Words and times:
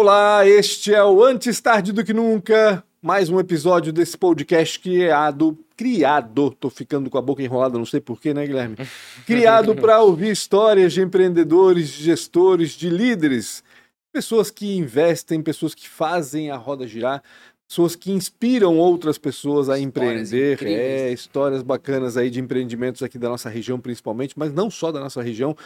Olá, 0.00 0.46
este 0.46 0.94
é 0.94 1.02
o 1.02 1.24
Antes 1.24 1.60
Tarde 1.60 1.92
do 1.92 2.04
Que 2.04 2.12
Nunca, 2.12 2.84
mais 3.02 3.28
um 3.30 3.40
episódio 3.40 3.92
desse 3.92 4.16
podcast 4.16 4.78
criado, 4.78 5.58
criado, 5.76 6.52
tô 6.52 6.70
ficando 6.70 7.10
com 7.10 7.18
a 7.18 7.20
boca 7.20 7.42
enrolada, 7.42 7.76
não 7.76 7.84
sei 7.84 8.00
porquê, 8.00 8.32
né, 8.32 8.46
Guilherme? 8.46 8.76
Criado 9.26 9.74
para 9.74 10.00
ouvir 10.00 10.30
histórias 10.30 10.92
de 10.92 11.02
empreendedores, 11.02 11.88
de 11.88 12.04
gestores, 12.04 12.74
de 12.74 12.88
líderes, 12.88 13.64
pessoas 14.12 14.52
que 14.52 14.76
investem, 14.76 15.42
pessoas 15.42 15.74
que 15.74 15.88
fazem 15.88 16.48
a 16.48 16.56
roda 16.56 16.86
girar, 16.86 17.20
pessoas 17.68 17.96
que 17.96 18.12
inspiram 18.12 18.78
outras 18.78 19.18
pessoas 19.18 19.68
a 19.68 19.80
empreender, 19.80 20.62
é, 20.62 21.10
histórias 21.12 21.60
bacanas 21.60 22.16
aí 22.16 22.30
de 22.30 22.38
empreendimentos 22.38 23.02
aqui 23.02 23.18
da 23.18 23.28
nossa 23.28 23.48
região 23.48 23.80
principalmente, 23.80 24.38
mas 24.38 24.52
não 24.52 24.70
só 24.70 24.92
da 24.92 25.00
nossa 25.00 25.20
região, 25.20 25.56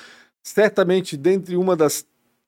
certamente 0.42 1.19
dentre 1.19 1.55
uma 1.55 1.77
das 1.77 2.06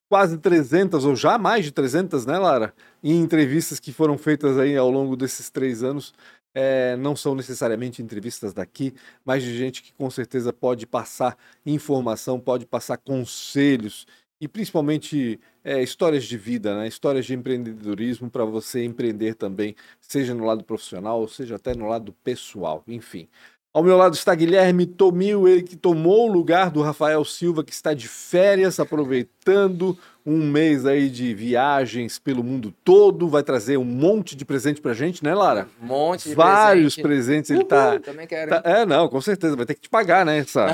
quase 0.08 0.38
300, 0.38 1.04
ou 1.04 1.16
já 1.16 1.38
mais 1.38 1.64
de 1.64 1.72
300, 1.72 2.26
né, 2.26 2.38
Lara? 2.38 2.74
Em 3.02 3.20
entrevistas 3.20 3.80
que 3.80 3.92
foram 3.92 4.16
feitas 4.18 4.58
aí 4.58 4.76
ao 4.76 4.90
longo 4.90 5.16
desses 5.16 5.50
três 5.50 5.82
anos. 5.82 6.12
É, 6.56 6.96
não 6.96 7.16
são 7.16 7.34
necessariamente 7.34 8.00
entrevistas 8.00 8.54
daqui, 8.54 8.94
mas 9.24 9.42
de 9.42 9.58
gente 9.58 9.82
que 9.82 9.92
com 9.92 10.08
certeza 10.08 10.52
pode 10.52 10.86
passar 10.86 11.36
informação, 11.66 12.38
pode 12.38 12.64
passar 12.64 12.96
conselhos 12.96 14.06
e 14.40 14.48
principalmente 14.48 15.40
é, 15.62 15.82
histórias 15.82 16.24
de 16.24 16.36
vida, 16.36 16.76
né? 16.76 16.86
histórias 16.86 17.24
de 17.24 17.34
empreendedorismo 17.34 18.30
para 18.30 18.44
você 18.44 18.84
empreender 18.84 19.34
também, 19.34 19.74
seja 20.00 20.34
no 20.34 20.44
lado 20.44 20.62
profissional, 20.64 21.26
seja 21.28 21.56
até 21.56 21.74
no 21.74 21.86
lado 21.88 22.12
pessoal, 22.22 22.84
enfim. 22.86 23.28
Ao 23.74 23.82
meu 23.82 23.96
lado 23.96 24.14
está 24.14 24.32
Guilherme 24.32 24.86
Tomil, 24.86 25.48
ele 25.48 25.60
que 25.62 25.74
tomou 25.74 26.28
o 26.30 26.32
lugar 26.32 26.70
do 26.70 26.80
Rafael 26.80 27.24
Silva, 27.24 27.64
que 27.64 27.72
está 27.72 27.92
de 27.92 28.06
férias, 28.06 28.78
aproveitando 28.78 29.98
um 30.24 30.48
mês 30.48 30.86
aí 30.86 31.10
de 31.10 31.34
viagens 31.34 32.18
pelo 32.18 32.42
mundo 32.44 32.72
todo, 32.84 33.28
vai 33.28 33.42
trazer 33.42 33.76
um 33.76 33.84
monte 33.84 34.36
de 34.36 34.44
presente 34.44 34.80
pra 34.80 34.94
gente, 34.94 35.24
né, 35.24 35.34
Lara? 35.34 35.66
Um 35.82 35.86
monte 35.86 36.28
de 36.28 36.34
Vários 36.36 36.94
presente. 36.94 37.02
presentes, 37.02 37.50
ele 37.50 37.64
tá, 37.64 37.98
Também 37.98 38.26
quero. 38.28 38.48
tá- 38.48 38.62
É, 38.64 38.86
não, 38.86 39.08
com 39.08 39.20
certeza, 39.20 39.56
vai 39.56 39.66
ter 39.66 39.74
que 39.74 39.80
te 39.82 39.88
pagar, 39.90 40.24
né, 40.24 40.38
essa, 40.38 40.66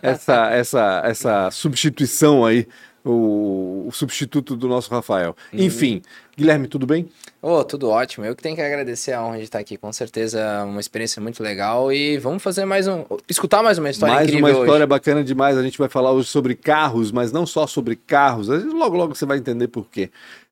essa, 0.00 0.50
essa, 0.50 1.02
essa 1.04 1.50
substituição 1.50 2.46
aí, 2.46 2.66
o, 3.04 3.84
o 3.88 3.92
substituto 3.92 4.56
do 4.56 4.68
nosso 4.68 4.90
Rafael. 4.90 5.36
Uhum. 5.52 5.60
Enfim, 5.64 6.02
Guilherme, 6.36 6.68
tudo 6.68 6.86
bem? 6.86 7.08
Ô, 7.42 7.64
tudo 7.64 7.88
ótimo. 7.88 8.24
Eu 8.24 8.34
que 8.36 8.42
tenho 8.42 8.54
que 8.54 8.62
agradecer 8.62 9.12
a 9.12 9.24
honra 9.24 9.38
de 9.38 9.44
estar 9.44 9.58
aqui. 9.58 9.76
Com 9.76 9.92
certeza, 9.92 10.64
uma 10.64 10.80
experiência 10.80 11.20
muito 11.20 11.42
legal. 11.42 11.92
E 11.92 12.18
vamos 12.18 12.42
fazer 12.42 12.64
mais 12.64 12.86
um. 12.86 13.04
Escutar 13.28 13.62
mais 13.62 13.78
uma 13.78 13.90
história 13.90 14.14
Mais 14.14 14.28
incrível 14.28 14.46
uma 14.46 14.52
história 14.52 14.84
hoje. 14.84 14.86
bacana 14.86 15.24
demais. 15.24 15.56
A 15.56 15.62
gente 15.62 15.78
vai 15.78 15.88
falar 15.88 16.12
hoje 16.12 16.28
sobre 16.28 16.54
carros, 16.54 17.10
mas 17.10 17.32
não 17.32 17.46
só 17.46 17.66
sobre 17.66 17.96
carros. 17.96 18.48
Logo, 18.48 18.96
logo 18.96 19.14
você 19.14 19.26
vai 19.26 19.38
entender 19.38 19.68
por 19.68 19.88
quê. 19.90 20.10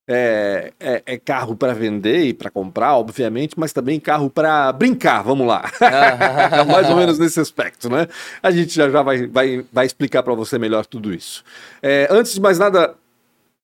É, 0.09 0.73
é- 0.79 1.03
é 1.05 1.19
carro 1.19 1.57
para 1.57 1.75
vender 1.75 2.27
e 2.27 2.33
para 2.35 2.49
comprar, 2.51 2.97
obviamente, 2.97 3.59
mas 3.59 3.73
também 3.73 3.99
carro 3.99 4.31
para 4.31 4.73
brincar. 4.73 5.23
Vamos 5.23 5.47
lá. 5.47 5.65
Mais 6.71 6.89
ou 6.89 6.97
menos 6.97 7.19
nesse 7.19 7.41
aspecto, 7.41 7.91
né? 7.91 8.07
A 8.43 8.51
gente 8.53 8.73
já 8.75 8.89
já 8.89 9.03
vai, 9.03 9.27
vai, 9.27 9.65
vai 9.73 9.85
explicar 9.87 10.23
para 10.23 10.35
você 10.35 10.59
melhor 10.59 10.87
tudo 10.87 11.13
isso. 11.13 11.43
É, 11.83 12.07
antes 12.11 12.35
de 12.35 12.41
mais 12.41 12.59
nada, 12.59 12.95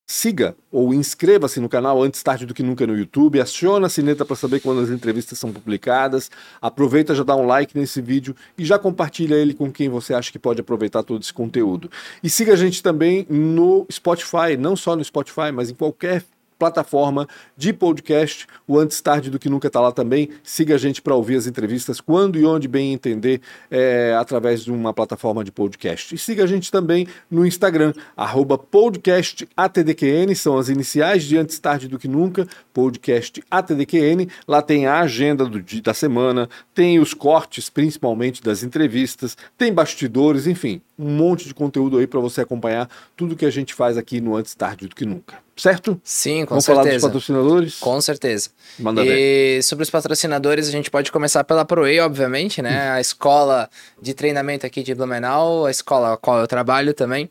siga 0.06 0.54
ou 0.70 0.92
inscreva-se 0.92 1.60
no 1.60 1.68
canal 1.68 2.02
antes 2.02 2.22
tarde 2.22 2.44
do 2.44 2.54
que 2.54 2.62
nunca 2.62 2.86
no 2.86 2.96
YouTube, 2.96 3.40
aciona 3.40 3.86
a 3.86 3.90
sineta 3.90 4.24
para 4.24 4.36
saber 4.36 4.60
quando 4.60 4.80
as 4.80 4.90
entrevistas 4.90 5.38
são 5.38 5.52
publicadas, 5.52 6.30
aproveita 6.60 7.14
já 7.14 7.22
dá 7.22 7.34
um 7.34 7.46
like 7.46 7.76
nesse 7.78 8.00
vídeo 8.00 8.34
e 8.58 8.64
já 8.64 8.78
compartilha 8.78 9.34
ele 9.34 9.54
com 9.54 9.70
quem 9.72 9.88
você 9.88 10.14
acha 10.14 10.30
que 10.30 10.38
pode 10.38 10.60
aproveitar 10.60 11.02
todo 11.02 11.22
esse 11.22 11.32
conteúdo. 11.32 11.90
E 12.22 12.28
siga 12.28 12.52
a 12.52 12.56
gente 12.56 12.82
também 12.82 13.26
no 13.28 13.86
Spotify, 13.90 14.56
não 14.58 14.76
só 14.76 14.94
no 14.94 15.04
Spotify, 15.04 15.52
mas 15.52 15.70
em 15.70 15.74
qualquer 15.74 16.24
plataforma 16.62 17.26
de 17.56 17.72
podcast. 17.72 18.46
O 18.68 18.78
Antes 18.78 19.00
Tarde 19.00 19.30
do 19.30 19.38
que 19.38 19.48
Nunca 19.48 19.66
está 19.66 19.80
lá 19.80 19.90
também. 19.90 20.28
Siga 20.44 20.76
a 20.76 20.78
gente 20.78 21.02
para 21.02 21.12
ouvir 21.12 21.34
as 21.34 21.48
entrevistas 21.48 22.00
quando 22.00 22.38
e 22.38 22.44
onde 22.44 22.68
bem 22.68 22.92
entender 22.92 23.40
é, 23.68 24.14
através 24.16 24.62
de 24.62 24.70
uma 24.70 24.94
plataforma 24.94 25.42
de 25.42 25.50
podcast. 25.50 26.14
E 26.14 26.18
siga 26.18 26.44
a 26.44 26.46
gente 26.46 26.70
também 26.70 27.08
no 27.28 27.44
Instagram, 27.44 27.92
podcastATDQN, 28.70 30.36
são 30.36 30.56
as 30.56 30.68
iniciais 30.68 31.24
de 31.24 31.36
Antes 31.36 31.58
Tarde 31.58 31.88
do 31.88 31.98
que 31.98 32.06
Nunca, 32.06 32.46
podcast 32.72 33.42
ATDQN. 33.50 34.28
Lá 34.46 34.62
tem 34.62 34.86
a 34.86 35.00
agenda 35.00 35.44
do 35.44 35.60
da 35.82 35.94
semana, 35.94 36.48
tem 36.72 37.00
os 37.00 37.12
cortes, 37.12 37.68
principalmente 37.68 38.40
das 38.40 38.62
entrevistas, 38.62 39.36
tem 39.58 39.72
bastidores, 39.72 40.46
enfim, 40.46 40.80
um 40.96 41.10
monte 41.10 41.48
de 41.48 41.54
conteúdo 41.54 41.98
aí 41.98 42.06
para 42.06 42.20
você 42.20 42.42
acompanhar 42.42 42.88
tudo 43.16 43.34
que 43.34 43.46
a 43.46 43.50
gente 43.50 43.74
faz 43.74 43.96
aqui 43.98 44.20
no 44.20 44.36
Antes 44.36 44.54
Tarde 44.54 44.86
do 44.86 44.94
que 44.94 45.04
Nunca. 45.04 45.42
Certo? 45.56 46.00
Sim, 46.02 46.44
com 46.44 46.50
Vamos 46.50 46.66
falar 46.66 46.78
dos 46.78 46.84
certeza. 46.86 47.06
patrocinadores? 47.08 47.78
Com 47.78 48.00
certeza. 48.00 48.50
Manda 48.78 49.04
ver. 49.04 49.58
E 49.58 49.62
sobre 49.62 49.82
os 49.82 49.90
patrocinadores, 49.90 50.66
a 50.66 50.70
gente 50.70 50.90
pode 50.90 51.12
começar 51.12 51.44
pela 51.44 51.64
ProEI, 51.64 52.00
obviamente, 52.00 52.62
né? 52.62 52.90
A 52.90 53.00
escola 53.00 53.68
de 54.00 54.14
treinamento 54.14 54.64
aqui 54.66 54.82
de 54.82 54.94
Blumenau, 54.94 55.66
a 55.66 55.70
escola 55.70 56.14
a 56.14 56.16
qual 56.16 56.40
eu 56.40 56.46
trabalho 56.46 56.94
também. 56.94 57.30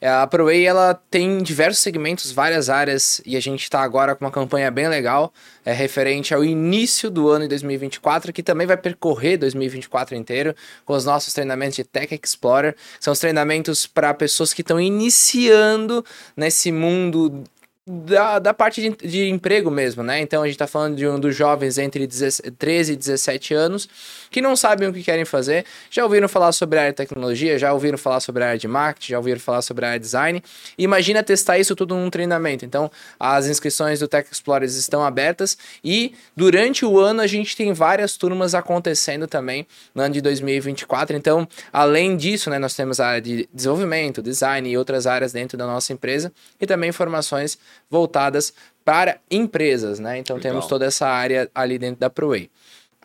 É, 0.00 0.08
A 0.08 0.26
ProEI, 0.26 0.66
ela 0.66 0.94
tem 1.10 1.38
diversos 1.42 1.82
segmentos, 1.82 2.30
várias 2.30 2.68
áreas, 2.68 3.20
e 3.24 3.34
a 3.36 3.40
gente 3.40 3.62
está 3.62 3.80
agora 3.80 4.14
com 4.14 4.24
uma 4.26 4.30
campanha 4.30 4.70
bem 4.70 4.88
legal, 4.88 5.32
é, 5.64 5.72
referente 5.72 6.34
ao 6.34 6.44
início 6.44 7.10
do 7.10 7.28
ano 7.30 7.44
de 7.44 7.48
2024, 7.48 8.30
que 8.32 8.42
também 8.42 8.66
vai 8.66 8.76
percorrer 8.76 9.38
2024 9.38 10.14
inteiro, 10.14 10.54
com 10.84 10.92
os 10.92 11.04
nossos 11.04 11.32
treinamentos 11.32 11.76
de 11.76 11.84
Tech 11.84 12.14
Explorer. 12.22 12.76
São 13.00 13.12
os 13.12 13.18
treinamentos 13.18 13.86
para 13.86 14.12
pessoas 14.12 14.52
que 14.52 14.60
estão 14.60 14.78
iniciando 14.78 16.04
nesse 16.36 16.70
mundo 16.70 17.42
da, 17.88 18.40
da 18.40 18.52
parte 18.52 18.80
de, 18.80 19.08
de 19.08 19.28
emprego 19.28 19.70
mesmo, 19.70 20.02
né? 20.02 20.20
Então 20.20 20.42
a 20.42 20.46
gente 20.46 20.58
tá 20.58 20.66
falando 20.66 20.96
de 20.96 21.06
um 21.06 21.20
dos 21.20 21.36
jovens 21.36 21.78
entre 21.78 22.04
16 22.04 22.52
13 22.58 22.92
e 22.94 22.96
17 22.96 23.54
anos 23.54 23.88
que 24.28 24.42
não 24.42 24.56
sabem 24.56 24.88
o 24.88 24.92
que 24.92 25.04
querem 25.04 25.24
fazer, 25.24 25.64
já 25.88 26.02
ouviram 26.02 26.28
falar 26.28 26.50
sobre 26.50 26.78
a 26.78 26.82
área 26.82 26.92
de 26.92 26.96
tecnologia, 26.96 27.56
já 27.56 27.72
ouviram 27.72 27.96
falar 27.96 28.18
sobre 28.18 28.42
a 28.42 28.48
área 28.48 28.58
de 28.58 28.66
marketing, 28.66 29.12
já 29.12 29.18
ouviram 29.18 29.38
falar 29.38 29.62
sobre 29.62 29.84
a 29.84 29.88
área 29.90 30.00
de 30.00 30.04
design. 30.04 30.42
Imagina 30.76 31.22
testar 31.22 31.58
isso 31.58 31.76
tudo 31.76 31.94
num 31.94 32.10
treinamento. 32.10 32.64
Então 32.64 32.90
as 33.20 33.46
inscrições 33.46 34.00
do 34.00 34.08
Tech 34.08 34.28
Explorers 34.32 34.74
estão 34.74 35.04
abertas 35.04 35.56
e 35.84 36.12
durante 36.36 36.84
o 36.84 36.98
ano 36.98 37.20
a 37.20 37.26
gente 37.28 37.56
tem 37.56 37.72
várias 37.72 38.16
turmas 38.16 38.52
acontecendo 38.52 39.28
também 39.28 39.64
no 39.94 40.02
ano 40.02 40.12
de 40.12 40.20
2024. 40.20 41.16
Então, 41.16 41.46
além 41.72 42.16
disso, 42.16 42.50
né, 42.50 42.58
nós 42.58 42.74
temos 42.74 42.98
a 42.98 43.06
área 43.06 43.22
de 43.22 43.48
desenvolvimento, 43.54 44.20
design 44.20 44.68
e 44.68 44.76
outras 44.76 45.06
áreas 45.06 45.32
dentro 45.32 45.56
da 45.56 45.66
nossa 45.66 45.92
empresa 45.92 46.32
e 46.60 46.66
também 46.66 46.90
formações 46.90 47.56
voltadas 47.90 48.52
para 48.84 49.18
empresas, 49.30 49.98
né? 49.98 50.18
Então 50.18 50.36
Legal. 50.36 50.52
temos 50.52 50.66
toda 50.66 50.86
essa 50.86 51.06
área 51.08 51.50
ali 51.54 51.78
dentro 51.78 52.00
da 52.00 52.08
ProWay. 52.08 52.50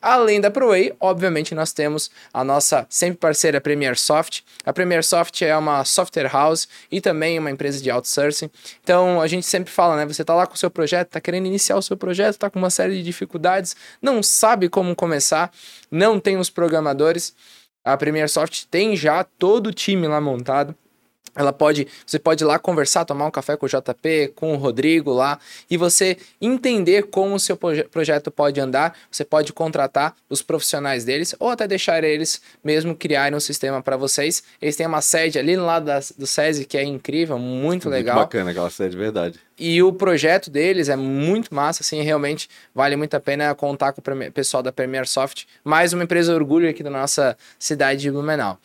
Além 0.01 0.41
da 0.41 0.49
ProWay, 0.49 0.93
obviamente 0.99 1.53
nós 1.53 1.71
temos 1.71 2.09
a 2.33 2.43
nossa 2.43 2.87
sempre 2.89 3.19
parceira 3.19 3.61
Premier 3.61 3.95
Soft. 3.95 4.41
A 4.65 4.73
Premier 4.73 5.03
Soft 5.03 5.43
é 5.43 5.55
uma 5.55 5.85
software 5.85 6.27
house 6.27 6.67
e 6.91 6.99
também 6.99 7.37
uma 7.37 7.51
empresa 7.51 7.79
de 7.79 7.91
outsourcing. 7.91 8.49
Então 8.83 9.21
a 9.21 9.27
gente 9.27 9.45
sempre 9.45 9.71
fala, 9.71 9.95
né? 9.95 10.05
Você 10.07 10.25
tá 10.25 10.33
lá 10.33 10.47
com 10.47 10.55
o 10.55 10.57
seu 10.57 10.71
projeto, 10.71 11.09
tá 11.09 11.21
querendo 11.21 11.45
iniciar 11.45 11.77
o 11.77 11.83
seu 11.83 11.95
projeto, 11.95 12.37
tá 12.37 12.49
com 12.49 12.57
uma 12.57 12.71
série 12.71 12.95
de 12.95 13.03
dificuldades, 13.03 13.75
não 14.01 14.23
sabe 14.23 14.69
como 14.69 14.95
começar, 14.95 15.51
não 15.91 16.19
tem 16.19 16.37
os 16.37 16.49
programadores. 16.49 17.35
A 17.83 17.95
Premier 17.95 18.27
Soft 18.27 18.65
tem 18.71 18.95
já 18.95 19.23
todo 19.23 19.67
o 19.67 19.73
time 19.73 20.07
lá 20.07 20.19
montado. 20.19 20.75
Ela 21.35 21.53
pode, 21.53 21.87
você 22.05 22.19
pode 22.19 22.43
ir 22.43 22.47
lá 22.47 22.59
conversar, 22.59 23.05
tomar 23.05 23.25
um 23.25 23.31
café 23.31 23.55
com 23.55 23.65
o 23.65 23.69
JP, 23.69 24.33
com 24.35 24.53
o 24.53 24.57
Rodrigo 24.57 25.11
lá, 25.13 25.39
e 25.69 25.77
você 25.77 26.17
entender 26.41 27.03
como 27.03 27.35
o 27.35 27.39
seu 27.39 27.55
proje- 27.55 27.83
projeto 27.85 28.29
pode 28.29 28.59
andar. 28.59 28.97
Você 29.09 29.23
pode 29.23 29.53
contratar 29.53 30.15
os 30.29 30.41
profissionais 30.41 31.05
deles 31.05 31.33
ou 31.39 31.49
até 31.49 31.67
deixar 31.67 32.03
eles 32.03 32.41
mesmo 32.63 32.95
criarem 32.95 33.35
um 33.35 33.39
sistema 33.39 33.81
para 33.81 33.95
vocês. 33.95 34.43
Eles 34.61 34.75
têm 34.75 34.85
uma 34.85 35.01
sede 35.01 35.39
ali 35.39 35.55
lá 35.55 35.79
da, 35.79 35.99
do 36.17 36.27
SESI 36.27 36.65
que 36.65 36.77
é 36.77 36.83
incrível, 36.83 37.37
muito 37.39 37.89
legal. 37.89 38.15
bacana 38.17 38.51
aquela 38.51 38.69
série, 38.69 38.89
de 38.91 38.97
verdade. 38.97 39.39
E 39.57 39.81
o 39.83 39.93
projeto 39.93 40.49
deles 40.49 40.89
é 40.89 40.95
muito 40.95 41.53
massa, 41.53 41.83
assim, 41.83 42.01
realmente 42.01 42.49
vale 42.73 42.95
muito 42.95 43.13
a 43.13 43.19
pena 43.19 43.53
contar 43.53 43.93
com 43.93 44.01
o 44.01 44.31
pessoal 44.31 44.63
da 44.63 44.71
Premier 44.71 45.07
Soft, 45.07 45.43
mais 45.63 45.93
uma 45.93 46.03
empresa 46.03 46.33
orgulho 46.33 46.67
aqui 46.67 46.81
da 46.81 46.89
nossa 46.89 47.37
cidade 47.59 48.01
de 48.01 48.09
Blumenau. 48.11 48.57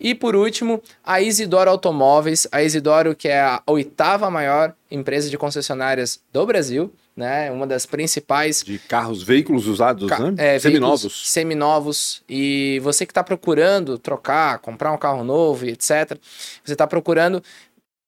E 0.00 0.14
por 0.14 0.36
último, 0.36 0.80
a 1.04 1.20
Isidoro 1.20 1.68
Automóveis, 1.70 2.46
a 2.52 2.62
Isidoro 2.62 3.14
que 3.16 3.28
é 3.28 3.40
a 3.40 3.62
oitava 3.66 4.30
maior 4.30 4.74
empresa 4.90 5.28
de 5.28 5.36
concessionárias 5.36 6.20
do 6.32 6.46
Brasil, 6.46 6.92
né? 7.16 7.50
Uma 7.50 7.66
das 7.66 7.84
principais 7.84 8.62
De 8.62 8.78
carros, 8.78 9.24
veículos 9.24 9.66
usados, 9.66 10.08
Ca- 10.08 10.18
né? 10.30 10.34
é, 10.54 10.58
Seminovos. 10.60 11.28
Seminovos. 11.28 12.22
E 12.28 12.78
você 12.82 13.04
que 13.04 13.10
está 13.10 13.24
procurando 13.24 13.98
trocar, 13.98 14.58
comprar 14.60 14.92
um 14.92 14.96
carro 14.98 15.24
novo 15.24 15.66
etc. 15.66 16.16
Você 16.64 16.72
está 16.74 16.86
procurando 16.86 17.42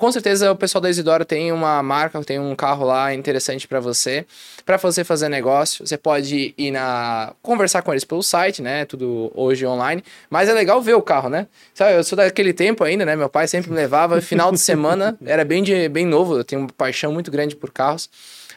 com 0.01 0.11
certeza 0.11 0.51
o 0.51 0.57
pessoal 0.57 0.81
da 0.81 0.89
Isidoro 0.89 1.27
tem 1.27 1.53
uma 1.53 1.83
marca, 1.83 2.19
tem 2.25 2.39
um 2.39 2.57
carro 2.57 2.87
lá 2.87 3.13
interessante 3.13 3.69
para 3.69 3.81
você, 3.81 4.25
para 4.65 4.79
você 4.79 5.05
fazer 5.05 5.29
negócio. 5.29 5.87
Você 5.87 5.99
pode 5.99 6.55
ir 6.57 6.71
na 6.71 7.35
conversar 7.43 7.83
com 7.83 7.93
eles 7.93 8.03
pelo 8.03 8.23
site, 8.23 8.63
né? 8.63 8.87
Tudo 8.87 9.31
hoje 9.35 9.67
online, 9.67 10.03
mas 10.31 10.49
é 10.49 10.55
legal 10.55 10.81
ver 10.81 10.95
o 10.95 11.03
carro, 11.03 11.29
né? 11.29 11.47
Sabe, 11.75 11.99
eu 11.99 12.03
sou 12.03 12.17
daquele 12.17 12.55
tempo 12.55 12.83
ainda, 12.83 13.05
né? 13.05 13.15
Meu 13.15 13.29
pai 13.29 13.47
sempre 13.47 13.69
me 13.69 13.77
levava 13.77 14.23
final 14.23 14.51
de 14.51 14.59
semana, 14.59 15.19
era 15.23 15.45
bem 15.45 15.63
de, 15.63 15.87
bem 15.91 16.07
novo, 16.07 16.39
eu 16.39 16.45
tenho 16.45 16.63
uma 16.63 16.71
paixão 16.75 17.13
muito 17.13 17.31
grande 17.31 17.55
por 17.55 17.71
carros. 17.71 18.09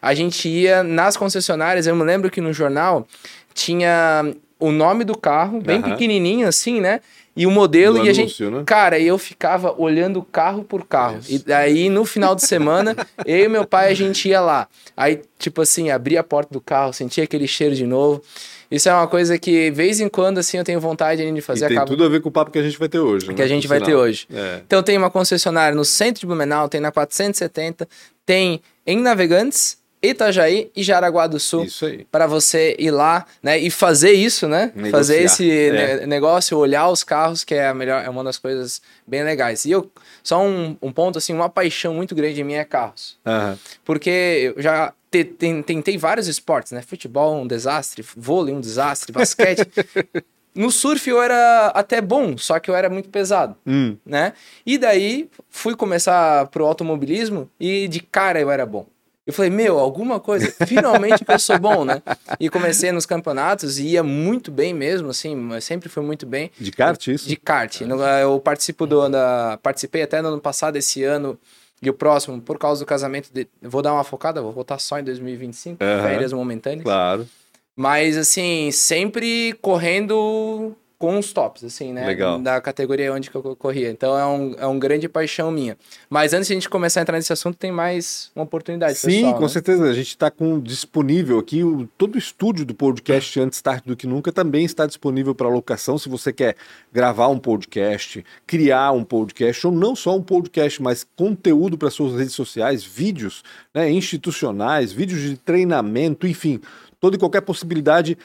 A 0.01 0.13
gente 0.13 0.47
ia 0.47 0.81
nas 0.81 1.17
concessionárias, 1.17 1.87
eu 1.87 1.95
me 1.95 2.05
lembro 2.05 2.31
que 2.31 2.39
no 2.39 2.53
jornal 2.53 3.05
tinha 3.53 4.33
o 4.67 4.71
nome 4.71 5.03
do 5.03 5.17
carro, 5.17 5.59
bem 5.61 5.79
Aham. 5.79 5.91
pequenininho 5.91 6.47
assim, 6.47 6.79
né? 6.81 7.01
E 7.35 7.47
o 7.47 7.51
modelo, 7.51 7.97
Do 7.99 8.05
e 8.05 8.09
a 8.09 8.13
gente. 8.13 8.43
anúncio, 8.43 8.51
né? 8.59 8.63
Cara, 8.65 8.99
eu 8.99 9.17
ficava 9.17 9.73
olhando 9.81 10.21
carro 10.21 10.63
por 10.63 10.85
carro. 10.85 11.17
Isso. 11.19 11.33
E 11.33 11.39
daí, 11.39 11.89
no 11.89 12.05
final 12.05 12.35
de 12.35 12.45
semana, 12.45 12.95
eu 13.25 13.45
e 13.45 13.47
meu 13.47 13.65
pai, 13.65 13.89
a 13.91 13.93
gente 13.95 14.29
ia 14.29 14.39
lá. 14.39 14.67
Aí, 14.95 15.19
tipo 15.39 15.59
assim, 15.61 15.89
abria 15.89 16.19
a 16.19 16.23
porta 16.23 16.53
do 16.53 16.61
carro, 16.61 16.93
sentia 16.93 17.23
aquele 17.23 17.47
cheiro 17.47 17.73
de 17.73 17.87
novo. 17.87 18.21
Isso 18.69 18.87
é 18.87 18.93
uma 18.93 19.07
coisa 19.07 19.37
que, 19.39 19.71
vez 19.71 19.99
em 19.99 20.07
quando, 20.07 20.37
assim, 20.37 20.57
eu 20.57 20.63
tenho 20.63 20.79
vontade 20.79 21.21
ainda 21.23 21.33
de 21.33 21.41
fazer. 21.41 21.65
e 21.65 21.67
tem 21.69 21.77
acaba- 21.77 21.89
tudo 21.89 22.03
a 22.05 22.09
ver 22.09 22.21
com 22.21 22.29
o 22.29 22.31
papo 22.31 22.51
que 22.51 22.59
a 22.59 22.63
gente 22.63 22.77
vai 22.77 22.87
ter 22.87 22.99
hoje. 22.99 23.25
que 23.27 23.33
né? 23.33 23.43
a 23.43 23.47
gente 23.47 23.67
vai 23.67 23.81
ter 23.81 23.95
hoje. 23.95 24.27
É. 24.31 24.61
Então 24.65 24.81
tem 24.83 24.95
uma 24.97 25.09
concessionária 25.09 25.75
no 25.75 25.83
centro 25.85 26.21
de 26.21 26.27
Blumenau, 26.27 26.69
tem 26.69 26.79
na 26.81 26.91
470, 26.91 27.87
tem 28.25 28.61
em 28.85 28.97
Navegantes, 29.01 29.77
Itajaí 30.03 30.69
e 30.75 30.83
Jaraguá 30.83 31.25
do 31.27 31.39
Sul. 31.39 31.63
Isso 31.63 31.85
aí. 31.85 32.05
Para 32.11 32.27
você 32.27 32.75
ir 32.77 32.91
lá, 32.91 33.25
né, 33.41 33.57
e 33.57 33.71
fazer 33.71 34.11
isso, 34.11 34.47
né? 34.47 34.71
Negociar. 34.75 34.91
Fazer 34.91 35.21
esse 35.23 35.49
É. 35.49 35.71
ne- 36.01 36.05
negócio, 36.07 36.57
olhar 36.57 36.89
os 36.89 37.03
carros, 37.03 37.43
que 37.45 37.55
é 37.55 37.67
a 37.69 37.73
melhor, 37.73 38.03
é 38.03 38.09
uma 38.09 38.23
das 38.23 38.37
coisas 38.37 38.81
bem 39.07 39.23
legais. 39.23 39.63
E 39.65 39.71
eu 39.71 39.89
só 40.21 40.43
um, 40.43 40.75
um 40.81 40.91
ponto 40.91 41.17
assim, 41.17 41.33
uma 41.33 41.49
paixão 41.49 41.93
muito 41.93 42.13
grande 42.13 42.43
minha 42.43 42.59
é 42.59 42.65
carros, 42.65 43.17
Aham. 43.25 43.57
porque 43.85 44.53
eu 44.55 44.61
já 44.61 44.93
te- 45.09 45.23
ten- 45.23 45.61
tentei 45.63 45.97
vários 45.97 46.27
esportes, 46.27 46.71
né? 46.73 46.81
Futebol 46.81 47.41
um 47.41 47.47
desastre, 47.47 48.03
vôlei 48.17 48.53
um 48.53 48.59
desastre, 48.59 49.11
basquete. 49.11 49.65
no 50.55 50.69
surf 50.71 51.09
eu 51.09 51.21
era 51.21 51.67
até 51.73 51.99
bom, 52.01 52.37
só 52.37 52.59
que 52.59 52.69
eu 52.69 52.75
era 52.75 52.87
muito 52.89 53.09
pesado 53.09 53.55
Hum. 53.65 53.95
né? 54.05 54.33
E 54.65 54.77
daí 54.77 55.29
fui 55.49 55.75
começar 55.75 56.45
pro 56.47 56.65
automobilismo 56.65 57.49
e 57.59 57.87
de 57.87 57.99
cara 58.01 58.39
eu 58.39 58.51
era 58.51 58.65
bom. 58.65 58.85
Eu 59.25 59.31
falei, 59.31 59.49
meu, 59.49 59.79
alguma 59.79 60.19
coisa, 60.19 60.53
finalmente 60.67 61.23
que 61.23 61.31
eu 61.31 61.39
sou 61.39 61.57
bom, 61.57 61.85
né? 61.85 62.01
E 62.39 62.49
comecei 62.49 62.91
nos 62.91 63.05
campeonatos 63.05 63.79
e 63.79 63.87
ia 63.89 64.03
muito 64.03 64.51
bem 64.51 64.73
mesmo, 64.73 65.09
assim, 65.09 65.33
mas 65.33 65.63
sempre 65.63 65.87
fui 65.87 66.03
muito 66.03 66.25
bem. 66.25 66.51
De 66.59 66.71
kart, 66.71 67.07
isso? 67.07 67.27
De 67.27 67.37
kart. 67.37 67.81
Eu 68.21 68.39
participo 68.39 68.85
do 68.85 69.07
da, 69.07 69.57
participei 69.63 70.01
até 70.03 70.21
no 70.21 70.27
ano 70.27 70.41
passado, 70.41 70.75
esse 70.75 71.03
ano 71.03 71.39
e 71.81 71.89
o 71.89 71.93
próximo, 71.93 72.41
por 72.41 72.57
causa 72.57 72.83
do 72.83 72.87
casamento. 72.87 73.29
De, 73.31 73.47
vou 73.61 73.81
dar 73.81 73.93
uma 73.93 74.03
focada, 74.03 74.41
vou 74.41 74.51
voltar 74.51 74.77
só 74.79 74.99
em 74.99 75.03
2025, 75.03 75.81
Aham. 75.81 76.03
férias 76.03 76.33
momentâneas. 76.33 76.83
Claro. 76.83 77.27
Mas, 77.75 78.17
assim, 78.17 78.71
sempre 78.71 79.53
correndo 79.61 80.75
com 81.03 81.19
os 81.19 81.33
tops, 81.33 81.65
assim, 81.65 81.91
né? 81.91 82.07
Legal. 82.07 82.39
Da 82.39 82.61
categoria 82.61 83.11
onde 83.11 83.29
que 83.29 83.35
eu 83.35 83.57
corria. 83.57 83.89
Então 83.89 84.17
é 84.17 84.25
um, 84.25 84.55
é 84.57 84.65
um 84.65 84.79
grande 84.79 85.09
paixão 85.09 85.51
minha. 85.51 85.77
Mas 86.09 86.31
antes 86.31 86.47
de 86.47 86.53
a 86.53 86.55
gente 86.55 86.69
começar 86.69 87.01
a 87.01 87.03
entrar 87.03 87.17
nesse 87.17 87.33
assunto, 87.33 87.57
tem 87.57 87.73
mais 87.73 88.31
uma 88.33 88.45
oportunidade, 88.45 88.97
Sim, 88.97 89.07
pessoal, 89.07 89.33
com 89.33 89.41
né? 89.41 89.47
certeza. 89.49 89.83
A 89.83 89.93
gente 89.93 90.07
está 90.07 90.31
com 90.31 90.61
disponível 90.61 91.39
aqui 91.39 91.61
o, 91.61 91.89
todo 91.97 92.15
o 92.15 92.17
estúdio 92.17 92.65
do 92.65 92.73
podcast 92.73 93.37
Antes 93.37 93.61
Tarde 93.61 93.83
do 93.85 93.97
que 93.97 94.07
Nunca 94.07 94.31
também 94.31 94.63
está 94.63 94.85
disponível 94.85 95.35
para 95.35 95.49
locação. 95.49 95.97
Se 95.97 96.07
você 96.07 96.31
quer 96.31 96.55
gravar 96.93 97.27
um 97.27 97.37
podcast, 97.37 98.23
criar 98.47 98.93
um 98.93 99.03
podcast, 99.03 99.67
ou 99.67 99.73
não 99.73 99.97
só 99.97 100.15
um 100.15 100.23
podcast, 100.23 100.81
mas 100.81 101.05
conteúdo 101.17 101.77
para 101.77 101.89
suas 101.89 102.17
redes 102.17 102.33
sociais, 102.33 102.81
vídeos 102.81 103.43
né, 103.73 103.91
institucionais, 103.91 104.93
vídeos 104.93 105.19
de 105.19 105.35
treinamento, 105.35 106.25
enfim, 106.25 106.61
toda 106.97 107.17
e 107.17 107.19
qualquer 107.19 107.41
possibilidade 107.41 108.17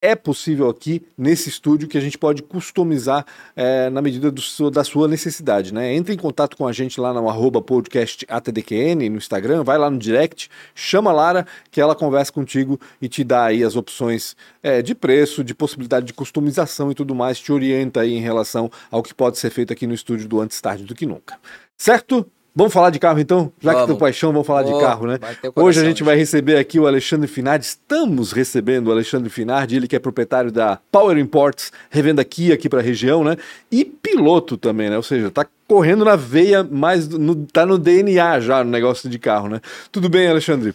é 0.00 0.14
possível 0.14 0.68
aqui 0.68 1.02
nesse 1.16 1.48
estúdio 1.48 1.88
que 1.88 1.98
a 1.98 2.00
gente 2.00 2.16
pode 2.16 2.42
customizar 2.42 3.26
eh, 3.56 3.90
na 3.90 4.00
medida 4.00 4.32
seu- 4.40 4.70
da 4.70 4.84
sua 4.84 5.08
necessidade, 5.08 5.74
né? 5.74 5.92
Entre 5.94 6.14
em 6.14 6.16
contato 6.16 6.56
com 6.56 6.66
a 6.66 6.72
gente 6.72 7.00
lá 7.00 7.12
no 7.12 7.28
arroba 7.28 7.60
podcast 7.60 8.24
ATDQN 8.28 9.08
no 9.08 9.16
Instagram, 9.16 9.64
vai 9.64 9.76
lá 9.76 9.90
no 9.90 9.98
direct, 9.98 10.48
chama 10.74 11.10
a 11.10 11.14
Lara 11.14 11.46
que 11.70 11.80
ela 11.80 11.94
conversa 11.96 12.32
contigo 12.32 12.78
e 13.02 13.08
te 13.08 13.24
dá 13.24 13.46
aí 13.46 13.64
as 13.64 13.74
opções 13.74 14.36
eh, 14.62 14.82
de 14.82 14.94
preço, 14.94 15.42
de 15.42 15.54
possibilidade 15.54 16.06
de 16.06 16.12
customização 16.12 16.90
e 16.92 16.94
tudo 16.94 17.14
mais, 17.14 17.40
te 17.40 17.52
orienta 17.52 18.00
aí 18.00 18.14
em 18.14 18.20
relação 18.20 18.70
ao 18.90 19.02
que 19.02 19.12
pode 19.12 19.38
ser 19.38 19.50
feito 19.50 19.72
aqui 19.72 19.86
no 19.86 19.94
estúdio 19.94 20.28
do 20.28 20.40
Antes 20.40 20.60
Tarde 20.60 20.84
do 20.84 20.94
que 20.94 21.06
Nunca. 21.06 21.36
Certo? 21.76 22.24
Vamos 22.58 22.72
falar 22.72 22.90
de 22.90 22.98
carro 22.98 23.20
então? 23.20 23.52
Já 23.60 23.70
que 23.70 23.76
Vamos. 23.76 23.86
teu 23.86 23.96
paixão, 23.96 24.32
vamos 24.32 24.44
falar 24.44 24.64
de 24.64 24.72
Oh, 24.72 24.80
carro, 24.80 25.06
né? 25.06 25.20
Hoje 25.54 25.80
a 25.80 25.84
gente 25.84 26.02
vai 26.02 26.16
receber 26.16 26.56
aqui 26.56 26.80
o 26.80 26.88
Alexandre 26.88 27.28
Finardi. 27.28 27.64
Estamos 27.64 28.32
recebendo 28.32 28.88
o 28.88 28.90
Alexandre 28.90 29.30
Finardi, 29.30 29.76
ele 29.76 29.86
que 29.86 29.94
é 29.94 29.98
proprietário 30.00 30.50
da 30.50 30.80
Power 30.90 31.16
Imports, 31.18 31.70
revenda 31.88 32.24
Kia 32.24 32.54
aqui 32.54 32.68
para 32.68 32.80
a 32.80 32.82
região, 32.82 33.22
né? 33.22 33.36
E 33.70 33.84
piloto 33.84 34.56
também, 34.56 34.90
né? 34.90 34.96
Ou 34.96 35.04
seja, 35.04 35.30
tá 35.30 35.46
correndo 35.68 36.04
na 36.04 36.16
veia, 36.16 36.66
mas 36.68 37.08
no, 37.08 37.46
tá 37.46 37.64
no 37.64 37.78
DNA 37.78 38.40
já 38.40 38.64
no 38.64 38.72
negócio 38.72 39.08
de 39.08 39.20
carro, 39.20 39.48
né? 39.48 39.60
Tudo 39.92 40.08
bem, 40.08 40.26
Alexandre? 40.26 40.74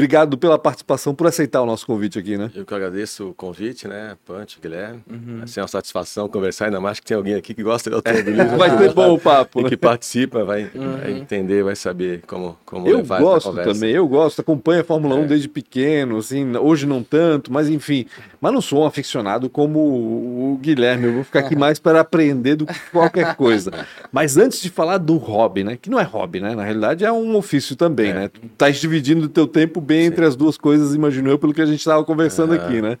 Obrigado 0.00 0.38
pela 0.38 0.58
participação, 0.58 1.14
por 1.14 1.26
aceitar 1.26 1.60
o 1.60 1.66
nosso 1.66 1.84
convite 1.86 2.18
aqui, 2.18 2.38
né? 2.38 2.50
Eu 2.54 2.64
que 2.64 2.72
agradeço 2.74 3.28
o 3.28 3.34
convite, 3.34 3.86
né? 3.86 4.16
Punch, 4.24 4.58
Guilherme. 4.60 5.02
Uhum. 5.10 5.38
Vai 5.40 5.46
ser 5.46 5.60
uma 5.60 5.68
satisfação 5.68 6.26
conversar, 6.26 6.64
ainda 6.66 6.80
mais 6.80 6.98
que 6.98 7.06
tem 7.06 7.14
alguém 7.16 7.34
aqui 7.34 7.52
que 7.52 7.62
gosta 7.62 7.90
de 7.90 7.96
automobilismo. 7.96 8.56
Vai 8.56 8.78
ser 8.78 8.94
bom 8.94 9.12
o 9.14 9.18
papo, 9.18 9.60
E 9.60 9.62
né? 9.64 9.68
que 9.68 9.76
participa, 9.76 10.42
vai, 10.42 10.70
Uhum. 10.74 10.96
vai 10.96 11.12
entender, 11.12 11.62
vai 11.62 11.76
saber 11.76 12.22
como, 12.26 12.56
como 12.64 12.88
Eu 12.88 12.98
levar 12.98 13.16
essa 13.16 13.24
gosto 13.24 13.48
conversa. 13.50 13.72
também, 13.74 13.90
eu 13.90 14.08
gosto, 14.08 14.40
acompanho 14.40 14.80
a 14.80 14.84
Fórmula 14.84 15.16
1 15.16 15.24
É. 15.24 15.26
desde 15.26 15.48
pequeno, 15.48 16.16
assim, 16.16 16.56
hoje 16.56 16.86
não 16.86 17.02
tanto, 17.02 17.52
mas 17.52 17.68
enfim, 17.68 18.06
mas 18.40 18.52
não 18.54 18.62
sou 18.62 18.82
um 18.82 18.86
aficionado 18.86 19.50
como 19.50 19.78
o 19.80 20.58
Guilherme, 20.62 21.06
eu 21.08 21.12
vou 21.12 21.24
ficar 21.24 21.40
aqui 21.40 21.54
mais 21.56 21.78
para 21.78 22.00
aprender 22.00 22.56
do 22.56 22.64
que 22.64 22.80
qualquer 22.90 23.34
coisa. 23.36 23.70
Mas 24.10 24.38
antes 24.38 24.62
de 24.62 24.70
falar 24.70 24.96
do 24.96 25.16
hobby, 25.18 25.62
né, 25.62 25.76
que 25.80 25.90
não 25.90 26.00
é 26.00 26.04
hobby, 26.04 26.40
né, 26.40 26.54
na 26.54 26.62
realidade 26.64 27.04
é 27.04 27.12
um 27.12 27.36
ofício 27.36 27.76
também, 27.76 28.10
É. 28.10 28.14
né, 28.14 28.28
tu 28.28 28.40
estás 28.46 28.78
dividindo 28.78 29.26
o 29.26 29.28
teu 29.28 29.46
tempo 29.46 29.80
bem 29.90 30.06
entre 30.06 30.24
as 30.24 30.36
duas 30.36 30.56
coisas, 30.56 30.94
imagino 30.94 31.28
eu, 31.28 31.38
pelo 31.38 31.52
que 31.52 31.60
a 31.60 31.66
gente 31.66 31.80
estava 31.80 32.04
conversando 32.04 32.54
Aham. 32.54 32.62
aqui, 32.64 32.80
né. 32.80 32.96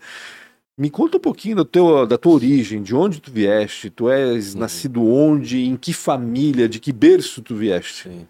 Me 0.76 0.90
conta 0.90 1.18
um 1.18 1.20
pouquinho 1.20 1.56
do 1.56 1.64
teu, 1.64 2.06
da 2.06 2.16
tua 2.18 2.32
origem, 2.32 2.82
de 2.82 2.94
onde 2.96 3.20
tu 3.20 3.30
vieste, 3.30 3.90
tu 3.90 4.08
és 4.10 4.54
Uhum. 4.54 4.60
nascido 4.60 5.04
onde, 5.06 5.60
em 5.60 5.76
que 5.76 5.92
família, 5.92 6.68
de 6.68 6.80
que 6.80 6.92
berço 6.92 7.42
tu 7.42 7.54
vieste? 7.54 8.08
Sim. 8.08 8.26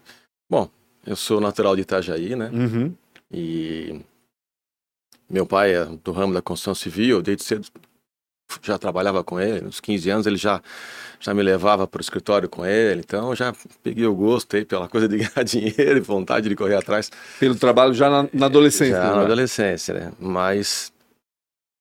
Bom, 0.49 0.69
eu 1.07 1.15
sou 1.15 1.39
natural 1.41 1.75
de 1.75 1.81
Itajaí, 1.81 2.35
né? 2.35 2.49
Uhum. 2.53 2.93
E 3.31 4.01
meu 5.29 5.45
pai 5.45 5.73
é 5.73 5.85
do 6.03 6.11
ramo 6.11 6.33
da 6.33 6.41
construção 6.41 6.75
civil, 6.75 7.17
eu 7.17 7.21
desde 7.21 7.43
cedo 7.43 7.67
já 8.61 8.77
trabalhava 8.77 9.23
com 9.23 9.39
ele, 9.39 9.61
nos 9.61 9.79
15 9.79 10.09
anos 10.09 10.27
ele 10.27 10.37
já, 10.37 10.61
já 11.19 11.33
me 11.33 11.41
levava 11.41 11.87
para 11.87 11.99
o 11.99 12.01
escritório 12.01 12.49
com 12.49 12.65
ele, 12.65 13.01
então 13.01 13.29
eu 13.29 13.35
já 13.35 13.53
peguei 13.83 14.05
o 14.05 14.13
gosto 14.13 14.55
aí 14.55 14.65
pela 14.65 14.87
coisa 14.87 15.07
de 15.07 15.17
ganhar 15.23 15.43
dinheiro 15.43 15.97
e 15.97 16.01
vontade 16.01 16.49
de 16.49 16.55
correr 16.55 16.75
atrás. 16.75 17.11
Pelo 17.39 17.55
trabalho 17.55 17.93
já 17.93 18.09
na, 18.09 18.27
na 18.33 18.45
adolescência. 18.47 18.95
Já 18.95 19.09
né? 19.09 19.15
na 19.15 19.21
adolescência, 19.21 19.93
né? 19.93 20.11
Mas, 20.19 20.91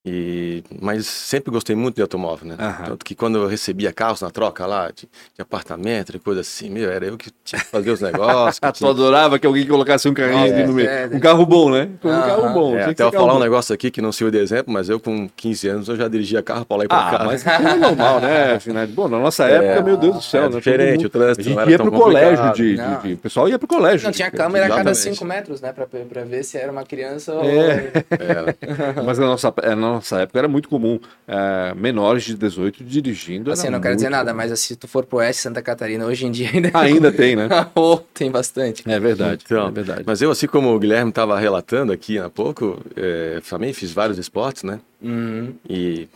e, 0.04 0.64
mas 0.80 1.07
sempre 1.07 1.50
gostei 1.50 1.76
muito 1.76 1.97
de 1.97 2.00
automóvel, 2.02 2.49
né? 2.49 2.57
Aham. 2.59 2.85
Tanto 2.87 3.04
que 3.04 3.14
quando 3.14 3.37
eu 3.37 3.47
recebia 3.47 3.92
carros 3.92 4.23
na 4.23 4.30
troca 4.30 4.64
lá, 4.66 4.87
de, 4.88 5.02
de 5.35 5.42
apartamento, 5.42 6.11
de 6.12 6.19
coisa 6.19 6.40
assim, 6.40 6.71
meu, 6.71 6.90
era 6.90 7.04
eu 7.04 7.19
que 7.19 7.30
tinha 7.45 7.61
que 7.61 7.66
fazer 7.66 7.90
os 7.90 8.00
negócios. 8.00 8.59
que 8.59 8.64
Ah, 8.66 8.73
tu 8.73 8.78
tinha- 8.78 8.90
adorava 8.90 9.38
que 9.38 9.47
alguém 9.47 9.66
colocasse 9.66 10.09
um 10.09 10.14
carrinho 10.14 10.47
É, 10.47 10.54
ali 10.54 10.66
no 10.66 10.73
meio. 10.73 10.88
é, 10.88 11.07
um 11.12 11.21
carro 11.21 11.45
bom, 11.45 11.71
né? 11.71 11.90
Um 12.02 12.09
carro 12.09 12.49
bom. 12.54 12.78
É, 12.78 12.85
até 12.85 13.02
eu 13.04 13.12
falar 13.12 13.33
um 13.33 13.37
bom. 13.37 13.42
negócio 13.42 13.75
aqui 13.75 13.90
que 13.90 14.00
não 14.00 14.11
sirva 14.11 14.30
de 14.30 14.38
exemplo, 14.38 14.73
mas 14.73 14.88
eu 14.88 14.99
com 14.99 15.28
15 15.37 15.69
anos 15.69 15.88
eu 15.90 15.97
já 15.97 16.09
dirigia 16.09 16.42
carro 16.42 16.64
para 16.64 16.78
lá 16.78 16.85
e 16.87 16.88
para 16.88 17.07
Ah, 17.09 17.19
cá. 17.19 17.25
mas 17.25 17.40
isso 17.42 17.50
é 17.50 17.76
normal, 17.76 18.21
né? 18.23 18.54
Afinal, 18.54 18.87
bom, 18.88 19.07
na 19.07 19.19
nossa 19.19 19.45
É, 19.50 19.54
época, 19.57 19.83
meu 19.85 19.97
Deus 19.99 20.14
do 20.16 20.23
céu, 20.23 20.45
é 20.45 20.49
né? 20.49 20.57
diferente, 20.57 21.04
o 21.07 21.11
trânsito 21.11 21.40
A 21.40 21.42
gente 21.64 21.71
ia 21.73 21.76
tão 21.76 21.90
pro 21.90 21.99
colégio 22.00 22.52
de, 22.54 22.76
de- 22.76 23.02
de- 23.02 23.12
O 23.14 23.19
pessoal 23.19 23.49
ia 23.50 23.59
pro 23.59 23.69
colégio. 23.69 24.07
Não, 24.07 24.12
tinha 24.12 24.30
câmera 24.30 24.64
a 24.64 24.69
cada 24.71 24.90
Exatamente. 24.92 25.16
5 25.19 25.25
metros, 25.26 25.61
né? 25.61 25.73
Pra, 25.75 25.87
pra 25.87 26.25
ver 26.25 26.42
se 26.42 26.57
era 26.57 26.73
uma 26.73 26.85
criança 26.85 27.35
ou... 27.35 27.45
É. 27.45 27.92
Mas 29.04 29.19
na 29.19 29.26
nossa, 29.26 29.52
é, 29.62 29.75
na 29.75 29.89
nossa 29.94 30.20
época 30.20 30.38
era 30.38 30.49
muito 30.49 30.68
comum 30.68 30.99
é, 31.26 31.75
menores 31.75 32.25
de 32.25 32.35
18 32.35 32.85
dirigindo. 32.85 33.52
Assim, 33.52 33.68
não 33.68 33.80
quero 33.80 33.94
dizer 33.94 34.11
nada, 34.11 34.32
comum. 34.32 34.47
mas 34.49 34.59
se 34.61 34.76
tu 34.76 34.88
for 34.88 35.04
pro 35.04 35.18
Oeste 35.18 35.42
Santa 35.42 35.62
Catarina, 35.62 36.06
hoje 36.06 36.26
em 36.26 36.30
dia 36.30 36.50
ainda... 36.52 36.70
Ainda 36.75 37.12
tem, 37.12 37.37
né? 37.37 37.49
Oh, 37.75 37.99
tem 38.12 38.30
bastante. 38.30 38.82
É 38.90 38.99
verdade. 38.99 39.42
Então, 39.44 39.68
é 39.68 39.70
verdade. 39.70 40.02
Mas 40.04 40.20
eu, 40.20 40.30
assim 40.30 40.47
como 40.47 40.75
o 40.75 40.78
Guilherme 40.78 41.11
estava 41.11 41.38
relatando 41.38 41.92
aqui 41.92 42.18
há 42.18 42.28
pouco, 42.28 42.78
é, 42.97 43.40
também 43.49 43.73
fiz 43.73 43.92
vários 43.92 44.18
esportes, 44.18 44.62
né? 44.62 44.80
Uhum. 45.00 45.54
E 45.68 46.09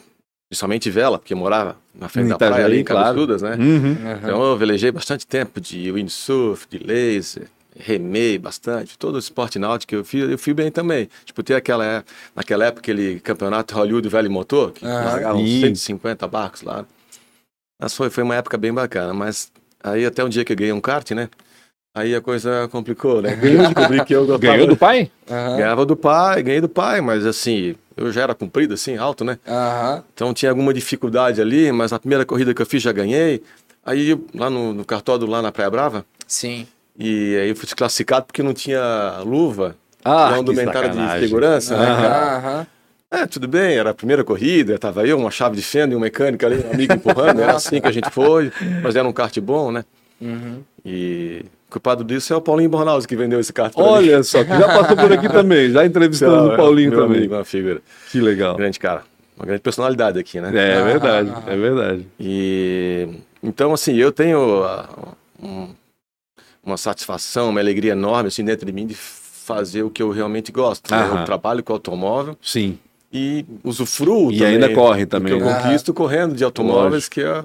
principalmente 0.49 0.91
vela, 0.91 1.19
porque 1.19 1.33
eu 1.33 1.39
morava 1.39 1.77
na 1.95 2.09
frente 2.09 2.29
da 2.29 2.39
praia 2.39 2.65
ali 2.65 2.81
em 2.81 2.85
claro. 2.85 3.07
Cabeçudas, 3.07 3.43
né? 3.43 3.57
Uhum. 3.59 3.97
Então 4.23 4.43
eu 4.43 4.57
velejei 4.57 4.91
bastante 4.93 5.27
tempo 5.27 5.61
de 5.61 5.91
windsurf, 5.91 6.67
de 6.69 6.79
laser, 6.79 7.49
remei 7.79 8.39
bastante, 8.39 8.97
todo 8.99 9.17
o 9.17 9.19
esporte 9.19 9.59
náutico 9.59 9.95
eu 9.95 10.05
fui, 10.05 10.33
eu 10.33 10.39
fui 10.39 10.55
bem 10.55 10.71
também. 10.71 11.09
Tipo, 11.25 11.43
ter 11.43 11.55
aquela, 11.55 11.85
é- 11.85 12.05
naquela 12.35 12.65
época 12.67 12.81
aquele 12.81 13.21
campeonato 13.21 13.75
Hollywood 13.75 14.09
Velho 14.09 14.31
Motor, 14.31 14.73
que 14.73 14.85
Ah, 14.87 15.01
largavam 15.05 15.41
sim. 15.47 15.61
150 15.61 16.27
barcos 16.29 16.63
lá. 16.63 16.85
Mas 17.81 17.95
foi, 17.95 18.11
foi 18.11 18.23
uma 18.23 18.35
época 18.37 18.57
bem 18.57 18.73
bacana, 18.73 19.13
mas 19.13 19.51
aí 19.83 20.07
até 20.07 20.25
um 20.25 20.29
dia 20.29 20.45
que 20.45 20.53
eu 20.53 20.57
ganhei 20.57 20.73
um 20.73 20.81
kart, 20.81 21.11
né? 21.13 21.29
Aí 21.97 22.15
a 22.15 22.21
coisa 22.21 22.69
complicou, 22.73 23.23
né? 23.23 23.31
Eu 23.41 23.59
descobri 23.59 24.05
que 24.05 24.15
eu 24.15 24.27
gostava... 24.27 24.41
Ganhou 24.53 24.67
do 24.67 24.77
pai? 24.77 25.11
Aham. 25.31 25.57
Ganhava 25.57 25.87
do 25.87 25.97
pai, 25.97 26.43
ganhei 26.43 26.61
do 26.61 26.69
pai, 26.69 27.01
mas 27.01 27.25
assim, 27.25 27.77
eu 27.97 28.11
já 28.11 28.23
era 28.23 28.35
comprido, 28.35 28.75
assim, 28.75 28.97
alto, 28.97 29.25
né? 29.25 29.39
Aham. 29.47 30.03
Então 30.13 30.35
tinha 30.35 30.51
alguma 30.51 30.75
dificuldade 30.75 31.41
ali, 31.41 31.71
mas 31.71 31.93
a 31.93 31.99
primeira 31.99 32.25
corrida 32.25 32.53
que 32.53 32.61
eu 32.63 32.67
fiz 32.67 32.83
já 32.83 32.91
ganhei. 32.93 33.43
Aí 33.85 34.19
lá 34.35 34.49
no, 34.51 34.73
no 34.73 34.85
cartódromo, 34.85 35.33
lá 35.33 35.43
na 35.43 35.53
Praia 35.53 35.71
Brava, 35.71 36.05
Sim. 36.27 36.67
E 36.99 37.37
aí 37.37 37.49
eu 37.49 37.57
fui 37.57 37.65
desclassificado 37.65 38.27
porque 38.27 38.43
não 38.43 38.53
tinha 38.55 39.19
luva, 39.25 39.77
Ah, 40.05 40.29
não 40.31 40.45
que 40.45 40.51
indumentária 40.53 40.91
de 40.91 41.21
segurança, 41.21 41.77
né? 41.77 41.87
cara? 41.87 42.37
Aham. 42.37 42.67
É, 43.11 43.27
tudo 43.27 43.47
bem, 43.47 43.77
era 43.77 43.91
a 43.91 43.95
primeira 43.95 44.25
corrida, 44.25 44.77
tava 44.79 45.07
eu, 45.07 45.17
uma 45.17 45.31
chave 45.31 45.55
de 45.55 45.63
fenda 45.63 45.95
e 45.95 45.97
um 45.97 46.01
mecânico 46.01 46.45
ali, 46.45 46.65
um 46.67 46.73
amigo 46.73 46.95
empurrando, 46.95 47.41
era 47.41 47.55
assim 47.55 47.81
que 47.81 47.87
a 47.87 47.93
gente 47.93 48.11
foi, 48.11 48.51
mas 48.83 48.97
era 48.97 49.07
um 49.07 49.13
kart 49.13 49.39
bom, 49.39 49.71
né? 49.71 49.85
Uhum. 50.21 50.63
E 50.85 51.45
o 51.69 51.73
culpado 51.73 52.03
disso 52.03 52.33
é 52.33 52.37
o 52.37 52.41
Paulinho 52.41 52.69
Bornhaus 52.71 53.07
que 53.07 53.15
vendeu 53.15 53.39
esse 53.39 53.53
kart 53.53 53.73
pra 53.73 53.83
mim. 53.85 53.89
Olha 53.89 54.23
só, 54.25 54.43
que 54.43 54.51
já 54.51 54.67
passou 54.67 54.97
por 54.97 55.13
aqui 55.13 55.29
também, 55.29 55.71
já 55.71 55.87
entrevistamos 55.87 56.35
Então, 56.39 56.49
o 56.49 56.55
é, 56.55 56.57
Paulinho 56.57 56.91
meu 56.91 57.01
também. 57.03 57.19
Amigo, 57.19 57.35
uma 57.35 57.45
figura. 57.45 57.81
Que 58.11 58.21
legal. 58.21 58.57
Grande 58.57 58.81
cara. 58.81 59.03
Uma 59.37 59.47
grande 59.47 59.61
personalidade 59.63 60.19
aqui, 60.19 60.41
né? 60.41 60.51
É, 60.55 60.77
Ah, 60.81 60.85
verdade, 60.85 61.31
ah, 61.35 61.43
ah. 61.47 61.53
é 61.53 61.57
verdade. 61.57 62.07
E 62.19 63.09
então, 63.43 63.73
assim, 63.73 63.95
eu 63.97 64.11
tenho 64.11 64.65
ah, 64.65 64.89
um- 65.41 65.69
uma 66.65 66.77
satisfação, 66.77 67.51
uma 67.51 67.61
alegria 67.61 67.93
enorme 67.93 68.29
assim, 68.29 68.45
dentro 68.45 68.65
de 68.67 68.73
mim 68.73 68.87
de 68.87 68.95
fazer 68.95 69.83
o 69.83 69.91
que 69.91 70.03
eu 70.03 70.11
realmente 70.11 70.51
gosto. 70.51 70.91
né? 70.91 71.09
Eu 71.21 71.25
trabalho 71.25 71.63
com 71.63 71.73
automóvel 71.73 72.37
Sim. 72.41 72.79
e 73.13 73.45
usufruo 73.63 74.33
E 74.33 74.39
também 74.39 74.55
ainda 74.55 74.75
corre 74.75 75.07
também, 75.07 75.37
Que 75.37 75.43
eu 75.43 75.47
né? 75.47 75.61
conquisto 75.63 75.93
correndo 75.93 76.35
de 76.35 76.43
automóveis, 76.45 77.09
Lógico. 77.09 77.15
que 77.15 77.21
é, 77.23 77.45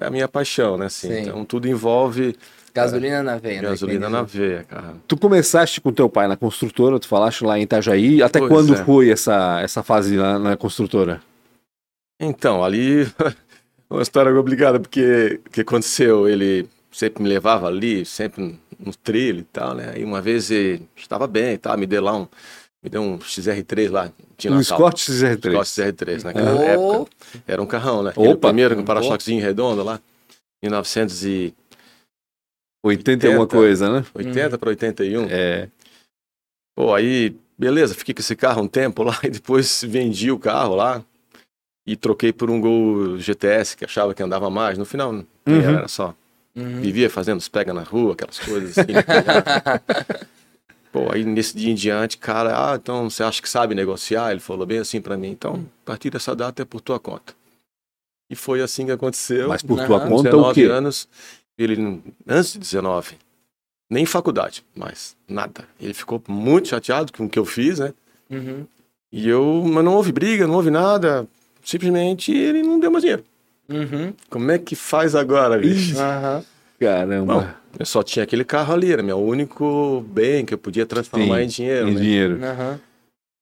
é 0.00 0.06
a 0.06 0.10
minha 0.10 0.26
paixão, 0.26 0.76
né? 0.78 0.86
Assim. 0.86 1.08
Sim. 1.08 1.20
Então, 1.20 1.44
tudo 1.44 1.68
envolve 1.68 2.34
Gasolina 2.74 3.22
na 3.22 3.36
veia, 3.36 3.62
né? 3.62 3.68
gasolina 3.68 4.08
na 4.08 4.22
veia, 4.22 4.64
cara. 4.64 4.94
Tu 5.06 5.16
começaste 5.16 5.80
com 5.80 5.92
teu 5.92 6.08
pai 6.08 6.26
na 6.26 6.36
construtora, 6.36 6.98
tu 6.98 7.06
falaste 7.06 7.44
lá 7.44 7.56
em 7.56 7.62
Itajaí. 7.62 8.20
Até 8.20 8.40
Pois 8.40 8.50
quando 8.50 8.74
é. 8.74 8.84
foi 8.84 9.10
essa, 9.10 9.60
essa 9.60 9.80
fase 9.82 10.16
lá 10.16 10.40
na 10.40 10.56
construtora? 10.56 11.20
Então, 12.20 12.64
ali, 12.64 13.06
uma 13.88 14.02
história 14.02 14.32
complicada, 14.34 14.80
porque 14.80 15.40
o 15.46 15.50
que 15.50 15.60
aconteceu? 15.60 16.28
Ele 16.28 16.66
sempre 16.94 17.22
me 17.22 17.28
levava 17.28 17.66
ali, 17.66 18.04
sempre 18.04 18.58
no 18.78 18.94
trilho 18.94 19.40
e 19.40 19.44
tal, 19.44 19.74
né? 19.74 19.92
Aí 19.94 20.04
uma 20.04 20.20
vez 20.22 20.50
ele 20.50 20.88
estava 20.96 21.26
bem 21.26 21.54
e 21.54 21.58
tal, 21.58 21.76
me 21.76 21.86
deu 21.86 22.02
lá 22.02 22.16
um, 22.16 22.26
me 22.82 22.88
deu 22.90 23.02
um 23.02 23.18
XR3 23.18 23.90
lá 23.90 24.12
de 24.38 24.48
Um 24.48 24.56
Natal. 24.58 24.64
Scott 24.78 25.10
XR3. 25.10 25.50
Scott 25.64 25.68
XR3, 25.92 26.22
naquela 26.24 26.54
Oh. 26.54 26.62
época. 26.62 27.10
Era 27.46 27.62
um 27.62 27.66
carrão, 27.66 28.02
né? 28.02 28.10
Aquele 28.10 28.28
Opa! 28.28 28.48
primeiro 28.48 28.76
com 28.76 28.82
Boa. 28.82 29.00
para-choquezinho 29.00 29.42
redondo 29.42 29.82
lá, 29.82 30.00
1980 30.62 31.54
80 32.84 33.26
e 33.26 33.28
alguma 33.30 33.46
coisa, 33.46 33.90
né? 33.90 34.04
para 34.58 34.68
81. 34.68 35.26
É. 35.30 35.68
Pô, 36.76 36.92
aí, 36.94 37.34
beleza, 37.58 37.94
fiquei 37.94 38.14
com 38.14 38.20
esse 38.20 38.36
carro 38.36 38.62
um 38.62 38.68
tempo 38.68 39.02
lá 39.02 39.18
e 39.24 39.30
depois 39.30 39.82
vendi 39.88 40.30
o 40.30 40.38
carro 40.38 40.74
lá 40.74 41.02
e 41.86 41.96
troquei 41.96 42.32
por 42.32 42.50
um 42.50 42.60
Gol 42.60 43.16
GTS 43.18 43.76
que 43.76 43.84
achava 43.84 44.12
que 44.14 44.22
andava 44.22 44.50
mais. 44.50 44.76
No 44.76 44.84
final, 44.84 45.12
Uhum. 45.12 45.24
era 45.46 45.88
só. 45.88 46.14
Uhum. 46.56 46.80
Vivia 46.80 47.10
fazendo 47.10 47.38
os 47.40 47.48
pega 47.48 47.74
na 47.74 47.82
rua, 47.82 48.12
aquelas 48.12 48.38
coisas 48.38 48.78
assim. 48.78 48.92
Pô, 50.92 51.10
aí 51.12 51.24
nesse 51.24 51.56
dia 51.56 51.72
em 51.72 51.74
diante, 51.74 52.16
cara, 52.16 52.70
ah, 52.72 52.76
então 52.76 53.10
você 53.10 53.24
acha 53.24 53.42
que 53.42 53.48
sabe 53.48 53.74
negociar? 53.74 54.30
Ele 54.30 54.38
falou 54.38 54.64
bem 54.64 54.78
assim 54.78 55.00
pra 55.00 55.16
mim. 55.16 55.30
Então, 55.30 55.66
a 55.82 55.86
partir 55.86 56.10
dessa 56.10 56.36
data 56.36 56.62
é 56.62 56.64
por 56.64 56.80
tua 56.80 57.00
conta. 57.00 57.34
E 58.30 58.36
foi 58.36 58.62
assim 58.62 58.86
que 58.86 58.92
aconteceu. 58.92 59.48
Mas 59.48 59.62
por 59.62 59.78
Aham. 59.78 59.86
tua 59.88 60.00
Com 60.00 60.08
conta, 60.10 60.30
19 60.30 60.50
o 60.50 60.54
quê? 60.54 60.70
anos, 60.70 61.08
ele, 61.58 62.00
antes 62.28 62.52
de 62.52 62.60
19, 62.60 63.16
nem 63.90 64.06
faculdade, 64.06 64.64
mas 64.74 65.16
nada. 65.28 65.64
Ele 65.80 65.94
ficou 65.94 66.22
muito 66.28 66.68
chateado 66.68 67.12
com 67.12 67.24
o 67.26 67.28
que 67.28 67.38
eu 67.40 67.44
fiz, 67.44 67.80
né? 67.80 67.92
Uhum. 68.30 68.64
E 69.12 69.28
eu, 69.28 69.64
mas 69.66 69.84
não 69.84 69.94
houve 69.94 70.12
briga, 70.12 70.46
não 70.46 70.54
houve 70.54 70.70
nada. 70.70 71.26
Simplesmente 71.62 72.32
ele 72.32 72.62
não 72.62 72.78
deu 72.78 72.90
mais 72.90 73.02
dinheiro. 73.02 73.24
Uhum. 73.68 74.12
Como 74.28 74.50
é 74.50 74.58
que 74.58 74.74
faz 74.76 75.14
agora, 75.14 75.58
bicho? 75.58 75.96
Aham. 75.98 76.44
Caramba. 76.78 77.34
Bom, 77.34 77.48
eu 77.78 77.86
só 77.86 78.02
tinha 78.02 78.22
aquele 78.24 78.44
carro 78.44 78.74
ali, 78.74 78.92
era 78.92 79.02
meu 79.02 79.18
único 79.18 80.04
bem 80.08 80.44
que 80.44 80.52
eu 80.54 80.58
podia 80.58 80.84
transformar 80.84 81.38
Sim, 81.38 81.44
em 81.44 81.48
dinheiro, 81.48 81.88
em 81.88 81.94
né? 81.94 82.00
dinheiro. 82.00 82.40
Aham. 82.44 82.80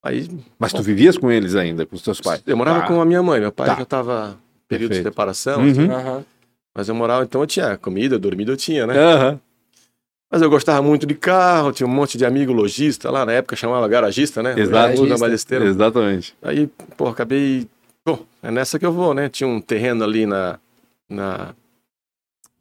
Aí 0.05 0.29
Mas 0.59 0.73
tu 0.73 0.81
vivias 0.81 1.17
com 1.17 1.31
eles 1.31 1.55
ainda, 1.55 1.85
com 1.85 1.95
os 1.95 2.01
teus 2.01 2.19
pais? 2.19 2.41
eu 2.45 2.57
morava 2.57 2.81
Tá. 2.81 2.87
com 2.87 2.99
a 3.01 3.05
minha 3.05 3.23
mãe, 3.23 3.39
meu 3.39 3.51
pai 3.51 3.69
Tá. 3.69 3.75
já 3.77 3.83
estava 3.83 4.37
período 4.67 4.89
Perfeito. 4.89 5.03
de 5.07 5.09
separação, 5.09 5.61
Uhum. 5.61 5.69
assim, 5.91 6.25
mas 6.75 6.89
eu 6.89 6.95
morava, 6.95 7.23
então 7.23 7.41
eu 7.41 7.47
tinha 7.47 7.77
comida, 7.77 8.17
dormida 8.19 8.51
eu 8.51 8.57
tinha, 8.57 8.85
né? 8.87 8.97
Aham. 8.97 9.39
Mas 10.31 10.41
eu 10.41 10.49
gostava 10.49 10.81
muito 10.81 11.05
de 11.05 11.13
carro, 11.13 11.71
tinha 11.71 11.85
um 11.85 11.91
monte 11.91 12.17
de 12.17 12.25
amigo 12.25 12.51
lojista 12.51 13.11
lá, 13.11 13.23
na 13.25 13.33
época 13.33 13.55
chamava 13.55 13.87
garagista, 13.87 14.41
né? 14.41 14.59
Exato. 14.59 15.05
Exatamente. 15.63 16.35
Aí, 16.41 16.67
pô, 16.97 17.07
acabei. 17.07 17.67
Bom, 18.05 18.25
é 18.41 18.51
nessa 18.51 18.77
que 18.77 18.85
eu 18.85 18.91
vou, 18.91 19.13
né? 19.13 19.29
Tinha 19.29 19.47
um 19.47 19.61
terreno 19.61 20.03
ali 20.03 20.25
na, 20.25 20.59
na 21.09 21.53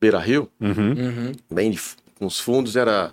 Beira 0.00 0.18
Rio, 0.18 0.48
Uhum. 0.60 0.92
Uhum. 0.92 1.32
bem 1.50 1.70
de, 1.70 1.80
com 2.18 2.26
os 2.26 2.38
fundos, 2.38 2.76
era. 2.76 3.12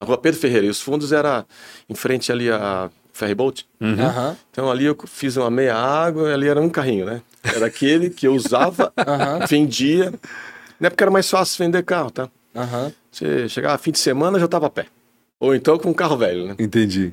A 0.00 0.04
rua 0.04 0.16
Pedro 0.16 0.38
Ferreira, 0.40 0.64
e 0.66 0.70
os 0.70 0.80
fundos 0.80 1.10
era 1.12 1.44
em 1.88 1.94
frente 1.94 2.30
ali 2.30 2.48
a 2.48 2.88
Ferryboat. 3.12 3.66
Uhum. 3.80 4.36
Então 4.52 4.70
ali 4.70 4.84
eu 4.84 4.96
fiz 5.06 5.36
uma 5.36 5.50
meia 5.50 5.74
água 5.74 6.30
e 6.30 6.32
ali 6.32 6.46
era 6.48 6.60
um 6.60 6.68
carrinho, 6.70 7.04
né? 7.04 7.20
Era 7.42 7.66
aquele 7.66 8.08
que 8.08 8.26
eu 8.28 8.32
usava, 8.34 8.92
vendia. 9.50 10.14
Na 10.78 10.86
época 10.86 11.02
era 11.04 11.10
mais 11.10 11.28
fácil 11.28 11.64
vender 11.64 11.82
carro, 11.82 12.12
tá? 12.12 12.28
Você 13.10 13.48
chegava 13.48 13.76
fim 13.78 13.90
de 13.90 13.98
semana 13.98 14.38
já 14.38 14.46
tava 14.46 14.66
a 14.66 14.70
pé. 14.70 14.86
Ou 15.40 15.52
então 15.52 15.76
com 15.78 15.90
um 15.90 15.94
carro 15.94 16.16
velho, 16.16 16.46
né? 16.46 16.54
Entendi. 16.60 17.12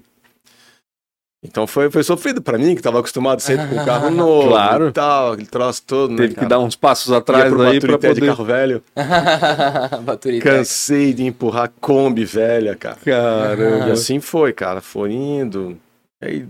Então 1.47 1.65
foi, 1.67 1.89
foi 1.89 2.03
sofrido 2.03 2.41
pra 2.41 2.57
mim, 2.57 2.75
que 2.75 2.81
tava 2.81 2.99
acostumado 2.99 3.39
sempre 3.39 3.67
com 3.67 3.85
carro 3.85 4.09
novo 4.11 4.49
Claro. 4.49 4.87
e 4.89 4.91
tal, 4.91 5.31
aquele 5.33 5.47
troço 5.47 5.83
todo, 5.85 6.11
né, 6.11 6.17
Teve 6.17 6.29
que 6.29 6.35
cara? 6.35 6.47
dar 6.49 6.59
uns 6.59 6.75
passos 6.75 7.11
atrás 7.13 7.45
aí 7.45 7.49
pra 7.51 7.57
Baturité 7.93 8.07
de 8.09 8.13
poder... 8.15 8.25
carro 8.27 8.43
velho. 8.45 8.83
Cansei 10.41 11.13
de 11.13 11.23
empurrar 11.25 11.71
Kombi 11.79 12.25
velha, 12.25 12.75
cara. 12.75 12.97
E 13.01 13.05
Caramba. 13.05 13.91
assim 13.91 14.19
foi, 14.19 14.53
cara. 14.53 14.81
Foi 14.81 15.11
indo. 15.11 15.77
Aí, 16.21 16.45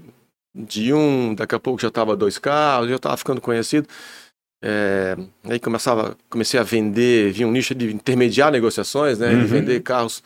de 0.53 0.93
um, 0.93 1.35
daqui 1.35 1.55
a 1.55 1.59
pouco 1.59 1.81
já 1.81 1.91
tava 1.91 2.15
dois 2.15 2.37
carros, 2.37 2.89
já 2.89 2.97
tava 2.99 3.17
ficando 3.17 3.41
conhecido. 3.41 3.87
É, 4.63 5.15
aí 5.49 5.59
começava, 5.59 6.15
comecei 6.29 6.59
a 6.59 6.63
vender, 6.63 7.31
vinha 7.31 7.47
um 7.47 7.51
nicho 7.51 7.75
de 7.75 7.93
intermediar 7.93 8.51
negociações, 8.51 9.19
né? 9.19 9.29
Uhum. 9.29 9.41
De 9.41 9.45
vender 9.45 9.79
carros 9.81 10.23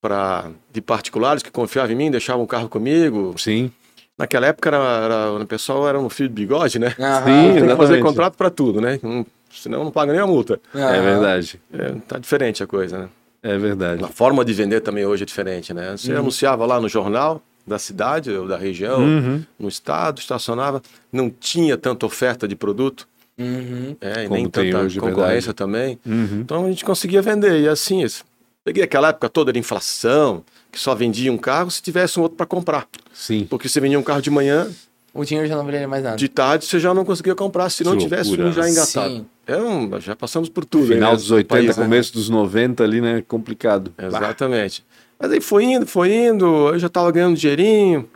para 0.00 0.50
de 0.72 0.80
particulares 0.80 1.42
que 1.42 1.50
confiavam 1.50 1.92
em 1.92 1.96
mim, 1.96 2.10
deixavam 2.10 2.44
o 2.44 2.46
carro 2.46 2.68
comigo. 2.68 3.34
Sim. 3.38 3.70
Naquela 4.16 4.46
época 4.46 4.68
era, 4.68 4.76
era, 4.76 5.32
o 5.32 5.46
pessoal 5.46 5.88
era 5.88 5.98
um 5.98 6.08
fio 6.08 6.28
de 6.28 6.34
bigode, 6.34 6.78
né? 6.78 6.94
Aham. 6.98 7.24
Sim, 7.24 7.54
Tem 7.60 7.68
que 7.68 7.76
fazer 7.76 8.00
contrato 8.00 8.36
para 8.36 8.48
tudo, 8.50 8.80
né? 8.80 8.98
Não- 9.02 9.26
senão 9.52 9.82
não 9.84 9.90
paga 9.90 10.12
nem 10.12 10.20
a 10.20 10.26
multa. 10.26 10.60
É 10.74 10.78
Aham. 10.78 11.02
verdade. 11.02 11.60
É, 11.72 11.92
tá 12.06 12.18
diferente 12.18 12.62
a 12.62 12.66
coisa, 12.66 12.98
né? 12.98 13.08
É 13.42 13.58
verdade. 13.58 14.02
A 14.04 14.08
forma 14.08 14.44
de 14.44 14.52
vender 14.52 14.80
também 14.80 15.04
hoje 15.04 15.24
é 15.24 15.26
diferente, 15.26 15.74
né? 15.74 15.92
Você 15.96 16.12
anunciava 16.12 16.64
lá 16.64 16.80
no 16.80 16.88
jornal 16.88 17.42
da 17.66 17.78
cidade 17.78 18.30
ou 18.30 18.46
da 18.46 18.56
região, 18.56 19.00
Uhum. 19.00 19.42
no 19.58 19.68
estado, 19.68 20.18
estacionava, 20.18 20.80
não 21.12 21.28
tinha 21.30 21.76
tanta 21.76 22.06
oferta 22.06 22.46
de 22.46 22.54
produto, 22.54 23.08
Uhum. 23.38 23.96
é, 24.00 24.20
e 24.20 24.28
Como 24.28 24.34
nem 24.36 24.48
tanta 24.48 24.78
hoje, 24.78 25.00
concorrência 25.00 25.52
verdade. 25.52 25.54
também. 25.54 25.98
Uhum. 26.06 26.40
Então 26.40 26.64
a 26.66 26.68
gente 26.68 26.84
conseguia 26.84 27.20
vender. 27.20 27.60
E 27.62 27.68
assim, 27.68 28.02
isso- 28.02 28.24
peguei 28.64 28.82
aquela 28.82 29.08
época 29.10 29.28
toda 29.28 29.52
de 29.52 29.58
inflação, 29.58 30.42
que 30.72 30.80
só 30.80 30.94
vendia 30.94 31.30
um 31.32 31.36
carro 31.38 31.70
se 31.70 31.82
tivesse 31.82 32.18
um 32.18 32.22
outro 32.22 32.36
para 32.36 32.46
comprar. 32.46 32.88
Sim. 33.12 33.46
Porque 33.48 33.68
você 33.68 33.80
vendia 33.80 33.98
um 33.98 34.02
carro 34.02 34.22
de 34.22 34.30
manhã, 34.30 34.68
O 35.12 35.24
dinheiro 35.24 35.48
já 35.48 35.54
não 35.56 35.64
valia 35.64 35.86
mais 35.86 36.02
nada. 36.02 36.16
de 36.16 36.28
tarde 36.28 36.64
você 36.64 36.80
já 36.80 36.92
não 36.92 37.04
conseguia 37.04 37.34
comprar 37.34 37.68
se 37.70 37.84
não 37.84 37.92
Que 37.92 37.98
tivesse 38.04 38.30
loucura, 38.30 38.48
um 38.48 38.52
já 38.52 38.62
né? 38.62 38.70
engatado. 38.70 39.14
Sim. 39.14 39.26
É 39.46 39.56
um, 39.58 40.00
já 40.00 40.16
passamos 40.16 40.48
por 40.48 40.64
tudo. 40.64 40.86
Final 40.86 41.10
né, 41.10 41.16
dos 41.16 41.28
no 41.30 41.36
80, 41.36 41.54
país, 41.54 41.76
né? 41.76 41.84
começo 41.84 42.12
dos 42.14 42.28
90 42.30 42.82
ali, 42.82 43.00
né? 43.00 43.22
Complicado. 43.28 43.92
Exatamente. 43.98 44.84
Mas 45.18 45.30
aí 45.30 45.40
foi 45.40 45.64
indo, 45.64 45.86
foi 45.86 46.12
indo, 46.12 46.44
eu 46.70 46.78
já 46.78 46.86
estava 46.88 47.10
ganhando 47.12 47.36
dinheirinho. 47.36 48.08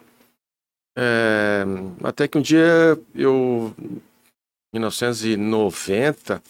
É, 0.96 1.64
até 2.02 2.26
que 2.26 2.36
um 2.36 2.40
dia 2.42 2.98
eu, 3.14 3.72
em 4.74 4.78
1990, 4.78 6.42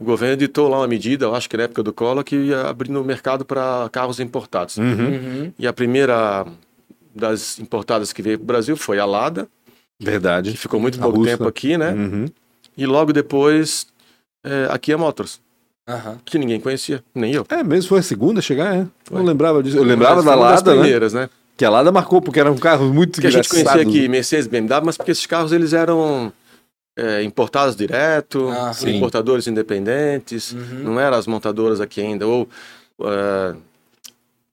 o 0.00 0.04
governo 0.04 0.32
editou 0.32 0.66
lá 0.66 0.78
uma 0.78 0.88
medida, 0.88 1.26
eu 1.26 1.34
acho 1.34 1.48
que 1.48 1.58
na 1.58 1.64
época 1.64 1.82
do 1.82 1.92
Collor, 1.92 2.24
que 2.24 2.34
ia 2.34 2.62
abrir 2.62 2.90
no 2.90 3.04
mercado 3.04 3.44
para 3.44 3.86
carros 3.92 4.18
importados. 4.18 4.78
Uhum. 4.78 4.86
Uhum. 4.86 5.52
E 5.58 5.66
a 5.66 5.72
primeira 5.74 6.46
das 7.14 7.58
importadas 7.58 8.10
que 8.10 8.22
veio 8.22 8.38
para 8.38 8.44
o 8.44 8.46
Brasil 8.46 8.76
foi 8.78 8.98
a 8.98 9.04
Lada, 9.04 9.46
Verdade. 10.00 10.52
que 10.52 10.56
ficou 10.56 10.80
muito 10.80 10.98
A 10.98 11.02
pouco 11.02 11.18
russa. 11.18 11.30
tempo 11.32 11.46
aqui, 11.46 11.76
né? 11.76 11.90
Uhum. 11.92 12.24
E 12.78 12.86
logo 12.86 13.12
depois, 13.12 13.86
é, 14.42 14.68
a 14.70 14.78
Kia 14.78 14.96
Motors, 14.96 15.38
Aham. 15.86 16.18
que 16.24 16.38
ninguém 16.38 16.58
conhecia, 16.60 17.04
nem 17.14 17.34
eu. 17.34 17.44
É, 17.50 17.62
mesmo 17.62 17.90
foi 17.90 17.98
a 17.98 18.02
segunda 18.02 18.38
a 18.38 18.42
chegar, 18.42 18.74
é. 18.74 18.86
Foi. 19.04 19.18
Não 19.18 19.24
lembrava 19.26 19.62
disso. 19.62 19.76
Eu 19.76 19.84
lembrava 19.84 20.22
da 20.22 20.34
Lada, 20.34 20.70
né? 20.74 20.80
primeiras, 20.80 21.12
né? 21.12 21.28
Que 21.58 21.64
a 21.66 21.68
Lada 21.68 21.92
marcou, 21.92 22.22
porque 22.22 22.40
era 22.40 22.50
um 22.50 22.56
carro 22.56 22.90
muito 22.90 23.20
que 23.20 23.26
a 23.26 23.30
gente 23.30 23.50
conhecia 23.50 23.82
aqui, 23.82 24.08
Mercedes, 24.08 24.46
BMW, 24.46 24.80
mas 24.82 24.96
porque 24.96 25.10
esses 25.10 25.26
carros 25.26 25.52
eles 25.52 25.74
eram 25.74 26.32
é, 26.96 27.22
importados 27.22 27.74
direto, 27.76 28.48
Ah, 28.50 28.72
importadores 28.86 29.46
independentes, 29.46 30.52
Uhum. 30.52 30.82
não 30.84 31.00
eram 31.00 31.16
as 31.16 31.26
montadoras 31.26 31.80
aqui 31.80 32.00
ainda, 32.00 32.26
ou 32.26 32.48
é, 33.02 33.54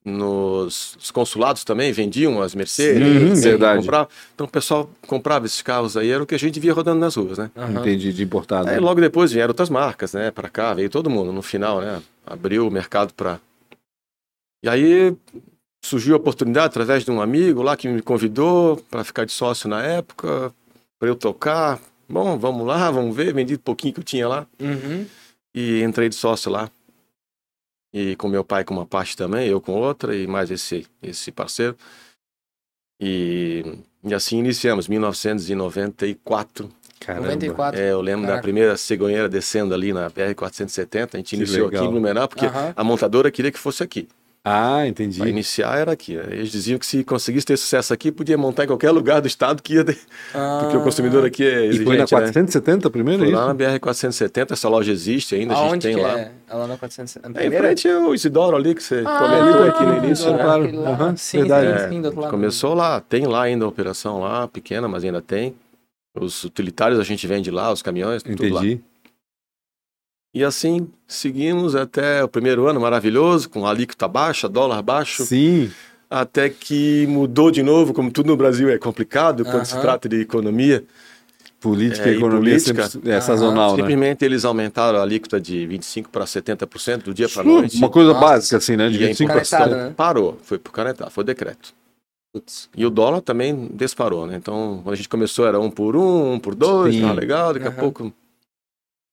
nos 0.05 0.95
os 0.95 1.11
consulados 1.11 1.63
também 1.65 1.91
vendiam 1.91 2.41
as 2.41 2.55
Mercedes. 2.55 3.39
Sim, 3.39 3.49
verdade. 3.49 3.81
comprava. 3.81 4.09
Então 4.33 4.47
o 4.47 4.49
pessoal 4.49 4.89
comprava 5.05 5.45
esses 5.45 5.61
carros 5.61 5.97
aí, 5.97 6.09
era 6.09 6.23
o 6.23 6.25
que 6.25 6.35
a 6.35 6.39
gente 6.39 6.59
via 6.59 6.73
rodando 6.73 6.99
nas 6.99 7.15
ruas, 7.15 7.37
né? 7.37 7.51
Aham. 7.57 7.81
Entendi, 7.81 8.13
de 8.13 8.23
importado. 8.23 8.69
Aí 8.69 8.79
logo 8.79 9.01
depois 9.01 9.31
vieram 9.33 9.49
outras 9.49 9.69
marcas, 9.69 10.13
né, 10.13 10.31
para 10.31 10.47
cá, 10.49 10.73
veio 10.73 10.89
todo 10.89 11.09
mundo 11.09 11.33
no 11.33 11.41
final, 11.41 11.81
né? 11.81 12.01
Abriu 12.25 12.67
o 12.67 12.71
mercado 12.71 13.13
para 13.13 13.39
E 14.63 14.69
aí 14.69 15.15
surgiu 15.83 16.15
a 16.15 16.17
oportunidade 16.17 16.67
através 16.67 17.03
de 17.03 17.11
um 17.11 17.21
amigo 17.21 17.61
lá 17.61 17.75
que 17.75 17.87
me 17.87 18.01
convidou 18.01 18.77
para 18.89 19.03
ficar 19.03 19.25
de 19.25 19.31
sócio 19.31 19.69
na 19.69 19.83
época, 19.83 20.53
para 20.99 21.09
eu 21.09 21.15
tocar. 21.15 21.79
Bom, 22.09 22.37
vamos 22.37 22.65
lá, 22.65 22.89
vamos 22.91 23.15
ver, 23.15 23.33
vendi 23.33 23.55
um 23.55 23.59
pouquinho 23.59 23.93
que 23.93 23.99
eu 23.99 24.03
tinha 24.03 24.27
lá 24.27 24.47
Uhum. 24.59 25.05
e 25.53 25.81
entrei 25.83 26.07
de 26.09 26.15
sócio 26.15 26.49
lá. 26.51 26.69
E 27.93 28.15
com 28.17 28.27
meu 28.27 28.43
pai 28.43 28.63
com 28.63 28.73
uma 28.73 28.85
parte 28.85 29.15
também, 29.17 29.47
eu 29.47 29.59
com 29.61 29.73
outra 29.73 30.15
e 30.15 30.27
mais 30.27 30.51
esse 30.51 30.85
esse 31.01 31.31
parceiro. 31.31 31.75
E, 33.01 33.63
e 34.03 34.13
assim 34.13 34.37
iniciamos, 34.39 34.87
1994. 34.87 36.69
Caramba. 36.99 37.27
94. 37.27 37.79
É, 37.79 37.91
eu 37.91 38.01
lembro 38.01 38.21
da 38.23 38.27
Caraca. 38.29 38.41
primeira 38.43 38.75
cegonheira 38.75 39.29
descendo 39.29 39.73
ali 39.73 39.93
na 39.93 40.09
BR-470. 40.09 41.09
A 41.13 41.17
gente 41.17 41.29
Que 41.29 41.35
iniciou 41.35 41.67
legal. 41.67 41.83
aqui 41.83 41.89
em 41.89 41.91
Blumenau, 41.91 42.27
porque 42.27 42.45
Aham. 42.47 42.73
a 42.75 42.83
montadora 42.83 43.29
queria 43.31 43.51
que 43.51 43.59
fosse 43.59 43.83
aqui. 43.83 44.07
Ah, 44.49 44.87
entendi. 44.87 45.19
Para 45.19 45.27
iniciar 45.29 45.77
era 45.77 45.91
aqui. 45.91 46.13
Eles 46.13 46.49
diziam 46.51 46.79
que 46.79 46.85
se 46.85 47.03
conseguisse 47.03 47.45
ter 47.45 47.57
sucesso 47.57 47.93
aqui, 47.93 48.11
podia 48.11 48.37
montar 48.37 48.63
em 48.63 48.67
qualquer 48.67 48.91
lugar 48.91 49.19
do 49.19 49.27
estado, 49.27 49.61
que 49.61 49.73
ia 49.73 49.83
ter- 49.83 49.97
porque 50.61 50.77
o 50.77 50.81
consumidor 50.81 51.25
aqui 51.25 51.43
é 51.43 51.65
E 51.65 51.67
exigente, 51.67 51.83
foi 51.85 51.97
na 51.97 52.03
né? 52.03 52.07
470 52.07 52.89
primeiro, 52.89 53.23
é 53.23 53.25
Foi 53.25 53.33
lá 53.35 53.41
isso? 53.41 53.47
na 53.47 53.55
BR-470, 53.79 54.51
essa 54.53 54.69
loja 54.69 54.91
existe 54.91 55.35
ainda, 55.35 55.53
a 55.53 55.57
gente 55.57 55.65
Aonde 55.69 55.87
tem 55.87 55.95
que 55.95 56.01
lá. 56.01 56.17
é? 56.19 56.31
É 56.49 56.55
lá 56.55 56.65
na 56.67 56.77
400. 56.77 57.17
A 57.17 57.43
É, 57.43 57.47
em 57.47 57.51
frente 57.51 57.87
é 57.89 57.97
o 57.97 58.13
Isidoro 58.13 58.55
ali, 58.55 58.73
que 58.73 58.81
você 58.81 59.03
Ah, 59.05 59.17
comentou 59.19 59.63
aqui 59.67 59.83
no 59.85 59.97
início, 60.05 60.31
né? 60.31 60.43
claro. 60.43 60.79
lá. 60.81 60.89
Aham, 60.91 61.15
sim, 61.17 61.39
verdade. 61.39 61.81
sim, 61.83 61.89
sim, 61.89 62.01
do 62.01 62.05
outro 62.05 62.21
lado. 62.21 62.31
Começou 62.31 62.73
lá, 62.73 63.01
tem 63.01 63.25
lá 63.25 63.41
ainda 63.43 63.65
a 63.65 63.67
operação 63.67 64.19
lá, 64.21 64.47
pequena, 64.47 64.87
mas 64.87 65.03
ainda 65.03 65.21
tem. 65.21 65.55
Os 66.19 66.43
utilitários 66.45 66.99
a 66.99 67.03
gente 67.03 67.27
vende 67.27 67.51
lá, 67.51 67.71
os 67.71 67.81
caminhões, 67.81 68.23
tudo 68.23 68.49
lá. 68.53 68.61
E 70.37 70.43
assim, 70.43 70.87
seguimos 71.07 71.75
até 71.75 72.23
o 72.23 72.27
primeiro 72.27 72.67
ano 72.67 72.79
maravilhoso, 72.79 73.49
com 73.49 73.65
alíquota 73.65 74.07
baixa, 74.07 74.47
dólar 74.47 74.83
baixo, 74.83 75.25
Sim. 75.25 75.71
até 76.07 76.47
que 76.47 77.07
mudou 77.07 77.49
de 77.49 77.63
novo, 77.63 77.91
como 77.91 78.11
tudo 78.11 78.27
no 78.27 78.37
Brasil 78.37 78.69
é 78.69 78.77
complicado 78.77 79.43
quando 79.43 79.65
se 79.65 79.81
trata 79.81 80.07
de 80.07 80.21
economia. 80.21 80.83
Política 81.59 82.07
É, 82.07 82.13
e 82.13 82.17
economia 82.17 82.51
política. 82.51 82.87
sempre 82.87 83.09
é 83.09 83.19
sazonal, 83.19 83.71
né? 83.71 83.77
Simplesmente 83.77 84.23
eles 84.23 84.45
aumentaram 84.45 84.99
a 84.99 85.01
alíquota 85.01 85.41
de 85.41 85.67
25% 85.67 86.05
para 86.11 86.23
70% 86.23 87.05
do 87.05 87.15
dia 87.15 87.27
para 87.27 87.41
Sim, 87.41 87.49
noite. 87.49 87.77
Uma 87.77 87.89
coisa 87.89 88.13
Nossa. 88.13 88.21
básica, 88.27 88.57
assim, 88.57 88.75
né? 88.77 88.89
De 88.89 88.99
E 88.99 89.03
é 89.05 89.07
25 89.07 89.27
Canetada, 89.33 89.75
né? 89.87 89.93
Parou, 89.97 90.37
foi 90.43 90.59
por 90.59 90.71
canetado, 90.71 91.09
foi 91.09 91.23
decreto. 91.23 91.73
Putz. 92.31 92.69
E 92.77 92.85
o 92.85 92.91
dólar 92.91 93.21
também 93.21 93.71
disparou, 93.73 94.27
né? 94.27 94.35
Então, 94.35 94.81
quando 94.83 94.93
a 94.93 94.95
gente 94.97 95.09
começou 95.09 95.47
era 95.47 95.59
um 95.59 95.71
por 95.71 95.95
um, 95.95 96.33
um 96.33 96.39
por 96.39 96.53
dois, 96.53 96.93
Sim. 96.93 97.01
tava 97.01 97.13
legal, 97.13 97.55
daqui 97.55 97.67
a 97.67 97.71
pouco 97.71 98.13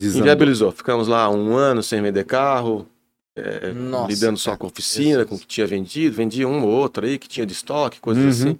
Desandou. 0.06 0.20
inviabilizou. 0.26 0.73
Ficamos 0.73 1.08
lá 1.08 1.28
um 1.30 1.54
ano 1.56 1.82
sem 1.82 2.00
vender 2.02 2.25
carro, 2.25 2.87
é, 3.37 3.73
Nossa, 3.73 4.08
lidando 4.12 4.38
só 4.38 4.50
cara. 4.50 4.58
com 4.61 4.66
oficina, 4.68 5.06
Jesus. 5.20 5.28
com 5.28 5.34
o 5.34 5.38
que 5.38 5.46
tinha 5.46 5.66
vendido, 5.66 6.14
vendia 6.16 6.46
um 6.49 6.62
ou 6.62 6.68
outro 6.70 7.04
aí 7.04 7.18
que 7.18 7.28
tinha 7.28 7.44
de 7.46 7.52
estoque, 7.52 8.00
coisas 8.00 8.23
Uhum. 8.42 8.49
assim. 8.50 8.58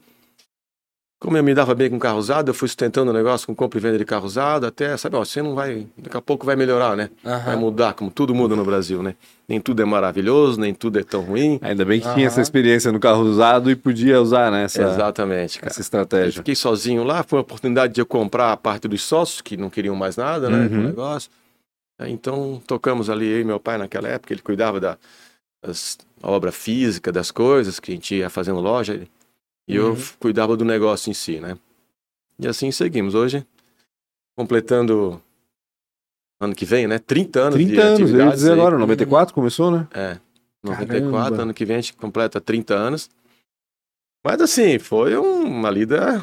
Como 1.25 1.39
eu 1.39 1.43
me 1.43 1.55
dava 1.55 1.75
bem 1.75 1.89
com 1.89 1.99
carro 1.99 2.19
usado, 2.19 2.51
eu 2.51 2.55
fui 2.55 2.69
sustentando 2.69 3.11
o 3.11 3.15
negócio 3.15 3.47
com 3.47 3.55
compra 3.55 3.79
e 3.79 3.81
venda 3.81 3.97
de 3.97 4.05
carro 4.05 4.27
usado, 4.27 4.67
até, 4.67 4.95
sabe, 4.99 5.17
ó, 5.17 5.25
você 5.25 5.41
não 5.41 5.55
vai, 5.55 5.87
daqui 5.97 6.15
a 6.19 6.21
pouco 6.21 6.45
vai 6.45 6.55
melhorar, 6.55 6.95
né? 6.95 7.09
Vai 7.23 7.33
Aham. 7.55 7.57
mudar, 7.57 7.95
como 7.95 8.11
tudo 8.11 8.35
muda 8.35 8.55
no 8.55 8.63
Brasil, 8.63 9.03
né? 9.03 9.15
Nem 9.49 9.59
tudo 9.59 9.81
é 9.81 9.87
maravilhoso, 9.87 10.61
nem 10.61 10.75
tudo 10.75 10.99
é 10.99 11.03
tão 11.03 11.23
ruim. 11.23 11.59
Ainda 11.63 11.83
bem 11.83 11.99
que 11.99 12.05
Aham. 12.07 12.15
tinha 12.17 12.27
essa 12.27 12.43
experiência 12.43 12.93
no 12.93 13.01
carro 13.01 13.23
usado 13.23 13.71
e 13.71 13.75
podia 13.75 14.21
usar, 14.21 14.53
né? 14.53 14.65
Essa, 14.65 14.83
Exatamente, 14.83 15.59
cara. 15.59 15.71
essa 15.71 15.81
Eu 15.81 15.83
estratégia. 15.83 16.41
fiquei 16.43 16.55
sozinho 16.55 17.03
lá, 17.05 17.23
foi 17.23 17.39
uma 17.39 17.43
oportunidade 17.43 17.95
de 17.95 18.03
eu 18.03 18.07
comprar 18.07 18.53
a 18.53 18.57
parte 18.59 18.87
dos 18.87 19.01
sócios, 19.03 19.41
que 19.41 19.57
não 19.57 19.71
queriam 19.71 19.97
mais 19.97 20.19
nada, 20.19 20.51
né, 20.51 20.69
com 20.69 20.75
o 20.75 20.79
Uhum. 20.81 20.85
negócio. 20.89 21.31
Aí, 21.99 22.13
Então, 22.13 22.61
tocamos 22.67 23.09
ali, 23.09 23.27
eu 23.27 23.41
e 23.41 23.45
meu 23.45 23.59
pai 23.59 23.79
naquela 23.79 24.09
época, 24.09 24.35
ele 24.35 24.43
cuidava 24.43 24.79
da 24.79 24.99
das- 25.65 25.97
obra 26.23 26.53
física, 26.53 27.11
das 27.11 27.31
coisas 27.31 27.81
que 27.81 27.93
a 27.93 27.95
gente 27.95 28.15
ia 28.17 28.29
fazendo 28.29 28.61
loja, 28.61 28.93
ele- 28.93 29.09
e 29.69 29.77
eu 29.77 29.89
Uhum. 29.89 29.97
f- 29.97 30.17
cuidava 30.19 30.57
do 30.57 30.65
negócio 30.65 31.11
em 31.11 31.15
si, 31.15 31.41
né. 31.41 31.57
E 32.39 32.47
assim 32.49 32.71
seguimos. 32.71 33.15
Hoje, 33.15 33.47
completando 34.37 35.21
ano 36.41 36.55
que 36.55 36.65
vem, 36.65 36.87
né, 36.87 36.99
30 36.99 37.41
anos 37.41 37.55
30 37.55 37.73
de 37.73 37.81
anos, 37.81 37.99
eu 38.01 38.05
atividades 38.07 38.35
dizer 38.41 38.53
aí. 38.53 38.59
agora, 38.59 38.79
94 38.79 39.35
começou, 39.35 39.71
né? 39.71 39.87
É, 39.93 40.19
94, 40.63 41.11
Caramba. 41.13 41.43
ano 41.43 41.55
que 41.55 41.65
vem 41.65 41.77
a 41.77 41.81
gente 41.81 41.95
completa 41.95 42.41
30 42.41 42.75
anos. 42.75 43.09
Mas 44.25 44.41
assim, 44.41 44.79
foi 44.79 45.17
um- 45.17 45.45
uma 45.45 45.71
lida 45.71 46.23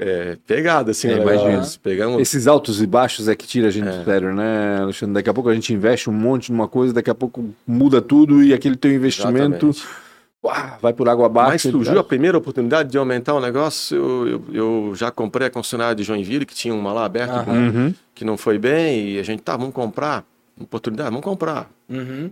é, 0.00 0.36
pegada, 0.46 0.92
assim, 0.92 1.08
É, 1.08 1.16
né? 1.16 1.22
imagino. 1.22 1.56
Nós 1.58 1.76
Pegamos. 1.76 2.20
Esses 2.22 2.46
altos 2.46 2.80
e 2.80 2.86
baixos 2.86 3.26
é 3.28 3.34
que 3.34 3.46
tira 3.46 3.66
a 3.66 3.70
gente 3.70 3.88
É. 3.88 3.98
do 3.98 4.04
sério, 4.04 4.32
né, 4.34 4.78
Alexandre? 4.80 5.14
Daqui 5.14 5.28
a 5.28 5.34
pouco 5.34 5.48
a 5.50 5.54
gente 5.54 5.72
investe 5.74 6.08
um 6.08 6.12
monte 6.12 6.52
numa 6.52 6.68
coisa, 6.68 6.92
daqui 6.94 7.10
a 7.10 7.14
pouco 7.16 7.52
muda 7.66 8.00
tudo 8.00 8.42
e 8.42 8.54
aquele 8.54 8.76
teu 8.76 8.92
investimento 8.92 9.66
Exatamente. 9.66 10.07
Uá, 10.44 10.78
vai 10.80 10.92
por 10.92 11.08
água 11.08 11.28
Mas 11.28 11.44
abaixo. 11.44 11.70
surgiu 11.70 11.98
a 11.98 12.04
primeira 12.04 12.36
oportunidade 12.38 12.90
de 12.90 12.98
aumentar 12.98 13.34
o 13.34 13.40
negócio. 13.40 13.96
Eu, 13.96 14.26
eu, 14.28 14.44
eu 14.88 14.94
já 14.94 15.10
comprei 15.10 15.48
a 15.48 15.50
concessionária 15.50 15.94
de 15.94 16.02
Joinville, 16.02 16.46
que 16.46 16.54
tinha 16.54 16.74
uma 16.74 16.92
lá 16.92 17.04
aberta, 17.04 17.44
com- 17.44 17.52
Uhum. 17.52 17.94
que 18.14 18.24
não 18.24 18.36
foi 18.36 18.58
bem, 18.58 19.10
e 19.10 19.18
a 19.18 19.22
gente, 19.22 19.42
tá, 19.42 19.56
vamos 19.56 19.74
comprar. 19.74 20.24
Oportunidade, 20.60 21.10
vamos 21.10 21.24
comprar. 21.24 21.70
Uhum. 21.88 22.30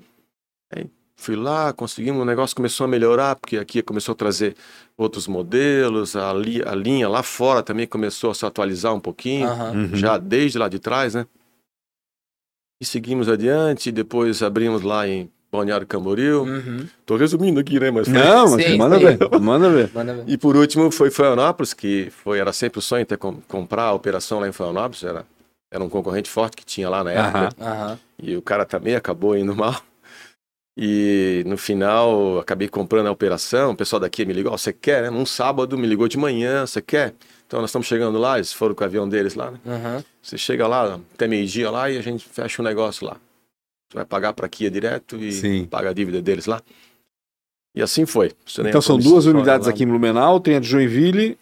Fui 1.18 1.34
lá, 1.34 1.72
conseguimos, 1.72 2.20
o 2.20 2.24
negócio 2.26 2.54
começou 2.54 2.84
a 2.84 2.88
melhorar, 2.88 3.36
porque 3.36 3.56
aqui 3.56 3.80
começou 3.80 4.12
a 4.12 4.16
trazer 4.16 4.54
outros 4.98 5.26
modelos, 5.26 6.14
a, 6.14 6.30
li- 6.34 6.62
a 6.62 6.74
linha 6.74 7.08
lá 7.08 7.22
fora 7.22 7.62
também 7.62 7.86
começou 7.86 8.30
a 8.30 8.34
se 8.34 8.44
atualizar 8.44 8.92
um 8.94 9.00
pouquinho. 9.00 9.48
Uhum. 9.48 9.96
já 9.96 10.18
desde 10.18 10.58
lá 10.58 10.68
de 10.68 10.78
trás, 10.78 11.14
né? 11.14 11.26
E 12.82 12.84
seguimos 12.84 13.30
adiante, 13.30 13.90
depois 13.90 14.42
abrimos 14.42 14.82
lá 14.82 15.08
em 15.08 15.30
Balneário 15.56 15.86
Camboriú. 15.86 16.42
Uhum. 16.44 16.86
Tô 17.04 17.16
resumindo 17.16 17.58
aqui, 17.60 17.80
né? 17.80 17.90
Mas 17.90 18.08
foi- 18.08 18.18
Não, 18.18 18.50
mas 18.56 18.64
Sim, 18.64 18.76
manda 18.76 18.98
sim. 18.98 19.04
ver, 19.04 19.18
manda 19.40 19.70
ver. 19.70 19.90
Manda 19.94 20.14
ver. 20.14 20.24
E 20.26 20.36
por 20.38 20.56
último 20.56 20.90
foi 20.90 21.10
Florianópolis, 21.10 21.72
que 21.74 22.08
foi, 22.10 22.38
era 22.38 22.52
sempre 22.52 22.78
o 22.78 22.82
sonho 22.82 23.04
ter 23.04 23.16
com- 23.18 23.40
comprar 23.48 23.84
a 23.84 23.92
operação 23.92 24.38
lá 24.40 24.48
em 24.48 24.52
Florianópolis, 24.52 25.02
era, 25.02 25.24
era 25.72 25.82
um 25.82 25.88
concorrente 25.88 26.30
forte 26.30 26.56
que 26.56 26.64
tinha 26.64 26.88
lá 26.88 27.02
na 27.02 27.12
época. 27.12 27.48
Aham. 27.60 27.98
E 28.22 28.36
o 28.36 28.42
cara 28.42 28.64
também 28.64 28.94
acabou 28.94 29.36
indo 29.36 29.54
mal. 29.54 29.74
E 30.78 31.42
no 31.46 31.56
final 31.56 32.38
acabei 32.38 32.68
comprando 32.68 33.06
a 33.06 33.10
operação. 33.10 33.70
O 33.72 33.76
pessoal 33.76 33.98
daqui 34.00 34.26
me 34.26 34.32
ligou: 34.34 34.52
"Ó, 34.52 34.56
você 34.58 34.72
quer, 34.72 35.02
né? 35.04 35.10
Num 35.10 35.24
sábado 35.24 35.76
me 35.78 35.86
ligou 35.86 36.06
de 36.06 36.18
manhã, 36.18 36.66
você 36.66 36.82
quer? 36.82 37.14
Então 37.46 37.60
nós 37.60 37.70
estamos 37.70 37.86
chegando 37.86 38.18
lá, 38.18 38.36
eles 38.36 38.52
foram 38.52 38.74
com 38.74 38.82
o 38.82 38.86
avião 38.86 39.08
deles 39.08 39.34
lá, 39.34 39.52
né? 39.52 39.58
Você 40.20 40.36
chega 40.36 40.66
lá 40.66 40.98
até 41.14 41.26
meio-dia 41.28 41.70
lá 41.70 41.88
e 41.90 41.96
a 41.96 42.02
gente 42.02 42.28
fecha 42.28 42.60
o 42.60 42.64
negócio 42.64 43.06
lá. 43.06 43.16
Você 43.88 43.96
vai 43.98 44.04
pagar 44.04 44.32
para 44.32 44.48
Kia 44.48 44.70
direto 44.70 45.16
e 45.16 45.30
Sim. 45.32 45.64
paga 45.70 45.90
a 45.90 45.92
dívida 45.92 46.20
deles 46.20 46.46
lá. 46.46 46.60
E 47.74 47.82
assim 47.82 48.06
foi. 48.06 48.32
Então 48.58 48.78
a 48.78 48.82
são 48.82 48.98
duas 48.98 49.26
unidades 49.26 49.66
lá. 49.66 49.72
aqui 49.72 49.84
em 49.84 49.86
Blumenau, 49.86 50.40
tem 50.40 50.56
a 50.56 50.60
de 50.60 50.66
Joinville 50.66 51.36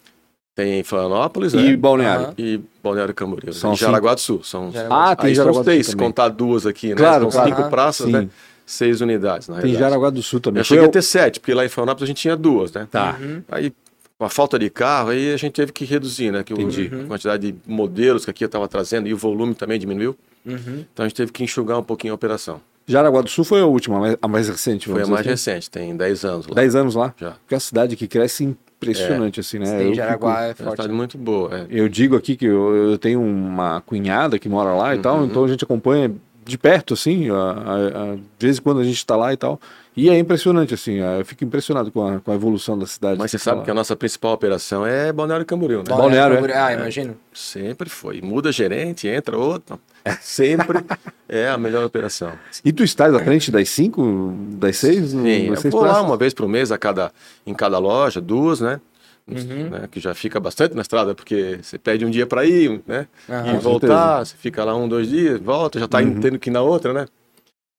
Tem 0.53 0.83
Florianópolis 0.83 1.53
e 1.53 1.57
né? 1.57 1.75
Balneário. 1.77 2.33
E 2.37 2.59
Balneário 2.83 3.13
Camboriú. 3.13 3.51
São 3.53 3.73
e 3.73 3.75
Jaraguá 3.77 4.13
do 4.13 4.19
Sul. 4.21 4.43
São, 4.43 4.71
Jaraguá 4.71 5.11
Ah, 5.11 5.15
tem 5.15 5.29
aí 5.29 5.35
Jaraguá 5.35 5.61
do 5.61 5.63
Sul 5.65 5.73
seis, 5.73 5.85
se 5.87 5.91
também. 5.93 6.07
contar 6.07 6.29
duas 6.29 6.65
aqui, 6.65 6.89
né? 6.89 6.95
Claro, 6.95 7.23
são 7.23 7.31
claro. 7.41 7.55
cinco 7.55 7.69
praças, 7.69 8.05
Sim. 8.07 8.11
né? 8.11 8.29
Seis 8.65 8.99
unidades, 9.01 9.47
na 9.47 9.55
Tem 9.55 9.63
realidade. 9.65 9.89
Jaraguá 9.91 10.09
do 10.09 10.21
Sul 10.23 10.39
também. 10.39 10.59
Eu 10.61 10.65
cheguei 10.65 10.83
o- 10.83 10.87
a 10.87 10.91
ter 10.91 11.01
sete, 11.01 11.39
porque 11.39 11.53
lá 11.53 11.65
em 11.65 11.69
Florianópolis 11.69 12.03
a 12.03 12.07
gente 12.07 12.21
tinha 12.21 12.35
duas, 12.35 12.71
né? 12.73 12.87
Tá. 12.91 13.17
Uhum. 13.21 13.43
Aí, 13.49 13.71
com 14.17 14.25
a 14.25 14.29
falta 14.29 14.57
de 14.57 14.69
carro, 14.69 15.09
aí 15.09 15.33
a 15.33 15.37
gente 15.37 15.53
teve 15.53 15.71
que 15.71 15.85
reduzir, 15.85 16.31
né? 16.31 16.43
Que 16.43 16.53
o- 16.53 16.59
Entendi. 16.59 16.89
a 17.03 17.07
quantidade 17.07 17.51
de 17.51 17.57
modelos 17.67 18.25
que 18.25 18.31
aqui 18.31 18.43
eu 18.43 18.47
estava 18.47 18.67
trazendo 18.67 19.07
e 19.07 19.13
o 19.13 19.17
volume 19.17 19.53
também 19.55 19.77
diminuiu. 19.79 20.15
Uhum. 20.45 20.85
Então 20.93 21.05
a 21.05 21.07
gente 21.07 21.15
teve 21.17 21.31
que 21.31 21.43
enxugar 21.43 21.79
um 21.79 21.83
pouquinho 21.83 22.13
a 22.13 22.15
operação. 22.15 22.61
Jaraguá 22.87 23.21
do 23.21 23.29
Sul 23.29 23.43
foi 23.43 23.61
a 23.61 23.65
última, 23.65 24.15
a 24.21 24.27
mais- 24.27 24.47
a 24.47 24.51
recente. 24.51 24.87
Foi 24.87 25.01
a 25.01 25.07
mais 25.07 25.21
assim. 25.21 25.29
recente, 25.29 25.71
tem 25.71 25.95
10 25.97 26.23
anos 26.23 26.45
lá. 26.47 26.53
10 26.53 26.75
anos 26.75 26.93
lá. 26.93 27.13
Já. 27.19 27.31
Porque 27.31 27.55
é 27.55 27.57
uma 27.57 27.59
cidade 27.59 27.95
que 27.95 28.07
cresce 28.07 28.43
impressionante, 28.43 29.39
assim, 29.39 29.57
né? 29.57 29.65
Sim, 29.65 29.87
Eu 29.87 29.93
Jaraguá 29.95 30.43
é 30.43 30.45
É 30.45 30.47
uma 30.49 30.53
forte. 30.55 30.71
cidade 30.81 30.93
muito 30.93 31.17
boa. 31.17 31.49
é. 31.61 31.65
Eu 31.69 31.89
digo 31.89 32.15
aqui 32.15 32.35
que 32.35 32.45
eu, 32.45 32.75
eu 32.91 32.97
tenho 32.99 33.19
uma 33.21 33.81
cunhada 33.81 34.37
que 34.37 34.47
mora 34.47 34.73
lá 34.75 34.93
e 34.95 34.99
tal, 34.99 35.17
Uhum. 35.19 35.25
então 35.25 35.43
a 35.43 35.47
gente 35.47 35.63
acompanha 35.63 36.11
de 36.45 36.57
perto, 36.57 36.93
assim, 36.93 37.29
a, 37.29 37.33
a, 37.33 37.75
a, 37.75 38.15
de 38.15 38.45
vez 38.45 38.59
em 38.59 38.61
quando 38.61 38.79
a 38.79 38.83
gente 38.83 38.97
está 38.97 39.15
lá 39.15 39.33
e 39.33 39.37
tal. 39.37 39.59
E 39.97 40.09
é 40.09 40.19
impressionante, 40.19 40.73
assim, 40.73 40.97
eu 40.97 41.25
fico 41.25 41.43
impressionado 41.43 41.91
com 41.91 42.05
a, 42.05 42.19
com 42.19 42.31
a 42.31 42.35
evolução 42.35 42.77
da 42.77 42.85
cidade. 42.85 43.17
Mas 43.17 43.31
você 43.31 43.37
que 43.37 43.43
sabe 43.43 43.59
tá 43.59 43.65
que 43.65 43.71
a 43.71 43.73
lá. 43.73 43.79
nossa 43.79 43.95
principal 43.95 44.33
operação 44.33 44.85
é 44.85 45.11
Balneário 45.11 45.45
Camboriú, 45.45 45.79
né? 45.79 45.85
Balneário, 45.87 46.45
é? 46.45 46.57
Ah, 46.57 46.73
imagino. 46.73 47.15
Sempre 47.33 47.89
foi. 47.89 48.21
Muda 48.21 48.51
gerente, 48.51 49.07
entra 49.07 49.37
outro. 49.37 49.79
Sempre 50.21 50.85
é 51.27 51.47
a 51.47 51.57
melhor 51.57 51.83
operação. 51.83 52.33
E 52.63 52.71
tu 52.71 52.83
estás 52.83 53.13
à 53.15 53.19
frente 53.19 53.49
das 53.49 53.69
5, 53.69 54.35
das 54.51 54.77
6? 54.77 55.09
Sim, 55.11 55.47
eu 55.47 55.71
vou 55.71 55.81
lá 55.81 56.01
uma 56.01 56.17
vez 56.17 56.33
por 56.33 56.47
mês 56.47 56.71
a 56.71 56.77
cada, 56.77 57.11
em 57.47 57.53
cada 57.53 57.79
loja, 57.79 58.21
duas, 58.21 58.59
né? 58.59 58.79
Uhum. 59.27 59.69
Né, 59.71 59.87
Que 59.89 59.99
já 59.99 60.13
fica 60.13 60.39
bastante 60.39 60.75
na 60.75 60.81
estrada, 60.81 61.15
porque 61.15 61.59
você 61.61 61.79
pede 61.79 62.05
um 62.05 62.09
dia 62.11 62.27
para 62.27 62.45
ir, 62.45 62.81
né? 62.85 63.07
Aham. 63.29 63.55
e 63.55 63.57
voltar, 63.57 64.23
você 64.25 64.35
fica 64.37 64.63
lá 64.63 64.75
um, 64.75 64.87
dois 64.87 65.09
dias, 65.09 65.39
volta, 65.39 65.79
já 65.79 65.87
tá 65.87 65.99
Uhum. 65.99 66.19
tendo 66.19 66.37
que 66.37 66.49
ir 66.49 66.53
na 66.53 66.61
outra, 66.61 66.93
né? 66.93 67.07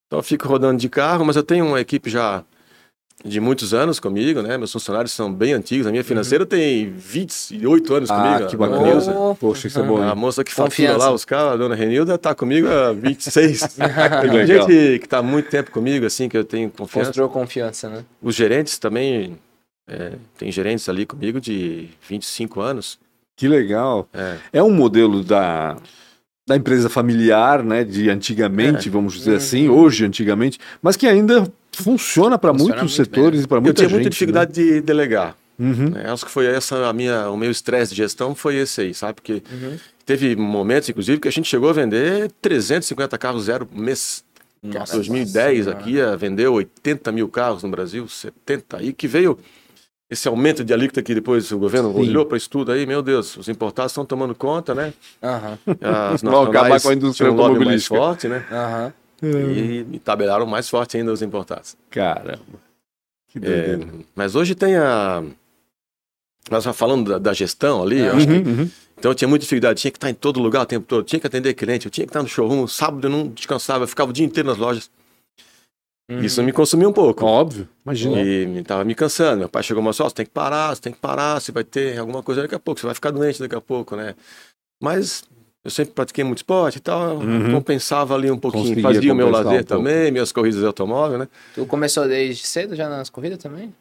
Então 0.06 0.18
eu 0.18 0.22
fico 0.24 0.46
rodando 0.48 0.78
de 0.80 0.88
carro, 0.88 1.24
mas 1.24 1.36
eu 1.36 1.42
tenho 1.42 1.64
uma 1.66 1.80
equipe 1.80 2.10
já 2.10 2.44
de 3.24 3.40
muitos 3.40 3.72
anos 3.72 3.98
comigo, 3.98 4.42
né? 4.42 4.58
Meus 4.58 4.70
funcionários 4.72 5.10
são 5.12 5.32
bem 5.32 5.52
antigos. 5.52 5.86
A 5.86 5.90
minha 5.90 6.04
financeira 6.04 6.44
tem 6.44 6.90
28 6.90 7.94
anos 7.94 8.10
Ah, 8.10 8.14
comigo. 8.14 8.46
que 8.48 8.54
a 8.54 8.58
bacana. 8.58 9.12
Oh, 9.18 9.34
Poxa, 9.34 9.66
isso 9.68 9.80
é 9.80 9.82
bom. 9.82 10.02
A 10.02 10.14
moça 10.14 10.44
que 10.44 10.52
fatura 10.52 10.68
Confiança. 10.70 10.98
lá, 10.98 11.10
os 11.12 11.24
caras, 11.24 11.52
a 11.54 11.56
dona 11.56 11.74
Renilda, 11.74 12.18
tá 12.18 12.34
comigo 12.34 12.68
há 12.68 12.92
26. 12.92 13.78
tem 14.30 14.46
gente 14.46 14.98
que 15.00 15.08
tá 15.08 15.18
há 15.18 15.22
muito 15.22 15.48
tempo 15.48 15.70
comigo, 15.70 16.04
assim, 16.06 16.28
que 16.28 16.36
eu 16.36 16.44
tenho 16.44 16.70
confiança. 16.70 17.08
Construiu 17.10 17.28
confiança, 17.30 17.88
né? 17.88 18.04
Os 18.22 18.34
gerentes 18.34 18.78
também, 18.78 19.36
é, 19.88 20.12
tem 20.38 20.50
gerentes 20.50 20.88
ali 20.88 21.06
comigo 21.06 21.40
de 21.40 21.88
25 22.08 22.60
anos. 22.60 22.98
Que 23.36 23.46
legal. 23.48 24.08
É, 24.12 24.36
É 24.54 24.62
um 24.62 24.70
modelo 24.70 25.22
da, 25.22 25.76
da 26.46 26.56
empresa 26.56 26.88
familiar, 26.88 27.62
né? 27.62 27.84
De 27.84 28.08
antigamente, 28.10 28.88
É. 28.88 28.90
vamos 28.90 29.14
dizer 29.14 29.36
assim, 29.36 29.68
hoje 29.68 30.04
antigamente, 30.04 30.58
mas 30.82 30.96
que 30.96 31.06
ainda 31.06 31.50
funciona 31.72 32.38
para 32.38 32.52
muitos 32.52 32.80
muito 32.80 32.92
setores 32.94 33.44
e 33.44 33.46
para 33.46 33.58
eu 33.58 33.62
muita 33.62 33.74
tinha 33.76 33.88
gente. 33.88 33.96
muita 33.96 34.10
dificuldade 34.10 34.52
de 34.52 34.80
delegar. 34.80 35.36
né? 35.58 35.70
Uhum. 35.70 35.90
né? 35.90 36.10
Acho 36.10 36.24
que 36.24 36.30
foi 36.30 36.46
essa 36.46 36.86
a 36.88 36.92
minha, 36.92 37.30
o 37.30 37.36
meu 37.36 37.50
estresse 37.50 37.90
de 37.92 37.98
gestão 37.98 38.34
foi 38.34 38.56
esse 38.56 38.80
aí, 38.80 38.94
sabe? 38.94 39.14
Porque 39.14 39.42
Uhum. 39.52 39.76
teve 40.06 40.34
momentos, 40.36 40.88
inclusive, 40.88 41.20
que 41.20 41.28
a 41.28 41.30
gente 41.30 41.48
chegou 41.48 41.68
a 41.68 41.72
vender 41.74 42.30
350 42.40 43.16
carros 43.18 43.44
zero 43.44 43.68
mês. 43.72 44.24
Nossa 44.62 44.94
2010 44.94 45.64
Senhora. 45.64 45.78
aqui 45.78 46.00
a 46.00 46.16
vendeu 46.16 46.54
80 46.54 47.12
mil 47.12 47.28
carros 47.28 47.62
no 47.62 47.68
Brasil, 47.68 48.08
70 48.08 48.78
aí 48.78 48.92
que 48.92 49.06
veio 49.06 49.38
esse 50.08 50.28
aumento 50.28 50.64
de 50.64 50.72
alíquota 50.72 51.02
que 51.02 51.14
depois 51.14 51.50
o 51.50 51.58
governo 51.58 51.92
Sim. 51.92 52.00
olhou 52.00 52.24
para 52.26 52.36
isso 52.36 52.48
tudo 52.48 52.70
aí, 52.72 52.86
meu 52.86 53.02
Deus, 53.02 53.36
os 53.36 53.48
importados 53.48 53.92
estão 53.92 54.04
tomando 54.04 54.34
conta, 54.34 54.74
né? 54.74 54.92
Aham, 55.22 55.58
As 56.12 56.22
Vão 56.24 56.42
acabar 56.44 56.80
com 56.80 56.88
a 56.88 56.94
indústria 56.94 57.30
um 57.30 57.34
lobby 57.34 57.64
mais 57.64 57.86
forte, 57.86 58.28
né? 58.28 58.44
aham. 58.50 58.92
E, 59.22 59.86
e 59.92 59.98
tabelaram 59.98 60.46
mais 60.46 60.68
forte 60.68 60.96
ainda 60.96 61.10
os 61.12 61.22
importados. 61.22 61.74
Caramba. 61.90 62.38
Que 63.28 63.38
É, 63.38 63.40
doideira. 63.40 63.92
mas 64.14 64.34
hoje 64.36 64.54
tem 64.54 64.76
a. 64.76 65.22
Nós 66.50 66.62
já 66.62 66.72
falando 66.72 67.10
da, 67.12 67.18
da 67.18 67.32
gestão 67.32 67.82
ali, 67.82 68.00
É. 68.00 68.10
acho 68.10 68.26
que- 68.26 68.32
Uhum, 68.32 68.58
uhum. 68.60 68.70
então 68.96 69.10
eu 69.10 69.14
tinha 69.14 69.26
muita 69.26 69.42
dificuldade, 69.42 69.80
tinha 69.80 69.90
que 69.90 69.96
estar 69.96 70.10
em 70.10 70.14
todo 70.14 70.38
lugar 70.38 70.62
o 70.62 70.66
tempo 70.66 70.86
todo, 70.86 71.02
tinha 71.04 71.18
que 71.18 71.26
atender 71.26 71.54
cliente, 71.54 71.86
eu 71.86 71.90
tinha 71.90 72.06
que 72.06 72.10
estar 72.10 72.22
no 72.22 72.28
showroom, 72.28 72.66
sábado 72.68 73.06
eu 73.06 73.10
não 73.10 73.26
descansava, 73.26 73.82
eu 73.84 73.88
ficava 73.88 74.10
o 74.10 74.12
dia 74.12 74.24
inteiro 74.24 74.48
nas 74.48 74.58
lojas. 74.58 74.88
Uhum. 76.08 76.20
Isso 76.20 76.40
me 76.42 76.52
consumia 76.52 76.88
um 76.88 76.92
pouco. 76.92 77.24
Óbvio, 77.24 77.68
imagina. 77.84 78.20
E 78.22 78.46
me 78.46 78.62
tava 78.62 78.84
me 78.84 78.94
cansando. 78.94 79.38
Meu 79.40 79.48
pai 79.48 79.62
chegou 79.62 79.82
e 79.82 79.92
falou: 79.92 80.06
"Ó, 80.06 80.08
você 80.08 80.14
tem 80.14 80.24
que 80.26 80.30
parar, 80.32 80.74
você 80.74 80.80
tem 80.82 80.92
que 80.92 81.00
parar, 81.00 81.40
você 81.40 81.50
vai 81.50 81.64
ter 81.64 81.98
alguma 81.98 82.22
coisa 82.22 82.42
daqui 82.42 82.54
a 82.54 82.60
pouco, 82.60 82.80
você 82.80 82.86
vai 82.86 82.94
ficar 82.94 83.10
doente 83.10 83.40
daqui 83.40 83.54
a 83.56 83.60
pouco, 83.60 83.96
né? 83.96 84.14
Mas 84.80 85.24
eu 85.64 85.70
sempre 85.70 85.94
pratiquei 85.94 86.22
muito 86.22 86.38
esporte 86.38 86.76
e 86.76 86.80
tal, 86.80 87.16
Uhum. 87.18 87.50
compensava 87.50 88.14
ali 88.14 88.30
um 88.30 88.38
pouquinho, 88.38 88.62
Conseguia 88.64 88.82
fazia 88.82 89.12
o 89.12 89.16
meu 89.16 89.28
lazer 89.30 89.46
um 89.46 89.64
pouco. 89.64 89.64
também, 89.68 90.12
minhas 90.12 90.30
corridas 90.30 90.60
de 90.60 90.66
automóvel, 90.66 91.18
né? 91.18 91.28
Tu 91.54 91.66
começou 91.66 92.06
desde 92.06 92.46
cedo 92.46 92.76
já 92.76 92.88
nas 92.88 93.10
corridas 93.10 93.38
também? 93.38 93.74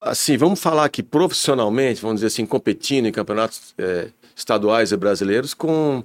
Assim, 0.00 0.36
vamos 0.36 0.60
falar 0.60 0.88
que 0.90 1.02
profissionalmente, 1.02 2.00
vamos 2.00 2.16
dizer 2.18 2.26
assim, 2.28 2.46
competindo 2.46 3.06
em 3.06 3.12
campeonatos 3.12 3.74
eh, 3.78 4.10
estaduais 4.36 4.92
e 4.92 4.96
brasileiros 4.96 5.52
com, 5.54 6.04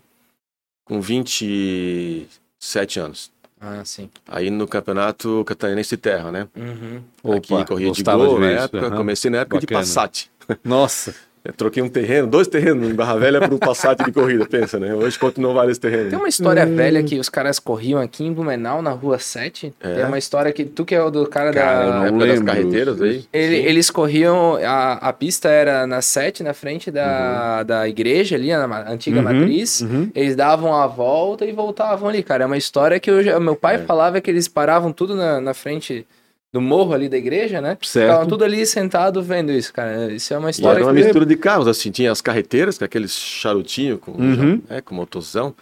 com 0.85 0.99
27 1.01 2.99
anos. 2.99 3.31
Ah, 3.61 3.83
sim. 3.83 4.09
Aí 4.27 4.49
no 4.49 4.67
campeonato 4.67 5.43
catarinense 5.45 5.89
de 5.89 5.97
terra, 5.97 6.31
né? 6.31 6.47
Uhum. 6.55 7.35
Aqui 7.35 7.53
Opa, 7.53 7.65
corria 7.65 7.91
de 7.91 8.03
gol 8.03 8.39
na 8.39 8.47
época, 8.51 8.87
aham. 8.87 8.97
comecei 8.97 9.29
na 9.29 9.39
época 9.39 9.59
Bacana. 9.59 9.81
de 9.81 9.87
Passat. 9.87 10.29
Nossa, 10.63 11.13
Eu 11.43 11.53
troquei 11.53 11.81
um 11.81 11.87
terreno, 11.87 12.27
dois 12.27 12.47
terrenos 12.47 12.89
em 12.89 12.93
Barra 12.93 13.15
Velha 13.15 13.39
por 13.39 13.53
um 13.53 13.57
Passat 13.57 14.03
de 14.03 14.11
corrida, 14.11 14.45
pensa, 14.45 14.77
né? 14.77 14.93
Hoje 14.93 15.17
quanto 15.17 15.39
não 15.39 15.53
vale 15.53 15.71
esse 15.71 15.79
terreno. 15.79 16.09
Tem 16.09 16.19
uma 16.19 16.27
história 16.27 16.65
velha 16.65 17.01
que 17.01 17.17
os 17.17 17.29
caras 17.29 17.59
corriam 17.59 17.99
aqui 18.01 18.25
em 18.25 18.33
Blumenau, 18.33 18.81
na 18.81 18.91
rua 18.91 19.17
7. 19.17 19.73
É? 19.79 19.95
Tem 19.95 20.05
uma 20.05 20.17
história 20.17 20.51
que 20.51 20.65
tu 20.65 20.83
que 20.83 20.93
é 20.93 21.01
o 21.01 21.09
do 21.09 21.25
cara, 21.27 21.53
Cara, 21.53 21.85
eu 21.85 21.91
da. 21.91 21.97
não 21.97 22.05
época 22.07 22.27
das 22.27 22.39
carreteiras 22.41 23.01
aí. 23.01 23.23
Ele- 23.31 23.55
eles 23.55 23.89
corriam, 23.89 24.55
a, 24.63 24.93
a 24.93 25.13
pista 25.13 25.47
era 25.49 25.87
na 25.87 26.01
7, 26.01 26.43
na 26.43 26.53
frente 26.53 26.89
Uhum. 26.89 26.93
da, 26.95 27.63
da 27.63 27.87
igreja 27.87 28.35
ali, 28.35 28.49
na 28.49 28.91
antiga 28.91 29.17
Uhum, 29.19 29.23
matriz. 29.23 29.79
uhum. 29.81 30.11
Eles 30.13 30.35
davam 30.35 30.75
a 30.75 30.87
volta 30.87 31.45
e 31.45 31.53
voltavam 31.53 32.09
ali, 32.09 32.21
cara. 32.21 32.43
É 32.43 32.47
uma 32.47 32.57
história 32.57 32.99
que 32.99 33.09
eu 33.09 33.23
já- 33.23 33.39
meu 33.39 33.55
pai 33.55 33.75
É. 33.75 33.79
falava 33.79 34.19
que 34.19 34.29
eles 34.29 34.47
paravam 34.49 34.91
tudo 34.91 35.15
na, 35.15 35.39
na 35.39 35.53
frente 35.53 36.05
do 36.51 36.59
morro 36.59 36.93
ali 36.93 37.07
da 37.07 37.17
igreja, 37.17 37.61
né? 37.61 37.77
Certo. 37.81 38.27
tudo 38.27 38.43
ali 38.43 38.65
sentado 38.65 39.21
vendo 39.21 39.51
isso, 39.51 39.71
cara. 39.73 40.11
Isso 40.11 40.33
é 40.33 40.37
uma 40.37 40.49
E 40.49 40.51
história 40.51 40.77
era 40.79 40.85
uma 40.85 40.93
que... 40.93 41.03
mistura 41.03 41.25
de 41.25 41.35
carros, 41.35 41.67
assim, 41.67 41.91
tinha 41.91 42.11
as 42.11 42.21
carreteiras, 42.21 42.77
com 42.77 42.85
aqueles 42.85 43.11
charutinhos 43.13 43.99
com, 43.99 44.11
Uhum. 44.13 44.61
né, 44.69 44.81
com 44.81 44.95
motorzão, 44.95 45.53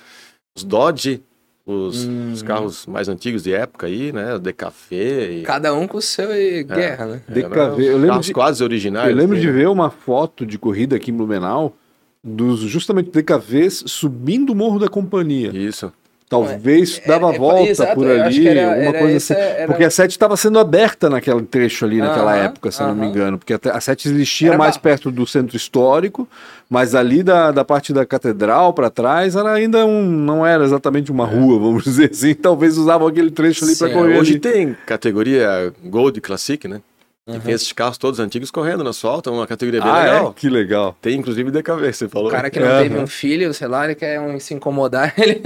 os 0.57 0.63
Dodge, 0.63 1.21
os, 1.65 2.05
Uhum. 2.05 2.31
os 2.31 2.41
carros 2.41 2.85
mais 2.85 3.09
antigos 3.09 3.43
de 3.43 3.53
época 3.53 3.87
aí, 3.87 4.13
né? 4.13 4.35
O 4.35 4.39
DKV. 4.39 5.39
E, 5.39 5.43
Cada 5.43 5.73
um 5.73 5.85
com 5.85 5.97
o 5.97 6.01
seu 6.01 6.33
e 6.33 6.63
guerra, 6.63 7.05
né? 7.05 7.21
DKV. 7.27 7.51
eram 7.59 7.79
Eu 7.81 7.93
lembro 7.95 8.07
carros 8.07 8.25
de- 8.27 8.33
quase 8.33 8.63
originais. 8.63 9.09
Eu 9.09 9.15
lembro 9.17 9.35
assim, 9.35 9.45
de 9.45 9.51
né? 9.51 9.57
ver 9.59 9.67
uma 9.67 9.89
foto 9.89 10.45
de 10.45 10.57
corrida 10.57 10.95
aqui 10.95 11.11
em 11.11 11.13
Blumenau 11.13 11.75
dos 12.23 12.61
justamente 12.61 13.09
DKVs 13.11 13.83
subindo 13.87 14.51
o 14.51 14.55
Morro 14.55 14.79
da 14.79 14.87
Companhia. 14.87 15.49
Isso. 15.53 15.91
Talvez 16.29 17.01
Era- 17.05 17.19
dava 17.19 17.33
é, 17.33 17.37
volta 17.37 17.69
exato, 17.69 17.95
por 17.95 18.05
ali, 18.11 18.47
era- 18.49 18.67
alguma 18.69 18.85
era 18.89 18.99
coisa 18.99 19.15
essa- 19.15 19.33
assim. 19.33 19.41
era- 19.43 19.67
Porque 19.67 19.83
a 19.85 19.89
7 19.89 20.11
estava 20.11 20.35
sendo 20.35 20.59
aberta 20.59 21.09
naquele 21.09 21.41
trecho 21.43 21.85
ali, 21.85 21.99
naquela 21.99 22.35
época, 22.35 22.69
se 22.69 22.81
eu 22.81 22.87
não 22.87 22.95
me 22.95 23.07
engano. 23.07 23.37
Porque 23.37 23.53
a 23.69 23.79
7 23.79 24.09
existia 24.09 24.57
mais 24.57 24.75
perto 24.77 25.09
do 25.09 25.25
centro 25.25 25.55
histórico, 25.55 26.27
mas 26.69 26.93
ali 26.93 27.23
da, 27.23 27.51
da 27.51 27.63
parte 27.63 27.93
da 27.93 28.05
catedral 28.05 28.73
para 28.73 28.89
trás 28.89 29.37
era 29.37 29.53
ainda 29.53 29.85
um. 29.85 30.03
não 30.03 30.45
era 30.45 30.65
exatamente 30.65 31.11
uma 31.13 31.25
rua, 31.25 31.57
vamos 31.59 31.83
dizer 31.85 32.09
assim. 32.11 32.33
Talvez 32.33 32.77
usavam 32.77 33.07
aquele 33.07 33.31
trecho 33.31 33.63
ali 33.63 33.75
para 33.77 33.87
Sim, 33.87 33.93
correr. 33.93 34.17
Hoje 34.19 34.31
ali. 34.31 34.39
tem 34.41 34.75
categoria 34.85 35.71
Gold 35.85 36.19
Classic, 36.19 36.67
né? 36.67 36.81
Uhum. 37.27 37.39
tem 37.41 37.53
esses 37.53 37.73
carros 37.73 37.97
todos 37.97 38.19
antigos 38.21 38.49
correndo 38.49 38.83
no 38.85 38.89
asfalto, 38.89 39.29
é 39.29 39.33
uma 39.33 39.45
categoria 39.45 39.81
bem 39.81 39.89
Ah, 39.91 39.99
legal. 40.03 40.29
é? 40.29 40.39
Que 40.39 40.49
legal. 40.49 40.97
Tem 41.01 41.17
inclusive 41.17 41.51
DKV, 41.51 41.91
você 41.93 42.07
falou. 42.07 42.29
O 42.29 42.31
cara 42.31 42.49
que 42.49 42.57
não 42.59 42.67
Aham. 42.67 42.83
teve 42.83 42.97
um 42.97 43.05
filho, 43.07 43.53
sei 43.53 43.67
lá, 43.67 43.83
ele 43.85 43.95
quer 43.95 44.19
um, 44.21 44.39
se 44.39 44.53
incomodar, 44.53 45.13
ele... 45.19 45.41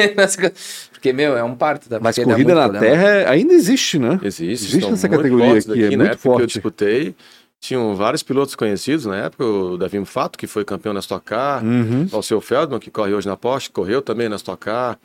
Porque, 0.91 1.11
meu, 1.11 1.35
é 1.35 1.43
um 1.43 1.55
parto. 1.55 1.89
Tá? 1.89 1.99
Mas 1.99 2.17
corrida 2.19 2.53
na 2.53 2.63
problema. 2.69 2.85
terra 2.85 3.07
é- 3.09 3.27
ainda 3.27 3.53
existe, 3.53 3.97
né? 3.97 4.19
Existe, 4.21 4.65
Existe 4.67 4.81
são 4.81 4.93
essa 4.93 5.07
muito 5.07 5.17
categoria 5.23 5.57
aqui, 5.57 5.83
é 5.85 5.89
na 5.91 5.97
muito 5.97 6.11
época 6.11 6.21
que 6.21 6.27
eu 6.27 6.33
forte. 6.33 6.45
disputei, 6.53 7.15
tinham 7.59 7.95
vários 7.95 8.21
pilotos 8.21 8.53
conhecidos 8.55 9.05
na 9.07 9.15
época, 9.17 9.43
o 9.43 9.77
Davi 9.77 10.03
Fato, 10.05 10.37
que 10.37 10.45
foi 10.47 10.63
campeão 10.63 10.93
na 10.93 10.99
Stock 10.99 11.25
Car, 11.25 11.63
Uhum. 11.65 12.07
o 12.11 12.15
Alceu 12.15 12.39
Feldman, 12.41 12.79
que 12.79 12.91
corre 12.91 13.13
hoje 13.13 13.27
na 13.27 13.35
Porsche, 13.35 13.71
correu 13.71 14.01
também 14.01 14.29
na 14.29 14.35
Stock 14.35 14.63
Car, 14.63 14.99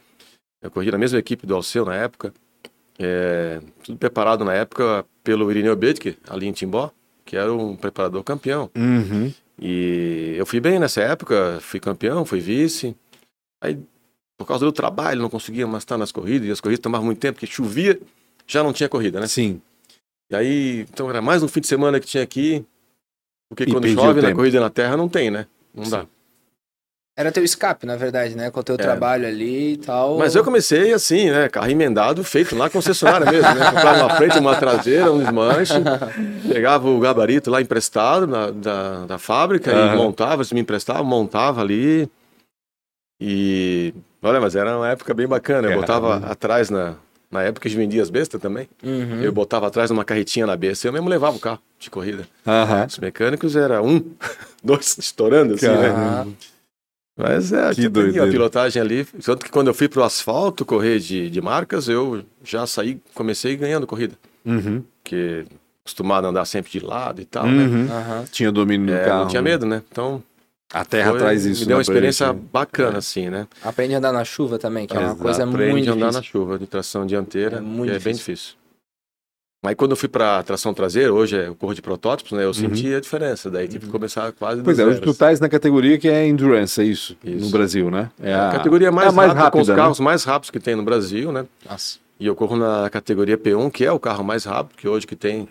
eu 0.62 0.70
corri 0.70 0.90
na 0.90 0.98
mesma 0.98 1.18
equipe 1.18 1.46
do 1.46 1.54
Alceu 1.54 1.84
na 1.86 1.94
época, 1.94 2.32
É, 2.98 3.60
tudo 3.84 3.98
preparado 3.98 4.42
na 4.42 4.54
época 4.54 5.04
pelo 5.26 5.50
Irineu 5.50 5.74
Bedke, 5.74 6.16
ali 6.28 6.46
em 6.46 6.52
Timbó, 6.52 6.92
que 7.24 7.36
era 7.36 7.52
um 7.52 7.74
preparador 7.74 8.22
campeão. 8.22 8.70
Uhum. 8.76 9.34
E 9.60 10.34
eu 10.36 10.46
fui 10.46 10.60
bem 10.60 10.78
nessa 10.78 11.00
época, 11.00 11.58
fui 11.60 11.80
campeão, 11.80 12.24
fui 12.24 12.38
vice. 12.38 12.94
Aí, 13.60 13.76
por 14.38 14.46
causa 14.46 14.64
do 14.64 14.70
trabalho, 14.70 15.20
não 15.20 15.28
conseguia 15.28 15.66
mais 15.66 15.82
estar 15.82 15.98
nas 15.98 16.12
corridas, 16.12 16.46
e 16.48 16.52
as 16.52 16.60
corridas 16.60 16.80
tomavam 16.80 17.06
muito 17.06 17.18
tempo, 17.18 17.40
porque 17.40 17.52
chovia, 17.52 17.98
já 18.46 18.62
não 18.62 18.72
tinha 18.72 18.88
corrida, 18.88 19.18
né? 19.18 19.26
Sim. 19.26 19.60
E 20.30 20.36
aí, 20.36 20.86
então 20.92 21.10
era 21.10 21.20
mais 21.20 21.42
um 21.42 21.48
fim 21.48 21.60
de 21.60 21.66
semana 21.66 21.98
que 21.98 22.06
tinha 22.06 22.22
aqui, 22.22 22.64
porque 23.48 23.64
E 23.64 23.72
quando 23.72 23.88
chove 23.88 24.20
na 24.20 24.32
corrida 24.32 24.60
na 24.60 24.70
terra 24.70 24.96
não 24.96 25.08
tem, 25.08 25.28
né? 25.28 25.48
Não 25.74 25.90
dá. 25.90 26.06
Era 27.18 27.32
teu 27.32 27.42
escape, 27.42 27.86
na 27.86 27.96
verdade, 27.96 28.36
né? 28.36 28.50
Com 28.50 28.60
o 28.60 28.62
teu 28.62 28.74
É. 28.74 28.78
trabalho 28.78 29.26
ali 29.26 29.72
e 29.72 29.76
tal. 29.78 30.18
Mas 30.18 30.34
eu 30.34 30.44
comecei 30.44 30.92
assim, 30.92 31.30
né? 31.30 31.48
Carro 31.48 31.70
emendado, 31.70 32.22
feito 32.22 32.54
lá 32.54 32.68
concessionária 32.68 33.24
mesmo, 33.32 33.54
né? 33.54 33.70
Comprava 33.70 33.98
uma 34.04 34.16
frente, 34.16 34.38
uma 34.38 34.54
traseira, 34.56 35.10
um 35.10 35.18
desmanche, 35.20 35.72
pegava 36.46 36.86
o 36.88 37.00
gabarito 37.00 37.50
lá 37.50 37.62
emprestado 37.62 38.26
na- 38.26 38.50
da, 38.50 39.06
da 39.06 39.18
fábrica 39.18 39.72
Aham. 39.72 39.94
e 39.94 39.96
montava, 39.96 40.44
se 40.44 40.52
me 40.54 40.60
emprestava, 40.60 41.02
montava 41.02 41.62
ali. 41.62 42.06
E. 43.18 43.94
Olha, 44.22 44.40
mas 44.40 44.54
era 44.54 44.76
uma 44.76 44.90
época 44.90 45.14
bem 45.14 45.26
bacana. 45.26 45.68
Eu 45.70 45.80
botava 45.80 46.08
Caramba. 46.08 46.26
atrás 46.32 46.68
na. 46.68 46.96
Na 47.30 47.42
época 47.42 47.68
que 47.68 47.74
vendia 47.74 48.00
as 48.02 48.08
bestas 48.10 48.40
também. 48.40 48.68
Uhum. 48.84 49.20
Eu 49.20 49.32
botava 49.32 49.66
atrás 49.66 49.90
numa 49.90 50.04
carretinha 50.04 50.46
na 50.46 50.54
besta. 50.56 50.86
Eu 50.86 50.92
mesmo 50.92 51.08
levava 51.08 51.36
o 51.36 51.40
carro 51.40 51.58
de 51.78 51.90
corrida. 51.90 52.26
Os 52.86 52.98
mecânicos 52.98 53.56
era 53.56 53.82
um, 53.82 54.00
dois 54.62 54.96
estourando 54.98 55.54
assim, 55.54 55.66
né? 55.66 56.26
Mas 57.16 57.50
é, 57.52 57.70
Que 57.70 57.82
que 57.82 57.88
doideira. 57.88 58.28
a 58.28 58.30
pilotagem 58.30 58.82
ali. 58.82 59.04
Tanto 59.24 59.44
que 59.44 59.50
quando 59.50 59.68
eu 59.68 59.74
fui 59.74 59.88
pro 59.88 60.02
asfalto 60.04 60.64
correr 60.66 60.98
de, 60.98 61.30
de 61.30 61.40
marcas, 61.40 61.88
eu 61.88 62.22
já 62.44 62.66
saí, 62.66 63.00
comecei 63.14 63.56
ganhando 63.56 63.86
corrida. 63.86 64.14
Uhum. 64.44 64.82
Porque 65.02 65.44
acostumado 65.82 66.26
a 66.26 66.30
andar 66.30 66.44
sempre 66.44 66.70
de 66.70 66.80
lado 66.80 67.20
e 67.22 67.24
tal, 67.24 67.46
né? 67.46 67.64
Uhum. 67.64 68.24
Tinha 68.30 68.52
domínio 68.52 68.88
do 68.88 68.92
É, 68.92 69.04
carro. 69.04 69.20
não 69.20 69.28
tinha 69.28 69.40
né? 69.40 69.50
medo, 69.50 69.64
né? 69.64 69.82
Então, 69.90 70.22
A 70.72 70.84
terra 70.84 71.10
foi- 71.12 71.20
traz 71.20 71.46
isso. 71.46 71.60
me 71.60 71.66
deu 71.68 71.76
uma 71.76 71.82
experiência 71.82 72.26
gente, 72.26 72.36
né? 72.36 72.42
bacana, 72.52 72.98
assim, 72.98 73.30
né? 73.30 73.46
Aprende 73.62 73.94
a 73.94 73.98
andar 73.98 74.12
na 74.12 74.24
chuva 74.24 74.58
também, 74.58 74.86
que 74.86 74.94
é 74.94 74.98
uma 74.98 75.06
Exato. 75.06 75.22
coisa 75.22 75.44
Aprende 75.44 75.70
muito 75.72 75.88
a 75.88 75.92
andar 75.94 76.08
difícil. 76.10 76.20
na 76.20 76.22
chuva, 76.22 76.58
de 76.58 76.66
tração 76.66 77.06
dianteira, 77.06 77.58
É 77.58 77.60
muito 77.60 77.92
é 77.94 77.98
bem 77.98 78.14
difícil. 78.14 78.54
Aí 79.66 79.74
quando 79.74 79.92
eu 79.92 79.96
fui 79.96 80.08
pra 80.08 80.42
tração 80.42 80.72
traseira, 80.72 81.12
hoje 81.12 81.36
é 81.36 81.50
o 81.50 81.54
corro 81.54 81.74
de 81.74 81.82
protótipos, 81.82 82.32
né? 82.32 82.44
Eu 82.44 82.54
senti 82.54 82.94
a 82.94 83.00
diferença, 83.00 83.50
daí 83.50 83.68
tive 83.68 83.86
que 83.86 83.92
começar 83.92 84.32
quase 84.32 84.58
Uhum. 84.58 84.64
Pois 84.64 84.78
é, 84.78 84.84
hoje 84.84 85.00
tu 85.00 85.10
estás 85.10 85.40
na 85.40 85.48
categoria 85.48 85.98
que 85.98 86.08
é 86.08 86.26
Endurance, 86.26 86.80
é 86.80 86.84
isso? 86.84 87.16
Isso. 87.24 87.44
No 87.44 87.50
Brasil, 87.50 87.90
né? 87.90 88.10
É 88.22 88.34
a 88.34 88.50
categoria 88.50 88.90
mais, 88.90 89.08
é 89.08 89.10
a 89.10 89.12
mais 89.12 89.28
rápida, 89.32 89.50
com 89.50 89.60
os 89.60 89.68
rápida, 89.68 89.76
né? 89.76 89.82
carros 89.82 90.00
mais 90.00 90.24
rápidos 90.24 90.50
que 90.50 90.60
tem 90.60 90.74
no 90.74 90.82
Brasil, 90.82 91.32
né? 91.32 91.44
Nossa. 91.68 91.98
E 92.18 92.26
eu 92.26 92.34
corro 92.34 92.56
na 92.56 92.88
categoria 92.88 93.36
P1, 93.36 93.70
que 93.70 93.84
é 93.84 93.92
o 93.92 93.98
carro 93.98 94.24
mais 94.24 94.44
rápido, 94.44 94.76
que 94.76 94.88
hoje 94.88 95.06
que 95.06 95.14
tem 95.14 95.48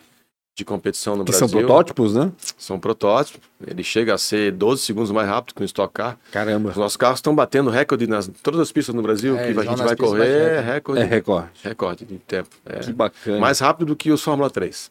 de 0.57 0.63
competição 0.63 1.17
no 1.17 1.25
Que 1.25 1.31
Brasil. 1.31 1.49
são 1.49 1.59
protótipos, 1.59 2.15
né? 2.15 2.31
São 2.57 2.79
protótipos. 2.79 3.41
Ele 3.67 3.83
chega 3.83 4.13
a 4.13 4.17
ser 4.17 4.53
12 4.53 4.81
segundos 4.83 5.11
mais 5.11 5.27
rápido 5.27 5.53
que 5.53 5.61
um 5.61 5.65
Stock 5.65 5.93
Car. 5.93 6.17
Caramba. 6.31 6.69
Os 6.69 6.77
nossos 6.77 6.95
carros 6.95 7.17
estão 7.19 7.35
batendo 7.35 7.69
recorde 7.69 8.07
nas 8.07 8.29
todas 8.41 8.61
as 8.61 8.71
pistas 8.71 8.95
no 8.95 9.01
Brasil 9.01 9.37
É, 9.37 9.51
que 9.53 9.59
a 9.59 9.63
gente 9.63 9.77
vai 9.83 9.95
correr. 9.97 10.27
É 10.27 10.59
recorde, 10.61 11.01
É 11.01 11.03
recorde. 11.03 11.49
recorde 11.61 12.05
de 12.05 12.17
tempo. 12.19 12.49
É. 12.65 12.79
Que 12.79 12.93
bacana. 12.93 13.37
Mais 13.39 13.59
rápido 13.59 13.87
do 13.87 13.95
que 13.97 14.11
os 14.11 14.21
Fórmula 14.23 14.49
3, 14.49 14.89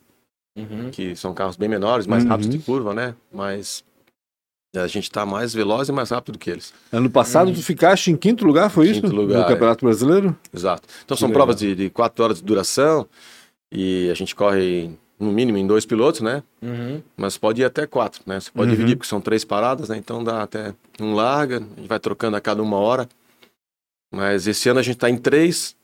Uhum. 0.57 0.91
que 0.91 1.17
são 1.17 1.33
carros 1.33 1.57
bem 1.57 1.69
menores, 1.69 2.07
mais 2.07 2.25
Uhum. 2.25 2.29
rápidos 2.29 2.51
de 2.55 2.59
curva, 2.59 2.93
né? 2.93 3.15
Mas 3.33 3.83
a 4.77 4.87
gente 4.87 5.05
está 5.05 5.25
mais 5.25 5.55
veloz 5.55 5.89
e 5.89 5.93
mais 5.93 6.11
rápido 6.11 6.33
do 6.35 6.39
que 6.39 6.51
eles. 6.51 6.75
Ano 6.93 7.09
passado 7.09 7.51
tu 7.55 7.63
ficaste 7.63 8.11
em 8.11 8.17
quinto 8.17 8.45
lugar, 8.45 8.69
foi 8.69 8.93
Quinto 8.93 9.07
isso? 9.07 9.17
lugar, 9.17 9.41
no 9.43 9.47
Campeonato 9.49 9.85
Brasileiro? 9.85 10.37
Exato. 10.53 10.87
Então 11.05 11.15
Que 11.17 11.21
são 11.21 11.29
legal. 11.29 11.39
provas 11.47 11.57
de, 11.57 11.75
de 11.75 11.89
quatro 11.91 12.23
horas 12.23 12.37
de 12.39 12.45
duração 12.45 13.07
e 13.73 14.11
a 14.11 14.15
gente 14.15 14.35
corre 14.35 14.91
no 15.19 15.31
mínimo 15.33 15.57
em 15.59 15.67
dois 15.67 15.87
pilotos, 15.87 16.21
né? 16.21 16.43
Uhum. 16.63 17.01
Mas 17.17 17.37
pode 17.39 17.63
ir 17.63 17.65
até 17.65 17.87
quatro, 17.87 18.21
né? 18.27 18.41
Você 18.41 18.51
pode 18.51 18.71
Uhum. 18.71 18.77
dividir, 18.77 18.97
porque 18.97 19.09
são 19.09 19.21
três 19.21 19.45
paradas, 19.45 19.89
né? 19.89 19.97
Então 19.97 20.23
dá 20.25 20.43
até 20.43 20.75
um 21.01 21.15
larga, 21.15 21.59
a 21.59 21.81
gente 21.81 21.89
vai 21.89 21.99
trocando 22.01 22.37
a 22.37 22.41
cada 22.41 22.63
uma 22.63 22.77
hora. 22.77 23.09
Mas 24.13 24.47
esse 24.47 24.69
ano 24.69 24.81
a 24.81 24.83
gente 24.83 24.97
tá 24.99 25.11
em 25.11 25.17
três. 25.17 25.75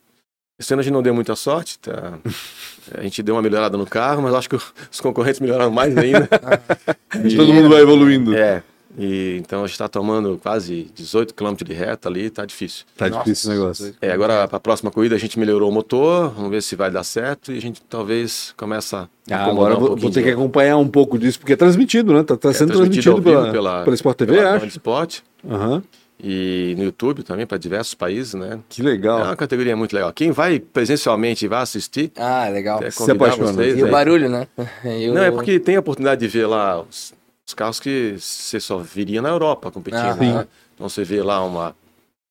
Esse 0.58 0.72
ano 0.74 0.80
a 0.80 0.82
gente 0.84 0.92
não 0.92 1.02
deu 1.02 1.14
muita 1.14 1.34
sorte, 1.34 1.78
tá? 1.78 2.18
A 2.92 3.02
gente 3.02 3.22
deu 3.22 3.34
uma 3.36 3.42
melhorada 3.42 3.76
no 3.76 3.86
carro, 3.86 4.22
mas 4.22 4.34
acho 4.34 4.48
que 4.48 4.56
os 4.56 5.00
concorrentes 5.00 5.38
melhoraram 5.38 5.70
mais 5.70 5.96
ainda. 5.96 6.28
E- 7.24 7.36
Todo 7.36 7.52
mundo 7.52 7.68
vai 7.68 7.82
evoluindo. 7.82 8.34
É. 8.34 8.62
E, 8.98 9.36
então 9.38 9.62
a 9.62 9.66
gente 9.66 9.78
tá 9.78 9.88
tomando 9.88 10.38
quase 10.42 10.90
18 10.94 11.32
km 11.34 11.54
de 11.64 11.72
reta 11.72 12.08
ali, 12.08 12.28
tá 12.28 12.44
difícil. 12.44 12.84
Tá 12.96 13.08
Nossa, 13.08 13.22
difícil 13.24 13.50
o 13.50 13.54
negócio. 13.54 13.94
É, 14.02 14.10
agora 14.10 14.48
para 14.48 14.56
a 14.56 14.60
próxima 14.60 14.90
corrida 14.90 15.14
a 15.14 15.18
gente 15.18 15.38
melhorou 15.38 15.70
o 15.70 15.72
motor, 15.72 16.30
vamos 16.34 16.50
ver 16.50 16.60
se 16.62 16.74
vai 16.74 16.90
dar 16.90 17.04
certo 17.04 17.52
e 17.52 17.58
a 17.58 17.60
gente 17.60 17.80
talvez 17.88 18.52
começa 18.56 19.08
a 19.30 19.36
Ah, 19.36 19.46
agora 19.46 19.76
um 19.76 19.94
vou, 19.96 20.10
ter 20.10 20.22
que 20.24 20.30
acompanhar 20.30 20.76
um 20.76 20.88
pouco 20.88 21.18
disso, 21.18 21.38
porque 21.38 21.52
é 21.52 21.56
transmitido, 21.56 22.12
né? 22.12 22.24
Tá, 22.24 22.36
tá 22.36 22.50
É 22.50 22.52
sendo 22.52 22.72
transmitido 22.72 23.02
transmitido, 23.14 23.22
pela, 23.22 23.52
pela- 23.52 23.84
pela 23.84 23.94
Sport 23.94 24.16
TV, 24.18 24.34
pela 24.36 24.50
acho. 24.56 24.60
Band 24.60 24.68
Sport 24.68 25.18
Aham. 25.48 25.82
e 26.22 26.74
no 26.76 26.82
YouTube 26.84 27.22
também 27.22 27.46
para 27.46 27.56
diversos 27.58 27.94
países, 27.94 28.34
né? 28.34 28.58
Que 28.68 28.82
É 28.82 28.84
legal. 28.84 29.22
uma 29.22 29.36
categoria 29.36 29.76
muito 29.76 29.92
legal. 29.94 30.12
Quem 30.12 30.32
vai 30.32 30.58
presencialmente 30.58 31.44
e 31.44 31.48
vai 31.48 31.62
assistir, 31.62 32.10
Ah, 32.16 32.48
legal. 32.48 32.82
é 32.82 32.90
Se 32.90 32.98
convidar 32.98 33.26
apaixona. 33.26 33.52
vocês. 33.52 33.78
E 33.78 33.82
o 33.82 33.86
aí. 33.86 33.90
barulho, 33.92 34.28
né? 34.28 34.48
E 34.84 35.08
o- 35.10 35.14
Não, 35.14 35.22
é 35.22 35.30
porque 35.30 35.60
tem 35.60 35.76
a 35.76 35.80
oportunidade 35.80 36.20
de 36.20 36.26
ver 36.28 36.46
lá 36.46 36.80
os, 36.82 37.14
os 37.50 37.54
carros 37.54 37.80
que 37.80 38.16
você 38.18 38.60
só 38.60 38.78
viria 38.78 39.20
na 39.20 39.28
Europa 39.28 39.70
competindo. 39.70 40.00
Aham. 40.22 40.34
né? 40.40 40.48
Então 40.74 40.88
você 40.88 41.04
vê 41.04 41.22
lá 41.22 41.44
uma, 41.44 41.74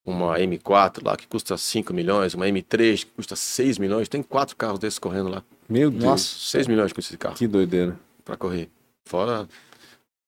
uma 0.05 0.37
M4 0.39 1.05
lá 1.05 1.15
que 1.17 1.27
custa 1.27 1.55
5 1.57 1.93
milhões, 1.93 2.33
uma 2.33 2.45
M3 2.45 2.99
que 2.99 3.05
custa 3.07 3.35
6 3.35 3.77
milhões. 3.77 4.07
Tem 4.09 4.23
quatro 4.23 4.55
carros 4.55 4.79
desses 4.79 4.97
correndo 4.99 5.29
lá. 5.29 5.43
Meu 5.67 5.91
Deus. 5.91 6.03
Nossa. 6.03 6.35
6 6.51 6.67
milhões 6.67 6.91
com 6.93 6.99
esse 6.99 7.15
carro 7.17 7.35
Que 7.35 7.47
doideira. 7.47 7.97
para 8.25 8.35
correr. 8.37 8.69
Fora 9.05 9.47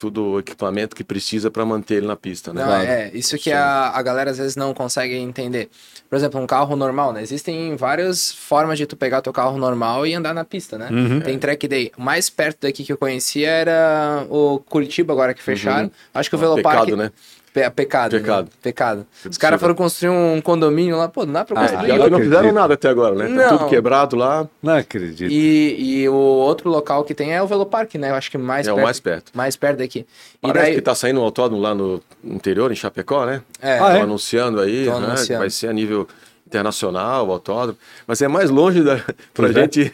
tudo 0.02 0.24
o 0.24 0.38
equipamento 0.40 0.96
que 0.96 1.04
precisa 1.04 1.48
para 1.48 1.64
manter 1.64 1.98
ele 1.98 2.08
na 2.08 2.16
pista, 2.16 2.52
né? 2.52 2.60
Não, 2.60 2.66
Claro. 2.66 2.84
é, 2.88 3.10
isso 3.14 3.38
que 3.38 3.52
a, 3.52 3.92
a 3.94 4.02
galera 4.02 4.32
às 4.32 4.38
vezes 4.38 4.56
não 4.56 4.74
consegue 4.74 5.14
entender. 5.14 5.70
Por 6.10 6.16
exemplo, 6.16 6.40
um 6.40 6.46
carro 6.46 6.74
normal, 6.74 7.12
né? 7.12 7.22
Existem 7.22 7.76
várias 7.76 8.32
formas 8.32 8.78
de 8.78 8.84
tu 8.84 8.96
pegar 8.96 9.22
teu 9.22 9.32
carro 9.32 9.56
normal 9.56 10.04
e 10.04 10.12
andar 10.12 10.34
na 10.34 10.44
pista, 10.44 10.76
né? 10.76 10.88
Uhum. 10.90 11.20
Tem 11.20 11.38
track 11.38 11.68
day. 11.68 11.92
O 11.96 12.02
mais 12.02 12.28
perto 12.28 12.62
daqui 12.62 12.82
que 12.82 12.92
eu 12.92 12.98
conhecia 12.98 13.48
era 13.48 14.26
o 14.28 14.58
Curitiba, 14.58 15.12
agora 15.12 15.34
que 15.34 15.42
fecharam. 15.42 15.88
Acho 16.12 16.28
que 16.28 16.34
o 16.34 16.38
Velopark... 16.40 16.80
Pecado, 16.80 16.96
né? 16.96 17.12
Pe- 17.52 17.68
pecado. 17.70 18.12
Pecado. 18.12 18.44
Né? 18.46 18.50
Pecado. 18.62 19.06
Os 19.28 19.36
caras 19.36 19.60
foram 19.60 19.74
construir 19.74 20.08
um 20.08 20.40
condomínio 20.40 20.96
lá, 20.96 21.06
pô, 21.08 21.26
não 21.26 21.34
dá 21.34 21.44
pra 21.44 21.60
Ah, 21.60 21.68
construir. 21.68 21.90
Eu 21.90 22.08
não 22.10 22.18
fizeram 22.18 22.50
nada 22.52 22.74
até 22.74 22.88
agora, 22.88 23.14
né? 23.14 23.24
Tá 23.26 23.50
Não. 23.52 23.58
tudo 23.58 23.68
quebrado 23.68 24.16
lá. 24.16 24.48
Não 24.62 24.74
acredito. 24.74 25.30
E, 25.30 26.00
e 26.02 26.08
o 26.08 26.14
outro 26.14 26.70
local 26.70 27.04
que 27.04 27.14
tem 27.14 27.34
é 27.34 27.42
o 27.42 27.46
Velopark, 27.46 27.94
né? 27.96 28.08
Eu 28.10 28.14
acho 28.14 28.30
que 28.30 28.38
mais 28.38 28.66
é 28.66 28.70
perto. 28.70 28.80
o 28.80 28.84
mais 28.84 29.00
perto. 29.00 29.32
mais 29.34 29.56
perto 29.56 29.78
daqui. 29.78 30.06
E 30.42 30.46
Parece 30.48 30.64
daí, 30.66 30.74
que 30.76 30.80
tá 30.80 30.94
saindo 30.94 31.20
um 31.20 31.24
autódromo 31.24 31.60
lá 31.62 31.74
no 31.74 32.02
interior, 32.24 32.72
em 32.72 32.74
Chapecó, 32.74 33.26
né? 33.26 33.42
é, 33.60 33.72
Ah, 33.72 33.74
Estão 33.76 33.90
é? 33.96 34.00
anunciando 34.00 34.60
aí, 34.60 34.86
né? 34.86 34.90
que 34.92 35.04
anunciando. 35.04 35.40
Vai 35.40 35.50
ser 35.50 35.68
a 35.68 35.72
nível 35.74 36.08
internacional, 36.46 37.28
o 37.28 37.32
autódromo. 37.32 37.78
Mas 38.06 38.20
é 38.22 38.28
mais 38.28 38.50
longe 38.50 38.82
da, 38.82 38.98
pra 39.34 39.48
é. 39.50 39.52
gente 39.52 39.92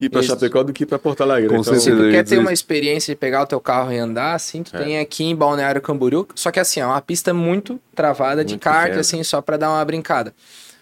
ir 0.00 0.08
pra 0.08 0.20
Isso. 0.20 0.28
Chapecó 0.30 0.62
do 0.62 0.72
que 0.72 0.86
pra 0.86 0.98
Porto 0.98 1.22
Alegre. 1.22 1.48
Com 1.48 1.56
então. 1.56 1.74
Se 1.78 1.90
tu 1.90 2.10
quer 2.10 2.24
ter 2.24 2.38
uma 2.38 2.52
experiência 2.52 3.12
de 3.14 3.18
pegar 3.18 3.42
o 3.42 3.46
teu 3.46 3.60
carro 3.60 3.92
e 3.92 3.98
andar, 3.98 4.34
assim, 4.34 4.62
tu 4.62 4.74
É. 4.76 4.82
tem 4.82 4.98
aqui 4.98 5.24
em 5.24 5.34
Balneário 5.34 5.80
Camboriú. 5.80 6.26
Só 6.34 6.50
que 6.50 6.60
assim, 6.60 6.80
é 6.80 6.86
uma 6.86 7.00
pista 7.00 7.34
muito 7.34 7.80
travada 7.94 8.44
de 8.44 8.52
Muito 8.54 8.62
kart, 8.62 8.82
pequena. 8.84 9.00
assim, 9.00 9.22
só 9.22 9.40
pra 9.40 9.56
dar 9.56 9.70
uma 9.70 9.84
brincada. 9.84 10.32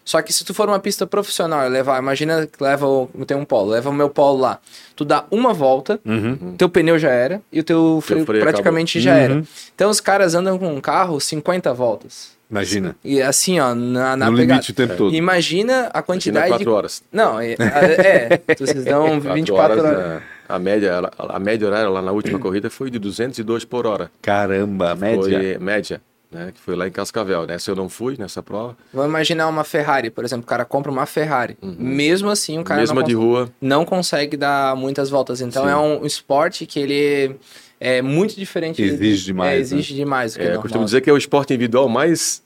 Só 0.04 0.22
que 0.22 0.32
se 0.32 0.44
tu 0.44 0.54
for 0.54 0.68
uma 0.68 0.78
pista 0.78 1.04
profissional 1.04 1.66
e 1.66 1.68
levar, 1.68 1.98
imagina 2.00 2.46
que 2.46 2.62
leva 2.62 2.86
o, 2.86 3.08
tem 3.26 3.36
um 3.36 3.44
polo, 3.44 3.70
leva 3.72 3.90
o 3.90 3.92
meu 3.92 4.08
polo 4.08 4.38
lá. 4.38 4.60
Tu 4.94 5.04
dá 5.04 5.24
uma 5.32 5.52
volta, 5.52 5.98
Uhum. 6.04 6.54
teu 6.56 6.68
pneu 6.68 6.96
já 6.96 7.10
era 7.10 7.42
e 7.50 7.58
o 7.58 7.64
teu 7.64 8.00
freio, 8.00 8.24
freio 8.24 8.40
praticamente 8.44 9.00
já 9.00 9.14
Uhum. 9.14 9.18
era. 9.18 9.42
Então 9.74 9.90
os 9.90 9.98
caras 9.98 10.36
andam 10.36 10.58
com 10.60 10.68
um 10.72 10.80
carro 10.80 11.18
50 11.20 11.74
voltas. 11.74 12.35
Imagina. 12.50 12.94
E 13.04 13.20
assim, 13.20 13.58
ó, 13.58 13.74
na, 13.74 14.16
na 14.16 14.30
no 14.30 14.36
pegada. 14.36 14.52
limite 14.54 14.70
o 14.70 14.74
tempo 14.74 14.96
todo. 14.96 15.14
Imagina 15.14 15.86
a 15.92 15.98
na 15.98 16.02
quantidade 16.02 16.48
4 16.48 16.64
de. 16.64 16.70
horas. 16.70 17.02
Não, 17.12 17.40
é, 17.40 17.52
é, 17.52 18.40
é, 18.46 18.54
vocês 18.56 18.84
dão 18.84 19.18
4 19.20 19.34
24 19.34 19.80
horas. 19.80 19.98
né? 19.98 20.22
A 20.48 20.58
média, 20.60 21.10
a 21.18 21.38
média 21.40 21.66
horária 21.66 21.88
lá 21.88 22.00
na 22.00 22.12
última 22.12 22.38
corrida 22.38 22.70
foi 22.70 22.88
de 22.88 23.00
202 23.00 23.64
por 23.64 23.84
hora. 23.84 24.10
Caramba, 24.22 24.94
média. 24.94 25.20
Foi 25.22 25.58
média, 25.58 26.00
né? 26.30 26.52
Que 26.54 26.60
foi 26.60 26.76
lá 26.76 26.86
em 26.86 26.90
Cascavel. 26.92 27.44
Nessa 27.48 27.72
eu 27.72 27.74
não 27.74 27.88
fui, 27.88 28.14
nessa 28.16 28.40
prova. 28.44 28.76
Vamos 28.94 29.08
imaginar 29.10 29.48
uma 29.48 29.64
Ferrari, 29.64 30.08
por 30.08 30.24
exemplo, 30.24 30.44
o 30.44 30.46
cara 30.46 30.64
compra 30.64 30.92
uma 30.92 31.04
Ferrari. 31.04 31.58
Mesmo 31.60 32.30
assim, 32.30 32.60
o 32.60 32.62
cara 32.62 32.78
Mesma 32.80 33.00
não, 33.00 33.02
de 33.02 33.14
cons- 33.16 33.24
rua. 33.24 33.50
não 33.60 33.84
consegue 33.84 34.36
dar 34.36 34.76
muitas 34.76 35.10
voltas. 35.10 35.40
Então 35.40 35.64
Sim. 35.64 35.70
é 35.70 35.76
um 35.76 36.06
esporte 36.06 36.64
que 36.64 36.78
ele 36.78 37.34
é 37.80 38.00
muito 38.02 38.34
diferente. 38.36 38.82
Exige 38.82 39.24
demais, 39.26 39.50
É, 39.52 39.74
né? 39.74 39.80
exige 39.80 39.94
demais. 39.94 40.34
do 40.34 40.40
que 40.40 40.46
É, 40.46 40.54
eu 40.56 40.60
costumo 40.60 40.84
dizer 40.84 41.00
que 41.00 41.10
é 41.10 41.12
o 41.12 41.16
esporte 41.16 41.52
individual 41.52 41.88
mais 41.88 42.42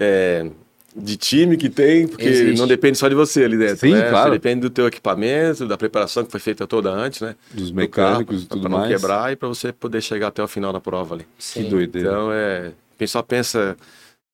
é, 0.00 0.48
de 0.96 1.16
time 1.16 1.56
que 1.56 1.68
tem, 1.68 2.06
porque 2.08 2.26
Existe. 2.28 2.58
não 2.58 2.66
depende 2.66 2.98
só 2.98 3.08
de 3.08 3.14
você 3.14 3.44
ali 3.44 3.56
dentro. 3.56 3.78
Sim, 3.78 3.92
né? 3.94 4.08
claro. 4.08 4.30
Você 4.30 4.38
depende 4.38 4.60
do 4.62 4.70
teu 4.70 4.86
equipamento, 4.86 5.66
da 5.66 5.76
preparação 5.76 6.24
que 6.24 6.30
foi 6.30 6.40
feita 6.40 6.66
toda 6.66 6.90
antes, 6.90 7.20
né? 7.20 7.34
Dos 7.52 7.70
do 7.70 7.76
mecânicos 7.76 8.42
e 8.42 8.46
carro, 8.46 8.48
tudo 8.48 8.60
pra 8.62 8.70
não 8.70 8.78
mais. 8.78 8.92
quebrar 8.94 9.32
e 9.32 9.36
para 9.36 9.48
você 9.48 9.72
poder 9.72 10.00
chegar 10.00 10.28
até 10.28 10.42
o 10.42 10.48
final 10.48 10.72
da 10.72 10.80
prova 10.80 11.14
ali. 11.14 11.24
Que 11.38 11.44
Sim. 11.44 11.68
doideira. 11.68 12.08
Então, 12.08 12.32
é, 12.32 12.72
quem 12.96 13.06
só 13.06 13.22
pensa 13.22 13.76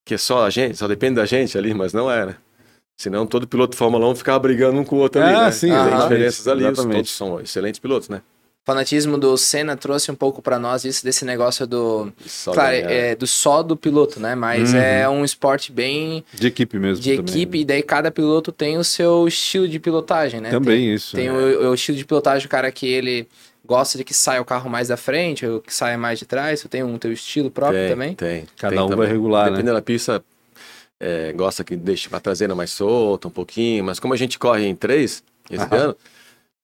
que 0.05 0.15
é 0.15 0.19
só 0.19 0.45
a 0.45 0.51
gente, 0.51 0.77
só 0.77 0.87
depende 0.87 1.17
da 1.17 1.27
gente 1.27 1.57
ali, 1.57 1.73
mas 1.75 1.93
não 1.93 2.11
é, 2.11 2.27
né? 2.27 2.37
Senão 2.97 3.27
todo 3.27 3.49
piloto 3.49 3.73
de 3.73 3.77
Fórmula 3.77 4.07
1 4.09 4.15
ficava 4.15 4.39
brigando 4.39 4.79
um 4.79 4.85
com 4.85 4.97
o 4.97 4.99
outro 5.01 5.21
ali, 5.21 5.35
Ah, 5.35 5.45
né? 5.47 5.51
sim, 5.51 5.69
Tem 5.69 5.77
exatamente, 5.77 6.03
diferenças 6.03 6.49
ali, 6.49 6.63
os- 6.65 6.71
exatamente. 6.73 6.97
todos 6.97 7.11
são 7.11 7.41
excelentes 7.41 7.81
pilotos, 7.81 8.09
né? 8.09 8.23
O 8.65 8.73
fanatismo 8.73 9.19
do 9.19 9.37
Senna 9.37 9.77
trouxe 9.77 10.11
um 10.11 10.15
pouco 10.15 10.41
pra 10.41 10.59
nós 10.59 10.87
isso 10.87 11.05
desse 11.05 11.23
negócio 11.23 11.67
do. 11.67 12.11
Só 12.25 12.51
claro, 12.53 12.75
é 12.75 13.15
do 13.15 13.27
só 13.27 13.63
do 13.63 13.77
piloto, 13.77 14.19
né? 14.19 14.35
Mas 14.35 14.73
Uhum. 14.73 14.79
é 14.79 15.07
um 15.07 15.23
esporte 15.23 15.71
bem 15.71 16.25
De 16.33 16.47
equipe 16.47 16.79
mesmo. 16.79 17.03
de 17.03 17.17
também. 17.17 17.35
equipe, 17.35 17.59
e 17.61 17.65
daí 17.67 17.83
cada 17.83 18.11
piloto 18.11 18.51
tem 18.51 18.79
o 18.79 18.85
seu 18.85 19.29
estilo 19.29 19.69
de 19.69 19.79
pilotagem, 19.79 20.41
né? 20.41 20.49
Também 20.49 20.95
isso. 20.95 21.15
Tem 21.15 21.27
é. 21.27 21.33
o, 21.33 21.71
o 21.71 21.75
estilo 21.75 21.99
de 21.99 22.07
pilotagem 22.07 22.49
do 22.49 22.51
cara 22.51 22.73
que 22.73 22.87
ele 22.87 23.29
gosta 23.67 23.99
de 23.99 24.05
que 24.05 24.15
saia 24.15 24.41
o 24.41 24.47
carro 24.47 24.71
mais 24.71 24.89
da 24.89 24.97
frente, 24.97 25.45
ou 25.45 25.61
que 25.61 25.73
saia 25.73 25.99
mais 25.99 26.19
de 26.19 26.25
trás. 26.25 26.63
Tu 26.63 26.69
tem 26.69 26.83
um 26.83 26.97
teu 26.97 27.13
estilo 27.13 27.51
próprio 27.51 27.79
tem, 27.81 27.89
também? 27.91 28.15
Tem. 28.15 28.45
Cada 28.57 28.75
tem 28.77 28.83
um 28.83 28.89
vai 28.89 28.97
também. 28.97 29.13
regular, 29.13 29.45
né? 29.45 29.51
Dependendo 29.51 29.75
da 29.77 29.83
pista, 29.83 30.25
é, 30.99 31.35
gosta 31.35 31.63
que 31.63 31.77
deixe 31.77 32.09
a 32.11 32.19
traseira 32.19 32.55
mais 32.55 32.71
solta 32.71 33.29
um 33.29 33.31
pouquinho, 33.31 33.85
mas 33.85 34.01
como 34.01 34.15
a 34.15 34.17
gente 34.17 34.39
corre 34.39 34.65
em 34.67 34.75
três 34.75 35.23
esse 35.51 35.63
Aham. 35.65 35.77
ano, 35.77 35.97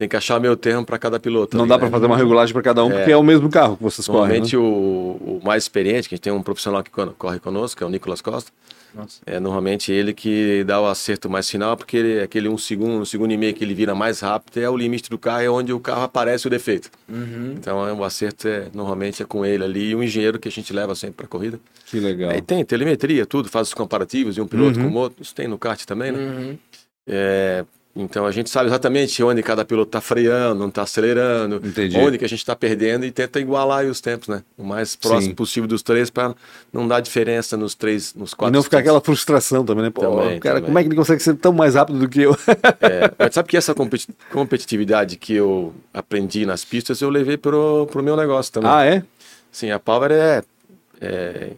tem 0.00 0.08
que 0.08 0.16
achar 0.16 0.40
meio 0.40 0.56
termo 0.56 0.82
para 0.82 0.98
cada 0.98 1.20
piloto. 1.20 1.54
Não 1.58 1.64
ali, 1.64 1.68
dá 1.68 1.74
né? 1.76 1.80
pra 1.80 1.90
fazer 1.90 2.06
uma 2.06 2.16
regulagem 2.16 2.54
pra 2.54 2.62
cada 2.62 2.82
um, 2.82 2.90
É. 2.90 2.96
porque 2.96 3.12
é 3.12 3.16
o 3.18 3.22
mesmo 3.22 3.50
carro 3.50 3.76
que 3.76 3.82
vocês 3.82 4.06
correm. 4.06 4.40
Normalmente 4.40 4.56
Né? 4.56 4.62
o, 4.62 5.38
o 5.38 5.40
mais 5.44 5.62
experiente, 5.64 6.08
que 6.08 6.14
a 6.14 6.16
gente 6.16 6.22
tem 6.24 6.32
um 6.32 6.42
profissional 6.42 6.82
que 6.82 6.90
corre 6.90 7.38
conosco, 7.38 7.76
que 7.76 7.84
é 7.84 7.86
o 7.86 7.90
Nicolas 7.90 8.22
Costa, 8.22 8.50
Nossa. 8.94 9.20
é 9.26 9.38
normalmente 9.38 9.92
ele 9.92 10.14
que 10.14 10.64
dá 10.64 10.80
o 10.80 10.86
acerto 10.86 11.28
mais 11.28 11.50
final, 11.50 11.76
porque 11.76 11.98
ele, 11.98 12.20
aquele 12.22 12.48
um 12.48 12.56
segundo, 12.56 13.02
um 13.02 13.04
segundo 13.04 13.30
e 13.32 13.36
meio 13.36 13.52
que 13.52 13.62
ele 13.62 13.74
vira 13.74 13.94
mais 13.94 14.20
rápido, 14.20 14.56
é 14.58 14.70
o 14.70 14.74
limite 14.74 15.10
do 15.10 15.18
carro, 15.18 15.42
é 15.42 15.50
onde 15.50 15.70
o 15.70 15.78
carro 15.78 16.02
aparece 16.04 16.46
o 16.46 16.50
defeito. 16.50 16.90
Uhum. 17.06 17.56
Então 17.58 17.86
é, 17.86 17.92
o 17.92 18.02
acerto 18.02 18.48
é, 18.48 18.68
normalmente 18.72 19.22
é 19.22 19.26
com 19.26 19.44
ele 19.44 19.62
ali, 19.62 19.90
e 19.90 19.94
o 19.94 20.02
engenheiro 20.02 20.38
que 20.38 20.48
a 20.48 20.50
gente 20.50 20.72
leva 20.72 20.94
sempre 20.94 21.16
para 21.16 21.26
corrida. 21.26 21.60
Que 21.84 22.00
legal. 22.00 22.30
Aí 22.30 22.40
tem 22.40 22.64
telemetria, 22.64 23.26
tudo, 23.26 23.50
faz 23.50 23.68
os 23.68 23.74
comparativos 23.74 24.34
de 24.34 24.40
um 24.40 24.46
piloto 24.46 24.80
Uhum. 24.80 24.90
com 24.90 24.96
o 24.96 24.98
outro, 24.98 25.22
isso 25.22 25.34
tem 25.34 25.46
no 25.46 25.58
kart 25.58 25.84
também, 25.84 26.10
né? 26.10 26.18
Uhum. 26.18 26.58
É, 27.06 27.66
então 28.02 28.24
a 28.26 28.30
gente 28.32 28.48
sabe 28.50 28.68
exatamente 28.68 29.22
onde 29.22 29.42
cada 29.42 29.64
piloto 29.64 29.88
está 29.88 30.00
freando, 30.00 30.58
não 30.60 30.68
está 30.68 30.82
acelerando, 30.82 31.56
Entendi. 31.64 31.96
onde 31.98 32.18
que 32.18 32.24
a 32.24 32.28
gente 32.28 32.38
está 32.38 32.56
perdendo 32.56 33.04
e 33.04 33.10
tenta 33.12 33.38
igualar 33.40 33.84
os 33.84 34.00
tempos, 34.00 34.28
né? 34.28 34.42
O 34.56 34.64
mais 34.64 34.96
próximo 34.96 35.30
Sim. 35.30 35.34
possível 35.34 35.68
dos 35.68 35.82
três 35.82 36.10
para 36.10 36.34
não 36.72 36.86
dar 36.88 37.00
diferença 37.00 37.56
nos 37.56 37.74
três, 37.74 38.14
nos 38.14 38.32
E 38.32 38.36
quatro. 38.36 38.52
não 38.54 38.62
ficar 38.62 38.78
instantes. 38.78 38.88
aquela 38.88 39.00
frustração 39.00 39.64
também, 39.64 39.84
né? 39.84 39.90
Pô, 39.90 40.00
Também, 40.00 40.40
cara, 40.40 40.56
também. 40.56 40.66
como 40.66 40.78
é 40.78 40.82
que 40.82 40.88
ele 40.88 40.96
consegue 40.96 41.22
ser 41.22 41.34
tão 41.36 41.52
mais 41.52 41.74
rápido 41.74 41.98
do 41.98 42.08
que 42.08 42.22
eu? 42.22 42.36
É, 42.80 43.10
mas 43.18 43.34
sabe 43.34 43.48
que 43.48 43.56
essa 43.56 43.74
competi- 43.74 44.08
competitividade 44.32 45.16
que 45.16 45.34
eu 45.34 45.74
aprendi 45.92 46.46
nas 46.46 46.64
pistas 46.64 47.00
eu 47.00 47.10
levei 47.10 47.36
pro, 47.36 47.86
pro 47.90 48.02
meu 48.02 48.16
negócio 48.16 48.52
também. 48.52 48.70
ah, 48.70 48.84
é? 48.84 49.02
Sim, 49.52 49.70
a 49.70 49.78
Power 49.78 50.10
é, 50.12 50.42
é 51.00 51.50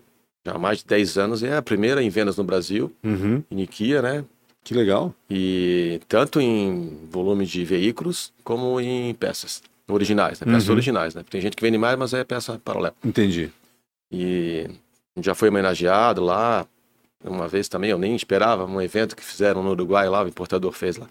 já 0.45 0.55
há 0.55 0.59
mais 0.59 0.79
de 0.79 0.87
10 0.87 1.19
anos 1.19 1.43
é 1.45 1.57
a 1.57 1.63
primeira 1.63 2.03
em 2.03 2.11
vendas 2.11 2.37
no 2.37 2.43
Brasil, 2.43 2.91
Uhum. 3.05 3.43
em 3.51 3.65
Kia, 3.67 4.03
né? 4.03 4.25
Que 4.65 4.75
legal. 4.75 5.15
E 5.31 6.01
tanto 6.09 6.41
em 6.41 7.07
volume 7.11 7.45
de 7.47 7.65
veículos 7.65 8.33
como 8.45 8.81
em 8.81 9.13
peças. 9.15 9.63
originais, 9.89 10.41
né? 10.41 10.47
Peças 10.47 10.69
Uhum. 10.69 10.75
originais, 10.75 11.15
né? 11.15 11.23
Tem 11.29 11.41
gente 11.41 11.55
que 11.57 11.63
vende 11.63 11.77
mais, 11.77 11.99
mas 11.99 12.15
é 12.15 12.25
peça 12.25 12.59
paralela. 12.65 12.95
Entendi. 13.05 13.51
E 14.11 14.67
já 15.21 15.35
foi 15.35 15.49
homenageado 15.49 16.23
lá 16.23 16.67
uma 17.25 17.47
vez 17.47 17.69
também, 17.69 17.91
eu 17.91 17.99
nem 17.99 18.17
esperava, 18.17 18.65
um 18.65 18.81
evento 18.81 19.15
que 19.15 19.23
fizeram 19.25 19.63
no 19.63 19.71
Uruguai 19.71 20.09
lá, 20.09 20.25
o 20.25 20.29
importador 20.29 20.73
fez 20.73 20.97
lá. 20.97 21.07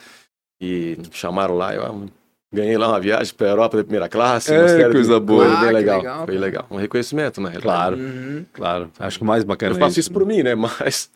E 0.60 0.98
chamaram 1.12 1.56
lá, 1.56 1.74
eu 1.76 1.84
ah, 1.86 2.06
ganhei 2.54 2.78
lá 2.78 2.88
uma 2.90 3.00
viagem 3.00 3.34
para 3.34 3.48
a 3.48 3.50
Europa 3.52 3.78
de 3.78 3.84
primeira 3.84 4.10
classe. 4.10 4.54
É, 4.54 4.60
uma 4.60 4.68
série 4.68 4.86
de 4.86 4.92
coisa 4.92 5.20
boa. 5.20 5.44
coisas 5.44 5.58
Ah, 5.58 5.62
bem 5.66 5.74
legal. 5.74 5.98
legal, 6.00 6.26
Foi 6.26 6.38
legal. 6.38 6.68
Um 6.72 6.76
reconhecimento, 6.78 7.40
né? 7.40 7.52
Claro, 7.62 7.98
Uhum. 7.98 8.46
claro. 8.54 8.92
Acho 9.00 9.18
que 9.20 9.24
o 9.24 9.28
mais 9.28 9.44
bacana 9.44 9.74
Eu 9.74 9.78
é 9.78 9.80
faço 9.80 10.00
isso 10.00 10.12
por 10.12 10.26
mim, 10.26 10.42
né? 10.44 10.54
Mas, 10.56 11.10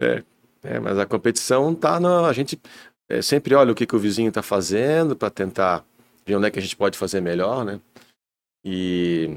é, 0.00 0.22
é, 0.62 0.78
mas 0.78 0.98
a 0.98 1.06
competição 1.06 1.74
tá 1.74 1.98
na. 2.00 2.26
A 2.26 2.32
gente 2.32 2.60
é, 3.08 3.22
sempre 3.22 3.54
olha 3.54 3.72
o 3.72 3.74
que, 3.74 3.86
que 3.86 3.96
o 3.96 3.98
vizinho 3.98 4.28
está 4.28 4.42
fazendo 4.42 5.16
para 5.16 5.30
tentar 5.30 5.84
ver 6.26 6.36
onde 6.36 6.46
é 6.46 6.50
que 6.50 6.58
a 6.58 6.62
gente 6.62 6.76
pode 6.76 6.96
fazer 6.98 7.20
melhor, 7.20 7.64
né? 7.64 7.80
E, 8.64 9.36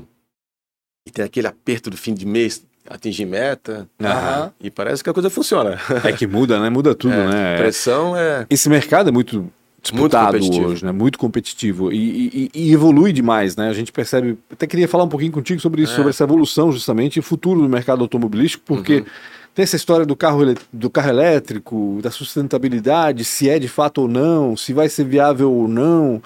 e 1.07 1.11
tem 1.11 1.23
aquele 1.25 1.47
aperto 1.47 1.89
do 1.89 1.97
fim 1.97 2.13
de 2.13 2.25
mês, 2.25 2.65
atingir 2.89 3.25
meta. 3.25 3.87
Aham. 4.01 4.51
e 4.59 4.69
parece 4.69 5.03
que 5.03 5.09
a 5.09 5.13
coisa 5.13 5.29
funciona. 5.29 5.79
É 6.03 6.11
que 6.11 6.27
muda, 6.27 6.59
né? 6.59 6.69
Muda 6.69 6.93
tudo, 6.93 7.13
É, 7.15 7.27
né? 7.27 7.57
Pressão 7.57 8.15
é. 8.17 8.45
Esse 8.49 8.67
mercado 8.69 9.09
é 9.09 9.11
muito 9.11 9.49
disputado 9.81 10.33
competitivo. 10.37 10.67
hoje, 10.67 10.85
né? 10.85 10.91
Muito 10.91 11.17
competitivo 11.17 11.91
e, 11.91 12.27
e- 12.27 12.51
e 12.53 12.73
evolui 12.73 13.11
demais, 13.13 13.55
né? 13.55 13.69
A 13.69 13.73
gente 13.73 13.91
percebe. 13.91 14.37
Até 14.51 14.67
queria 14.67 14.87
falar 14.87 15.03
um 15.05 15.09
pouquinho 15.09 15.31
contigo 15.31 15.59
sobre 15.61 15.81
isso, 15.83 15.93
É. 15.93 15.95
sobre 15.95 16.09
essa 16.09 16.23
evolução 16.23 16.71
justamente 16.71 17.17
e 17.19 17.21
futuro 17.21 17.61
do 17.61 17.69
mercado 17.69 18.01
automobilístico, 18.01 18.63
porque 18.65 18.97
Uhum. 18.99 19.05
Tem 19.53 19.63
essa 19.63 19.75
história 19.75 20.05
do 20.05 20.15
carro, 20.15 20.41
do 20.71 20.89
carro 20.89 21.09
elétrico, 21.09 21.99
da 22.01 22.09
sustentabilidade, 22.11 23.23
se 23.25 23.49
é 23.49 23.59
de 23.59 23.67
fato 23.67 24.01
ou 24.01 24.07
não, 24.07 24.55
se 24.57 24.73
vai 24.73 24.89
ser 24.89 25.03
viável 25.05 25.51
ou 25.51 25.67
não. 25.67 26.21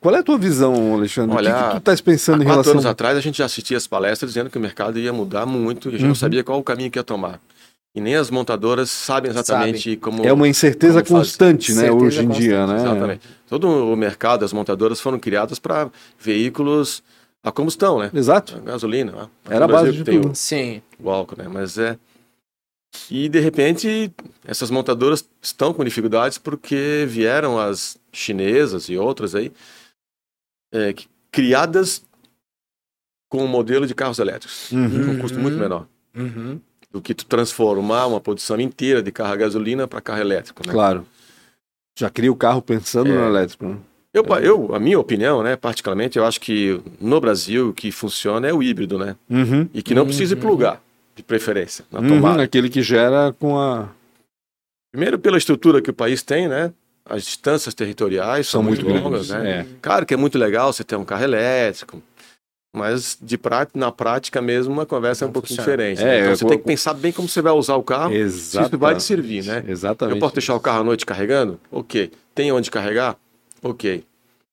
Qual 0.00 0.14
é 0.14 0.18
a 0.18 0.22
tua 0.22 0.36
visão, 0.36 0.94
Alexandre? 0.94 1.36
Olha, 1.36 1.50
o 1.50 1.58
que, 1.58 1.64
que 1.64 1.70
tu 1.72 1.78
estás 1.78 2.00
pensando 2.00 2.40
Há 2.40 2.44
em 2.44 2.46
quatro 2.46 2.54
relação 2.62 2.72
anos 2.72 2.86
atrás 2.86 3.16
a 3.16 3.20
gente 3.20 3.38
já 3.38 3.44
assistia 3.44 3.76
as 3.76 3.86
palestras 3.86 4.32
dizendo 4.32 4.50
que 4.50 4.58
o 4.58 4.60
mercado 4.60 4.98
ia 4.98 5.12
mudar 5.12 5.46
muito 5.46 5.88
e 5.88 5.90
a 5.90 5.92
gente 5.92 6.02
Uhum. 6.02 6.08
não 6.08 6.14
sabia 6.14 6.42
qual 6.42 6.58
o 6.58 6.62
caminho 6.64 6.90
que 6.90 6.98
ia 6.98 7.04
tomar. 7.04 7.40
E 7.94 8.00
nem 8.00 8.16
as 8.16 8.30
montadoras 8.30 8.90
sabem 8.90 9.30
exatamente 9.30 9.96
como. 9.96 10.24
É 10.26 10.32
uma 10.32 10.48
incerteza 10.48 11.04
constante, 11.04 11.72
né, 11.74 11.82
Certeza 11.82 12.04
hoje 12.04 12.24
em 12.24 12.28
dia, 12.30 12.66
né? 12.66 12.76
Exatamente. 12.76 13.20
Todo 13.46 13.68
o 13.68 13.94
mercado, 13.94 14.44
as 14.46 14.52
montadoras 14.52 14.98
foram 14.98 15.18
criadas 15.20 15.58
para 15.58 15.88
veículos 16.18 17.02
a 17.44 17.52
combustão, 17.52 17.98
né? 17.98 18.10
Exato. 18.14 18.56
A 18.56 18.60
gasolina. 18.60 19.12
né? 19.12 19.26
Era 19.50 19.66
a 19.66 19.68
base 19.68 19.92
de 19.92 20.04
tem 20.04 20.18
o- 20.18 20.22
tudo. 20.22 20.34
Sim. 20.34 20.80
o 20.98 21.10
álcool, 21.10 21.36
né? 21.36 21.48
Mas 21.52 21.76
é. 21.76 21.98
E 23.10 23.28
de 23.28 23.40
repente, 23.40 24.12
essas 24.44 24.70
montadoras 24.70 25.26
estão 25.40 25.72
com 25.72 25.84
dificuldades 25.84 26.36
porque 26.38 27.04
vieram 27.08 27.58
as 27.58 27.96
chinesas 28.12 28.88
e 28.88 28.96
outras 28.98 29.34
aí, 29.34 29.50
é, 30.72 30.94
criadas 31.30 32.04
com 33.30 33.44
um 33.44 33.48
modelo 33.48 33.86
de 33.86 33.94
carros 33.94 34.18
elétricos, 34.18 34.70
Uhum. 34.72 35.06
com 35.06 35.12
um 35.12 35.18
custo 35.18 35.38
muito 35.38 35.54
Uhum. 35.54 35.60
menor 35.60 35.86
Uhum. 36.14 36.60
do 36.90 37.00
que 37.00 37.14
tu 37.14 37.24
transformar 37.24 38.06
uma 38.06 38.20
produção 38.20 38.60
inteira 38.60 39.02
de 39.02 39.10
carro 39.10 39.32
a 39.32 39.36
gasolina 39.36 39.88
para 39.88 40.00
carro 40.02 40.20
elétrico, 40.20 40.62
né? 40.66 40.72
Claro. 40.72 41.06
Já 41.98 42.10
cria 42.10 42.30
o 42.30 42.36
carro 42.36 42.60
pensando 42.60 43.10
É. 43.10 43.14
no 43.14 43.24
elétrico. 43.26 43.64
Né? 43.66 43.76
Eu, 44.14 44.24
eu, 44.42 44.74
a 44.74 44.78
minha 44.78 44.98
opinião, 45.00 45.42
né, 45.42 45.56
particularmente, 45.56 46.18
eu 46.18 46.26
acho 46.26 46.38
que 46.38 46.78
no 47.00 47.18
Brasil 47.18 47.70
o 47.70 47.72
que 47.72 47.90
funciona 47.90 48.46
é 48.46 48.52
o 48.52 48.62
híbrido, 48.62 48.98
né? 48.98 49.16
Uhum. 49.30 49.66
E 49.72 49.82
que 49.82 49.94
não 49.94 50.04
precisa 50.04 50.36
plugar, 50.36 50.82
de 51.14 51.22
preferência, 51.22 51.84
na 51.90 52.00
Uhum, 52.00 52.08
tomada. 52.08 52.42
aquele 52.42 52.68
que 52.70 52.82
gera 52.82 53.32
com 53.38 53.58
a. 53.58 53.88
Primeiro 54.92 55.18
pela 55.18 55.38
estrutura 55.38 55.80
que 55.80 55.90
o 55.90 55.94
país 55.94 56.22
tem, 56.22 56.48
né? 56.48 56.72
As 57.04 57.24
distâncias 57.24 57.74
territoriais 57.74 58.46
são, 58.46 58.60
São 58.60 58.62
muito, 58.62 58.84
muito 58.86 59.02
longas, 59.02 59.28
grandes, 59.28 59.44
né? 59.48 59.60
é. 59.60 59.66
Claro 59.80 60.06
que 60.06 60.14
é 60.14 60.16
muito 60.16 60.38
legal 60.38 60.72
você 60.72 60.84
ter 60.84 60.96
um 60.96 61.04
carro 61.04 61.24
elétrico, 61.24 62.00
mas 62.74 63.18
de 63.20 63.36
prá- 63.36 63.66
na 63.74 63.90
prática 63.90 64.40
mesmo 64.40 64.72
uma 64.72 64.86
conversa 64.86 65.24
é 65.24 65.26
um 65.26 65.28
Não 65.28 65.32
pouquinho 65.32 65.56
funciona. 65.58 65.76
diferente. 65.76 66.00
É, 66.00 66.04
né? 66.04 66.18
Então 66.20 66.30
eu- 66.30 66.36
você 66.36 66.46
tem 66.46 66.58
que 66.58 66.64
pensar 66.64 66.94
bem 66.94 67.10
como 67.12 67.28
você 67.28 67.42
vai 67.42 67.52
usar 67.52 67.74
o 67.74 67.82
carro, 67.82 68.12
se 68.12 68.18
Exato. 68.18 68.66
isso 68.68 68.78
vai 68.78 68.94
te 68.94 69.02
servir, 69.02 69.44
né? 69.44 69.64
Exatamente. 69.66 70.16
Eu 70.16 70.20
posso 70.20 70.34
deixar 70.34 70.54
o 70.54 70.60
carro 70.60 70.80
à 70.80 70.84
noite 70.84 71.04
carregando? 71.04 71.58
Ok. 71.70 72.12
Tem 72.34 72.52
onde 72.52 72.70
carregar? 72.70 73.16
Ok. 73.62 74.04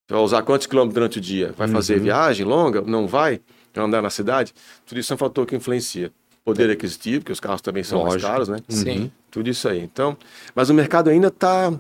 Você 0.08 0.14
vai 0.16 0.24
usar 0.24 0.42
quantos 0.42 0.66
quilômetros 0.66 0.96
durante 0.96 1.18
o 1.20 1.22
dia? 1.22 1.54
Vai 1.56 1.68
fazer 1.68 1.98
Uhum. 1.98 2.04
viagem 2.04 2.46
longa? 2.46 2.82
Não 2.82 3.06
vai? 3.08 3.40
Vai 3.74 3.86
andar 3.86 4.02
na 4.02 4.10
cidade? 4.10 4.54
Tudo 4.88 5.00
isso 5.00 5.14
é 5.14 5.16
um 5.16 5.18
fator 5.18 5.46
que 5.46 5.56
influencia. 5.56 6.12
Poder 6.46 6.70
aquisitivo, 6.72 7.20
porque 7.22 7.32
os 7.34 7.40
carros 7.40 7.62
também 7.62 7.84
são 7.84 8.00
mais 8.02 8.14
Lógico. 8.14 8.32
caros, 8.32 8.48
né? 8.50 8.58
Sim. 8.70 9.12
Tudo 9.30 9.50
isso 9.50 9.68
aí. 9.68 9.80
Então, 9.82 10.18
mas 10.56 10.70
o 10.70 10.74
mercado 10.74 11.10
ainda 11.10 11.28
está 11.28 11.72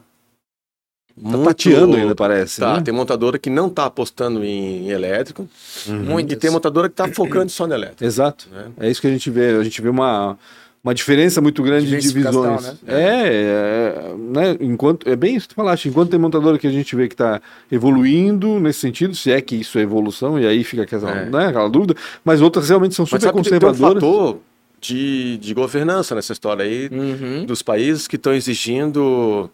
Tá 1.21 1.37
tateando 1.43 1.97
ainda, 1.97 2.15
parece. 2.15 2.61
Tá, 2.61 2.75
né? 2.77 2.81
tem 2.81 2.93
montadora 2.93 3.37
que 3.37 3.49
não 3.49 3.67
está 3.67 3.85
apostando 3.85 4.41
em, 4.43 4.89
elétrico 4.89 5.49
Uhum. 5.87 6.17
E 6.19 6.35
tem 6.35 6.49
montadora 6.49 6.87
que 6.87 6.93
está 6.93 7.09
focando 7.09 7.49
só 7.51 7.67
no 7.67 7.73
elétrico. 7.73 8.05
Exato. 8.05 8.47
Né? 8.51 8.67
É 8.79 8.89
isso 8.89 9.01
que 9.01 9.07
a 9.07 9.09
gente 9.09 9.29
vê. 9.29 9.49
A 9.57 9.63
gente 9.63 9.81
vê 9.81 9.89
uma, 9.89 10.37
uma 10.81 10.93
diferença 10.95 11.41
muito 11.41 11.61
grande 11.61 11.87
de 11.87 11.97
divisões. 11.99 12.63
né? 12.63 12.77
É, 12.87 12.93
é, 12.93 14.15
né? 14.17 14.57
Enquanto, 14.61 15.09
é 15.09 15.15
bem 15.17 15.35
isso 15.35 15.47
que 15.49 15.53
tu 15.55 15.57
falaste. 15.57 15.89
Enquanto 15.89 16.11
tem 16.11 16.19
montadora 16.19 16.57
que 16.57 16.67
a 16.67 16.71
gente 16.71 16.95
vê 16.95 17.07
que 17.09 17.15
está 17.15 17.41
evoluindo 17.69 18.57
nesse 18.59 18.79
sentido, 18.79 19.13
se 19.13 19.29
é 19.29 19.41
que 19.41 19.55
isso 19.57 19.77
é 19.77 19.81
evolução, 19.81 20.39
e 20.39 20.47
aí 20.47 20.63
fica 20.63 20.83
aquela, 20.83 21.11
É. 21.11 21.25
né, 21.29 21.47
aquela 21.47 21.69
dúvida, 21.69 21.95
mas 22.23 22.39
outras 22.41 22.69
realmente 22.69 22.95
são 22.95 23.03
Mas 23.03 23.09
super 23.09 23.21
sabe 23.23 23.41
que 23.41 23.49
tem 23.49 23.57
um 23.57 23.59
conservadoras. 23.61 24.01
fator 24.03 24.37
de, 24.79 25.37
de 25.37 25.53
governança 25.53 26.15
nessa 26.15 26.33
história 26.33 26.63
aí 26.63 26.89
Uhum. 26.91 27.45
dos 27.45 27.61
países 27.61 28.07
que 28.07 28.15
estão 28.15 28.33
exigindo, 28.33 29.49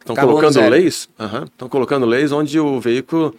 estão 0.00 0.14
colocando 0.16 0.52
zero. 0.52 0.70
leis, 0.70 1.08
estão 1.46 1.68
colocando 1.68 2.06
leis 2.06 2.32
onde 2.32 2.58
o 2.58 2.80
veículo 2.80 3.34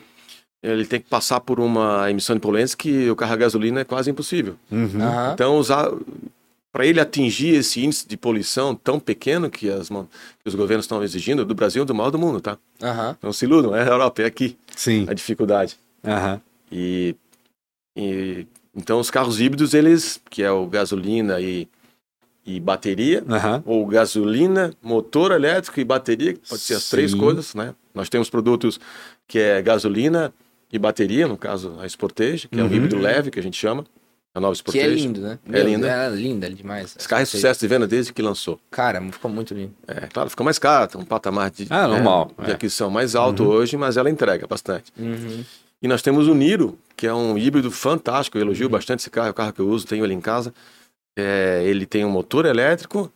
ele 0.62 0.86
tem 0.86 1.00
que 1.00 1.08
passar 1.10 1.40
por 1.40 1.60
uma 1.60 2.10
emissão 2.12 2.36
de 2.36 2.42
poluentes 2.42 2.76
que 2.76 3.10
o 3.10 3.16
carro 3.16 3.34
a 3.34 3.38
gasolina 3.38 3.80
é 3.82 3.84
quase 3.86 4.10
impossível. 4.12 4.56
Uhum. 4.70 4.90
Então, 5.34 5.58
usar 5.58 5.90
para 6.72 6.86
ele 6.86 7.00
atingir 7.00 7.56
esse 7.56 7.84
índice 7.84 8.08
de 8.08 8.16
poluição 8.18 8.76
tão 8.76 9.00
pequeno 9.00 9.50
que, 9.50 9.70
as, 9.70 9.88
que 9.88 9.96
os 10.46 10.54
governos 10.56 10.84
estão 10.86 11.02
exigindo, 11.02 11.44
do 11.46 11.56
Brasil 11.56 11.82
é 11.84 11.86
do 11.86 11.96
maior 11.96 12.12
do 12.12 12.20
mundo, 12.20 12.40
tá? 12.42 12.58
Aham. 12.84 13.18
Não 13.24 13.32
se 13.34 13.46
iludam, 13.46 13.74
é 13.76 13.82
a 13.82 13.86
Europa, 13.88 14.22
é 14.22 14.26
aqui 14.26 14.56
Sim. 14.76 15.06
a 15.10 15.14
dificuldade. 15.14 15.78
Aham. 16.06 16.40
E, 16.72 17.16
e- 17.96 18.46
então 18.80 19.00
os 19.00 19.12
carros 19.12 19.40
híbridos, 19.40 19.74
eles, 19.74 20.20
que 20.30 20.42
é 20.42 20.52
o 20.52 20.66
gasolina 20.66 21.40
e, 21.40 21.68
e 22.46 22.60
bateria, 22.60 23.24
Aham. 23.30 23.62
ou 23.66 23.86
gasolina, 23.86 24.74
motor 24.82 25.32
elétrico 25.32 25.80
e 25.80 25.84
bateria, 25.84 26.34
que 26.34 26.48
pode 26.50 26.62
ser 26.62 26.76
as 26.76 26.90
três 26.90 27.12
Sim. 27.12 27.18
coisas, 27.18 27.54
né? 27.54 27.76
Nós 27.94 28.10
temos 28.10 28.30
produtos 28.30 28.80
que 29.28 29.38
é 29.40 29.62
gasolina 29.62 30.34
e 30.72 30.80
bateria, 30.80 31.28
no 31.28 31.38
caso 31.38 31.78
a 31.80 31.86
Sportage, 31.88 32.48
que 32.48 32.60
é 32.60 32.64
um 32.64 32.68
Uhum. 32.68 32.74
híbrido 32.74 32.98
leve, 32.98 33.30
que 33.32 33.40
a 33.40 33.44
gente 33.44 33.58
chama, 33.58 33.84
a 34.34 34.40
nova 34.40 34.54
Que 34.54 34.58
Sportage. 34.60 34.86
é 34.86 34.88
lindo, 34.88 35.20
né? 35.22 35.40
É 35.48 35.52
Meu, 35.52 35.66
linda. 35.66 35.88
É 35.88 36.10
linda 36.10 36.50
demais. 36.50 36.96
Esse 36.98 37.08
carro 37.08 37.22
é 37.24 37.26
sucesso 37.26 37.60
de 37.60 37.68
venda 37.68 37.88
desde 37.88 38.14
que 38.14 38.22
lançou. 38.22 38.60
Cara, 38.72 39.02
ficou 39.12 39.30
muito 39.30 39.54
lindo. 39.54 39.74
É, 39.88 40.08
claro, 40.08 40.30
ficou 40.30 40.44
mais 40.44 40.60
caro, 40.60 40.92
tem 40.92 41.02
um 41.02 41.06
patamar 41.06 41.50
de, 41.50 41.66
Ah, 41.70 41.88
normal, 41.88 42.32
de 42.44 42.52
é. 42.52 42.54
aquisição 42.54 42.90
mais 42.92 43.16
alto 43.16 43.44
hoje, 43.44 43.76
mas 43.76 43.98
ela 43.98 44.10
entrega 44.10 44.46
bastante. 44.48 44.92
Uhum. 44.98 45.44
E 45.82 45.88
nós 45.88 46.02
temos 46.02 46.28
o 46.28 46.34
Niro, 46.34 46.78
que 46.96 47.08
é 47.08 47.14
um 47.14 47.38
híbrido 47.38 47.72
fantástico, 47.72 48.38
eu 48.38 48.42
elogio 48.42 48.66
Uhum. 48.68 48.72
bastante 48.72 49.00
esse 49.00 49.10
carro, 49.10 49.28
é 49.28 49.32
o 49.32 49.34
carro 49.34 49.54
que 49.54 49.62
eu 49.62 49.70
uso, 49.70 49.88
tenho 49.88 50.04
ele 50.06 50.14
em 50.14 50.22
casa. 50.22 50.54
É, 51.18 51.64
ele 51.66 51.86
tem 51.86 52.04
um 52.06 52.10
motor 52.12 52.46
elétrico, 52.46 53.12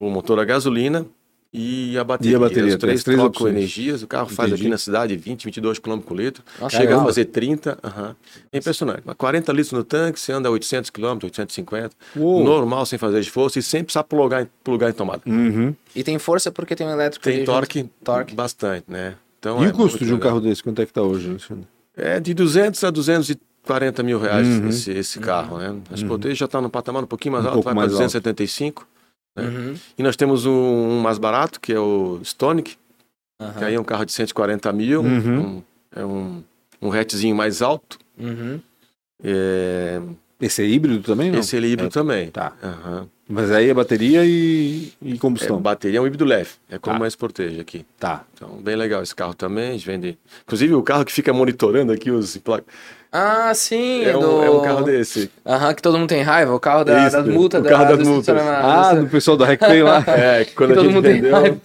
o 0.00 0.10
motor 0.10 0.38
a 0.40 0.44
gasolina 0.44 1.06
e 1.52 1.96
a 1.98 2.04
bateria. 2.04 2.32
E 2.32 2.36
a 2.36 2.38
bateria, 2.38 2.68
Os 2.72 2.76
três 2.76 3.02
três 3.04 3.16
trocam 3.18 3.26
opções. 3.28 3.54
energias, 3.56 4.02
o 4.02 4.06
carro 4.08 4.28
faz 4.28 4.48
Entendi. 4.50 4.62
aqui 4.62 4.70
na 4.70 4.78
cidade 4.78 5.16
20, 5.16 5.44
22 5.44 5.78
km 5.78 5.98
por 6.00 6.16
litro, 6.16 6.42
Nossa, 6.60 6.76
chega 6.76 6.88
caramba. 6.88 7.02
a 7.02 7.06
fazer 7.06 7.24
30, 7.26 7.78
aham. 7.82 8.16
é 8.52 8.58
impressionante. 8.58 9.02
Mas 9.04 9.16
40 9.16 9.52
litros 9.52 9.72
no 9.72 9.82
tanque, 9.84 10.18
você 10.20 10.32
anda 10.32 10.48
a 10.48 10.52
800 10.52 10.90
km, 10.90 11.18
850, 11.24 11.94
Uou. 12.16 12.44
normal, 12.44 12.84
sem 12.86 12.98
fazer 12.98 13.18
esforço 13.20 13.58
e 13.58 13.62
sem 13.62 13.82
precisar 13.84 14.04
plugar, 14.04 14.42
em- 14.42 14.48
plugar 14.64 14.90
em 14.90 14.92
tomada. 14.92 15.22
Uhum. 15.26 15.74
E 15.94 16.02
tem 16.04 16.18
força 16.18 16.50
porque 16.52 16.74
tem 16.76 16.86
um 16.86 16.90
elétrico 16.90 17.24
Tem 17.24 17.38
junto. 17.38 17.46
torque, 17.46 17.84
Torque. 18.04 18.34
bastante, 18.34 18.84
né? 18.88 19.14
Então 19.40 19.60
E 19.62 19.66
é 19.66 19.70
o 19.70 19.72
custo 19.72 19.98
de 19.98 20.04
um 20.12 20.16
legal. 20.16 20.20
carro 20.30 20.40
desse? 20.40 20.62
Quanto 20.62 20.80
é 20.82 20.86
que 20.86 20.92
tá 20.92 21.02
hoje, 21.02 21.28
Alexandre? 21.30 21.66
É 21.96 22.20
de 22.20 22.32
200 22.34 22.84
a 22.84 22.90
240 22.90 24.02
mil 24.02 24.18
reais 24.20 24.46
Uhum. 24.46 24.68
esse, 24.68 24.90
esse 24.92 25.18
carro, 25.18 25.58
né? 25.58 25.76
A 25.90 25.96
Sportage 25.96 26.34
já 26.36 26.44
está 26.44 26.60
no 26.60 26.70
patamar 26.70 27.02
um 27.02 27.06
pouquinho 27.06 27.32
mais 27.32 27.44
Um 27.44 27.48
alto, 27.48 27.62
vai 27.62 27.72
para 27.72 27.74
mais 27.74 27.92
alto. 27.92 27.98
275. 28.02 28.86
né? 29.36 29.44
Uhum. 29.44 29.74
E 29.98 30.02
nós 30.02 30.14
temos 30.16 30.44
um, 30.46 30.52
um 30.52 31.00
mais 31.00 31.18
barato, 31.18 31.58
que 31.60 31.72
é 31.72 31.80
o 31.80 32.20
Stonic, 32.22 32.76
que 33.58 33.64
aí 33.64 33.74
é 33.74 33.80
um 33.80 33.84
carro 33.84 34.04
de 34.04 34.12
140 34.12 34.70
mil, 34.72 35.00
Uhum. 35.02 35.40
um- 35.40 35.62
é 35.96 36.04
um, 36.04 36.42
um 36.82 36.92
hatchzinho 36.92 37.34
mais 37.34 37.62
alto. 37.62 37.98
Uhum. 38.18 38.60
É, 39.22 40.00
Esse 40.40 40.62
é 40.62 40.66
híbrido 40.66 41.02
também, 41.02 41.30
não? 41.30 41.38
esse 41.38 41.56
é 41.56 41.60
híbrido 41.60 41.86
É, 41.86 41.90
também. 41.90 42.30
Tá. 42.30 42.52
Aham. 42.62 43.06
Mas 43.32 43.50
aí 43.52 43.70
é 43.70 43.74
bateria 43.74 44.24
e, 44.24 44.92
e 45.00 45.14
É, 45.14 45.16
combustão. 45.16 45.58
bateria 45.60 45.98
é 45.98 46.00
um 46.00 46.06
híbrido 46.06 46.24
leve, 46.24 46.50
é 46.68 46.78
como 46.78 46.98
Tá. 46.98 47.04
a 47.04 47.08
Sportage 47.10 47.60
aqui. 47.60 47.86
Tá. 47.98 48.24
Então, 48.34 48.48
bem 48.60 48.74
legal 48.74 49.02
esse 49.02 49.14
carro 49.14 49.34
também, 49.34 49.68
a 49.68 49.72
gente 49.72 49.86
vende... 49.86 50.18
Inclusive 50.44 50.74
o 50.74 50.82
carro 50.82 51.04
que 51.04 51.12
fica 51.12 51.32
monitorando 51.32 51.92
aqui 51.92 52.10
os... 52.10 52.36
pla- 52.38 52.60
Ah, 53.12 53.52
sim. 53.54 54.02
É 54.04 54.16
um, 54.16 54.20
do... 54.20 54.42
é 54.42 54.50
um 54.50 54.60
carro 54.62 54.82
desse. 54.82 55.30
Aham, 55.46 55.72
que 55.74 55.80
todo 55.82 55.96
mundo 55.96 56.08
tem 56.08 56.22
raiva. 56.22 56.52
O 56.54 56.58
carro 56.58 56.82
da, 56.84 57.06
Isso, 57.06 57.16
das 57.18 57.26
multas. 57.28 57.60
o 57.64 57.68
carro 57.68 57.84
da, 57.84 57.94
das 57.96 58.06
multas. 58.08 58.36
Ah, 58.36 58.94
do 58.94 59.06
pessoal 59.06 59.36
da 59.36 59.46
REC 59.46 59.60
tem 59.60 59.82
lá. 59.84 60.02
É, 60.08 60.44
que 60.44 60.52
quando 60.54 60.72
que 60.72 60.78
a 60.80 60.82
todo 60.82 60.90
gente 60.92 61.00
vendeu... 61.02 61.60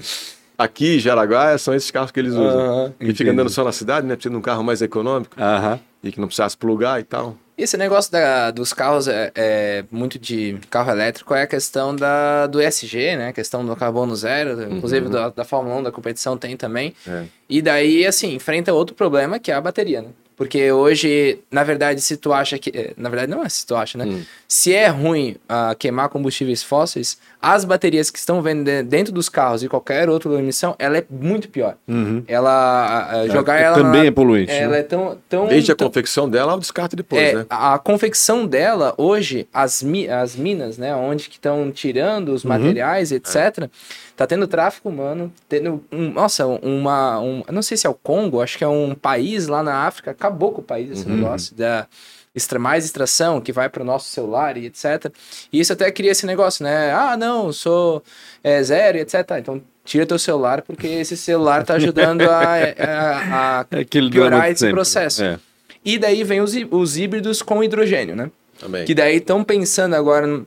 aqui, 0.58 1.00
Jaraguá, 1.00 1.58
são 1.58 1.74
esses 1.74 1.90
carros 1.90 2.12
que 2.12 2.20
eles 2.20 2.34
usam. 2.34 2.60
Aham. 2.60 2.94
Que 3.00 3.14
fica 3.14 3.32
andando 3.32 3.50
só 3.50 3.64
na 3.64 3.72
cidade, 3.72 4.06
né? 4.06 4.14
Precisa 4.16 4.32
de 4.32 4.38
um 4.38 4.42
carro 4.42 4.64
mais 4.64 4.82
econômico 4.84 5.36
Aham. 5.40 5.80
e 6.04 6.12
que 6.12 6.20
não 6.20 6.28
precisasse 6.28 6.56
plugar 6.56 7.00
e 7.00 7.04
tal. 7.04 7.36
E 7.58 7.64
Esse 7.64 7.78
negócio 7.78 8.12
da- 8.12 8.52
dos 8.52 8.74
carros 8.74 9.08
é, 9.08 9.32
é 9.34 9.86
muito 9.90 10.20
de 10.20 10.58
carro 10.70 10.92
elétrico 10.92 11.34
é 11.34 11.44
a 11.44 11.48
questão 11.48 11.96
da, 11.96 12.48
do 12.48 12.62
ESG, 12.62 13.16
né? 13.16 13.30
A 13.30 13.34
questão 13.34 13.66
do 13.66 13.74
carbono 13.76 14.14
zero, 14.16 14.62
inclusive 14.74 15.08
da, 15.08 15.30
da 15.30 15.46
Fórmula 15.46 15.78
1, 15.78 15.84
da 15.84 15.92
competição 15.92 16.38
tem 16.38 16.58
também. 16.58 16.94
É. 17.08 17.24
E 17.50 17.62
daí, 17.62 18.06
assim, 18.06 18.34
enfrenta 18.36 18.74
outro 18.74 18.94
problema 18.96 19.40
que 19.40 19.52
é 19.52 19.56
a 19.56 19.62
bateria, 19.62 20.02
né? 20.02 20.10
Porque 20.38 20.70
hoje, 20.72 21.40
na 21.50 21.64
verdade, 21.64 22.02
se 22.02 22.18
tu 22.18 22.34
acha 22.34 22.58
que. 22.60 22.70
eh, 22.74 22.94
Na 22.98 23.08
verdade, 23.10 23.32
não 23.32 23.44
é 23.44 23.48
se 23.50 23.66
tu 23.66 23.76
acha, 23.76 23.98
né? 23.98 24.06
Hum. 24.06 24.22
Se 24.48 24.74
é 24.74 24.88
ruim 24.88 25.38
ah, 25.48 25.74
queimar 25.80 26.10
combustíveis 26.10 26.62
fósseis, 26.62 27.18
as 27.42 27.64
baterias 27.64 28.10
que 28.12 28.20
estão 28.20 28.42
vendo 28.42 28.64
de- 28.66 28.84
dentro 28.84 29.14
dos 29.14 29.30
carros 29.30 29.64
e 29.64 29.70
qualquer 29.70 30.10
outra 30.10 30.30
emissão, 30.34 30.76
ela 30.78 30.98
é 30.98 31.06
muito 31.10 31.48
pior. 31.50 31.76
Uhum. 31.88 32.24
Ela. 32.28 33.10
ah, 33.12 33.28
jogar 33.30 33.58
ela. 33.60 33.78
Também 33.78 34.02
na- 34.02 34.08
é 34.08 34.12
poluente. 34.12 34.52
Ela 34.52 34.74
né? 34.74 34.80
é 34.80 34.84
tão. 34.84 35.18
tão 35.30 35.48
Desde 35.48 35.72
a 35.72 35.76
tão- 35.76 35.88
confecção 35.88 36.30
dela 36.30 36.52
ao 36.52 36.60
descarte 36.60 36.96
depois, 36.96 37.22
é, 37.22 37.34
né? 37.36 37.46
a 37.50 37.76
a 37.76 37.80
confecção 37.80 38.46
dela, 38.46 38.94
hoje, 38.98 39.48
as, 39.54 39.82
mi 39.82 40.08
as 40.10 40.36
minas, 40.36 40.78
né, 40.78 40.94
onde 40.96 41.30
que 41.30 41.36
estão 41.36 41.72
tirando 41.72 42.30
os 42.34 42.44
Uhum. 42.44 42.50
materiais, 42.50 43.12
etc., 43.12 43.70
tá 44.16 44.26
tendo 44.26 44.48
tráfico 44.48 44.88
humano, 44.90 45.32
tendo, 45.50 45.84
um, 45.92 46.12
nossa, 46.12 46.46
uma, 46.46 47.20
um, 47.20 47.44
não 47.52 47.62
sei 47.62 47.76
se 47.76 47.86
é 47.86 47.90
o 47.90 47.94
Congo, 47.94 48.42
acho 48.42 48.58
que 48.58 48.64
é 48.64 48.68
um 48.68 48.96
país 48.96 49.48
lá 49.48 49.62
na 49.62 49.86
África, 49.86 50.14
acabou 50.26 50.52
com 50.52 50.62
o 50.62 50.64
país 50.64 50.92
esse 50.92 51.08
Uhum. 51.08 51.16
negócio 51.18 51.56
da 51.56 51.88
extra, 52.34 52.60
mais 52.60 52.84
extração 52.86 53.40
que 53.40 53.52
vai 53.54 53.70
para 53.70 53.82
o 53.82 53.86
nosso 53.86 54.10
celular 54.10 54.58
e 54.58 54.66
etc. 54.66 55.12
E 55.54 55.60
isso 55.60 55.72
até 55.72 55.90
cria 55.92 56.12
esse 56.12 56.26
negócio, 56.26 56.64
né, 56.64 56.92
ah, 56.92 57.16
não, 57.16 57.52
sou 57.54 58.04
é, 58.44 58.62
zero 58.62 58.98
e 58.98 59.02
etc. 59.02 59.16
Então, 59.40 59.62
tira 59.86 60.06
teu 60.06 60.20
celular, 60.20 60.62
porque 60.62 60.88
esse 60.88 61.16
celular 61.16 61.64
tá 61.64 61.76
ajudando 61.76 62.24
a, 62.24 62.42
a- 62.44 63.60
a 63.62 63.66
É 63.72 63.84
piorar 63.86 64.50
esse 64.50 64.60
sempre. 64.62 64.74
processo. 64.74 65.24
É. 65.24 65.40
e 65.84 65.98
daí 66.00 66.24
vem 66.24 66.42
os, 66.42 66.54
os 66.72 66.98
híbridos 66.98 67.42
com 67.44 67.64
hidrogênio, 67.64 68.16
né? 68.16 68.32
Também. 68.60 68.84
Que 68.86 68.96
daí 68.96 69.18
estão 69.18 69.44
pensando 69.44 69.94
agora 69.96 70.26
num- 70.26 70.46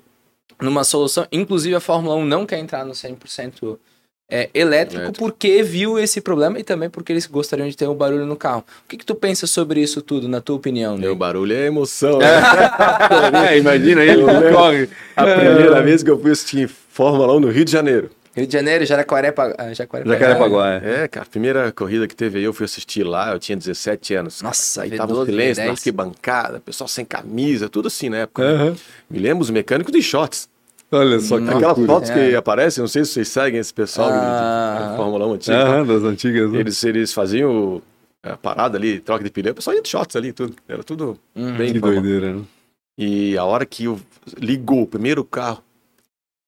numa 0.61 0.83
solução. 0.83 1.27
Inclusive 1.31 1.75
a 1.77 1.81
Fórmula 1.81 2.17
1 2.17 2.25
não 2.25 2.45
quer 2.45 2.59
entrar 2.59 2.85
no 2.85 2.93
100% 2.93 3.79
é, 4.31 4.51
elétrico, 4.53 5.03
Elétrico. 5.05 5.13
porque 5.19 5.63
viu 5.63 5.99
esse 5.99 6.21
problema 6.21 6.59
e 6.59 6.63
também 6.63 6.91
porque 6.91 7.13
eles 7.13 7.27
gostariam 7.27 7.67
de 7.69 7.77
ter 7.77 7.89
um 7.89 7.95
barulho 7.95 8.27
no 8.27 8.37
carro. 8.37 8.63
O 8.85 8.89
que, 8.89 8.97
que 8.99 9.05
tu 9.07 9.15
pensa 9.15 9.47
sobre 9.47 9.81
isso 9.81 10.03
tudo, 10.03 10.29
na 10.29 10.41
tua 10.41 10.57
opinião? 10.57 10.99
Meu 10.99 11.11
Ney? 11.11 11.19
barulho 11.19 11.55
é 11.57 11.67
emoção. 11.67 12.19
né? 12.19 12.27
É, 13.51 13.59
imagina 13.59 14.05
ele 14.05 14.23
corre. 14.53 14.89
A 15.17 15.25
primeira 15.25 15.83
vez 15.83 16.03
que 16.03 16.11
eu 16.11 16.21
fui 16.21 16.31
assistir 16.33 16.69
Fórmula 16.69 17.35
1 17.37 17.41
no 17.41 17.49
Rio 17.51 17.65
de 17.65 17.73
Janeiro. 17.73 18.11
Rio 18.37 18.47
de 18.47 18.53
Janeiro, 18.53 18.85
Jacarepaguá. 18.85 19.55
ah, 19.59 19.73
Jacarepaguá. 19.75 20.19
Jacarepaguá, 20.19 20.75
é. 20.75 21.05
É, 21.05 21.09
cara, 21.09 21.27
a 21.27 21.29
primeira 21.29 21.73
corrida 21.73 22.07
que 22.07 22.15
teve 22.15 22.39
aí, 22.39 22.45
eu 22.45 22.53
fui 22.53 22.67
assistir 22.67 23.03
lá, 23.03 23.33
eu 23.33 23.39
tinha 23.39 23.57
17 23.57 24.15
anos. 24.15 24.43
Nossa, 24.43 24.83
aí 24.83 24.91
V12, 24.91 24.97
tava 24.97 25.13
o 25.15 25.25
silêncio 25.27 25.65
na 25.65 25.71
V10. 25.71 25.73
arquibancada, 25.73 26.61
pessoal 26.61 26.87
sem 26.87 27.05
camisa, 27.05 27.69
tudo 27.69 27.89
assim 27.89 28.09
na 28.09 28.19
época. 28.19 28.43
Aham. 28.45 28.77
Me 29.11 29.19
lembro 29.19 29.43
os 29.43 29.51
mecânicos 29.51 29.93
de 29.93 30.03
shorts. 30.03 30.49
Olha 30.91 31.21
só 31.21 31.37
que 31.39 31.45
Aquelas 31.45 31.63
loucura. 31.77 31.87
fotos 31.87 32.11
É. 32.11 32.31
que 32.31 32.35
aparecem, 32.37 32.81
não 32.81 32.89
sei 32.89 33.05
se 33.05 33.13
vocês 33.13 33.29
seguem 33.29 33.61
esse 33.61 33.73
pessoal 33.75 34.11
de, 34.11 34.17
Ah. 34.17 34.89
de 34.91 34.97
Fórmula 34.97 35.27
1 35.27 35.33
antiga. 35.35 35.57
Aham, 35.65 35.87
das 35.87 36.03
antigas. 36.03 36.51
né? 36.51 36.61
Eles, 36.61 36.83
eles 36.85 37.13
faziam 37.13 37.83
a 38.23 38.37
parada 38.37 38.79
ali, 38.79 38.99
troca 39.01 39.23
de 39.23 39.31
pneu, 39.31 39.53
o 39.53 39.55
pessoal 39.55 39.77
ia 39.77 39.83
de 39.83 39.89
shorts 39.89 40.17
ali, 40.17 40.33
tudo. 40.33 40.57
Era 40.67 40.83
tudo 40.83 41.19
Uhum. 41.37 41.57
bem 41.57 41.73
Que 41.73 41.79
informal. 41.79 42.01
doideira, 42.03 42.35
né? 42.35 42.45
E 42.99 43.37
a 43.37 43.45
hora 43.45 43.65
que 43.67 43.85
eu 43.85 44.01
ligou 44.39 44.83
o 44.83 44.87
primeiro 44.87 45.23
carro 45.25 45.63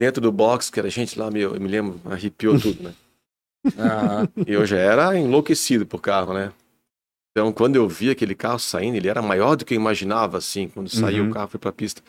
dentro 0.00 0.20
do 0.22 0.32
box, 0.32 0.70
que 0.70 0.80
era 0.80 0.88
gente 0.88 1.18
lá, 1.18 1.30
meu, 1.30 1.54
eu 1.54 1.60
me 1.60 1.68
lembro, 1.68 2.00
arrepiou 2.10 2.58
tudo, 2.58 2.82
né? 2.82 2.94
Aham. 3.78 4.28
E 4.46 4.52
eu 4.52 4.64
já 4.64 4.78
era 4.78 5.16
enlouquecido 5.18 5.86
por 5.86 6.00
carro, 6.00 6.32
né? 6.32 6.50
Então, 7.32 7.52
quando 7.52 7.76
eu 7.76 7.86
vi 7.86 8.10
aquele 8.10 8.34
carro 8.34 8.58
saindo, 8.58 8.96
ele 8.96 9.06
era 9.08 9.20
maior 9.22 9.54
do 9.54 9.64
que 9.66 9.74
eu 9.74 9.76
imaginava, 9.76 10.38
assim, 10.38 10.66
quando 10.68 10.88
saiu 10.88 11.24
Uhum. 11.24 11.30
o 11.30 11.32
carro, 11.34 11.48
foi 11.48 11.60
pra 11.60 11.70
pista. 11.70 12.02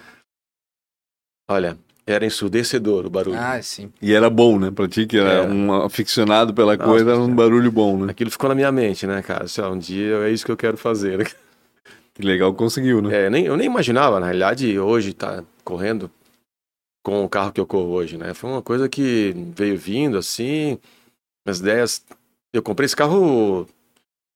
Olha, 1.49 1.77
era 2.05 2.25
ensurdecedor 2.25 3.05
o 3.05 3.09
barulho. 3.09 3.37
Ah, 3.39 3.61
sim. 3.61 3.91
E 4.01 4.13
era 4.13 4.29
bom, 4.29 4.57
né? 4.59 4.71
Pra 4.71 4.87
ti 4.87 5.05
que 5.05 5.17
era 5.17 5.29
Era. 5.43 5.43
um 5.43 5.73
aficionado 5.83 6.53
pela 6.53 6.75
Nossa, 6.75 6.89
coisa, 6.89 7.11
era 7.11 7.19
um 7.19 7.25
cara. 7.25 7.35
barulho 7.35 7.71
bom, 7.71 8.05
né? 8.05 8.11
Aquilo 8.11 8.31
ficou 8.31 8.49
na 8.49 8.55
minha 8.55 8.71
mente, 8.71 9.05
né, 9.07 9.21
cara? 9.21 9.45
Assim, 9.45 9.61
ó, 9.61 9.71
um 9.71 9.77
dia 9.77 10.15
é 10.17 10.31
isso 10.31 10.45
que 10.45 10.51
eu 10.51 10.57
quero 10.57 10.77
fazer. 10.77 11.17
né? 11.19 11.25
Que 12.13 12.21
legal 12.23 12.53
conseguiu, 12.53 13.01
né? 13.01 13.25
É, 13.25 13.29
nem, 13.29 13.45
eu 13.45 13.55
nem 13.55 13.65
imaginava, 13.67 14.19
na 14.19 14.25
realidade, 14.25 14.77
hoje 14.77 15.13
tá 15.13 15.43
correndo 15.63 16.11
com 17.01 17.23
o 17.23 17.29
carro 17.29 17.53
que 17.53 17.59
eu 17.61 17.65
corro 17.65 17.89
hoje, 17.91 18.17
né? 18.17 18.33
Foi 18.33 18.49
uma 18.49 18.61
coisa 18.61 18.89
que 18.89 19.33
veio 19.55 19.77
vindo, 19.77 20.17
assim, 20.17 20.77
as 21.47 21.59
ideias... 21.59 22.03
Eu 22.53 22.61
comprei 22.61 22.85
esse 22.85 22.95
carro, 22.97 23.65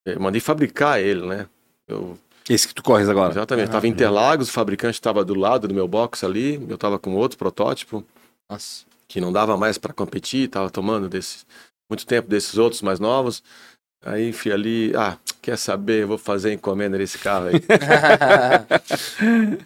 eu 0.06 0.20
mandei 0.22 0.40
fabricar 0.40 1.02
ele, 1.02 1.26
né? 1.28 1.48
Eu 1.86 2.18
Esse 2.50 2.68
que 2.68 2.76
tu 2.76 2.84
corres 2.84 3.10
agora. 3.10 3.32
Exatamente. 3.32 3.68
Estava 3.68 3.88
em 3.88 3.90
Interlagos, 3.90 4.50
o 4.50 4.52
fabricante 4.52 4.96
estava 4.96 5.26
do 5.26 5.34
lado 5.34 5.68
do 5.68 5.74
meu 5.74 5.88
box 5.88 6.24
ali, 6.24 6.64
eu 6.70 6.76
estava 6.76 7.00
com 7.00 7.16
outro 7.16 7.38
protótipo 7.38 8.04
Nossa. 8.50 8.86
que 9.08 9.20
não 9.20 9.34
dava 9.34 9.58
mais 9.58 9.78
para 9.78 9.94
competir, 9.94 10.46
estava 10.46 10.70
tomando 10.70 11.10
desse, 11.10 11.40
muito 11.90 12.06
tempo 12.06 12.30
desses 12.30 12.58
outros 12.58 12.82
mais 12.82 13.00
novos. 13.00 13.44
Aí 14.06 14.32
fui 14.32 14.52
ali, 14.52 14.94
ah, 14.96 15.18
quer 15.42 15.58
saber, 15.58 16.04
eu 16.04 16.08
vou 16.08 16.20
fazer 16.20 16.54
encomenda 16.54 16.98
desse 16.98 17.18
carro 17.18 17.48
aí. 17.48 17.56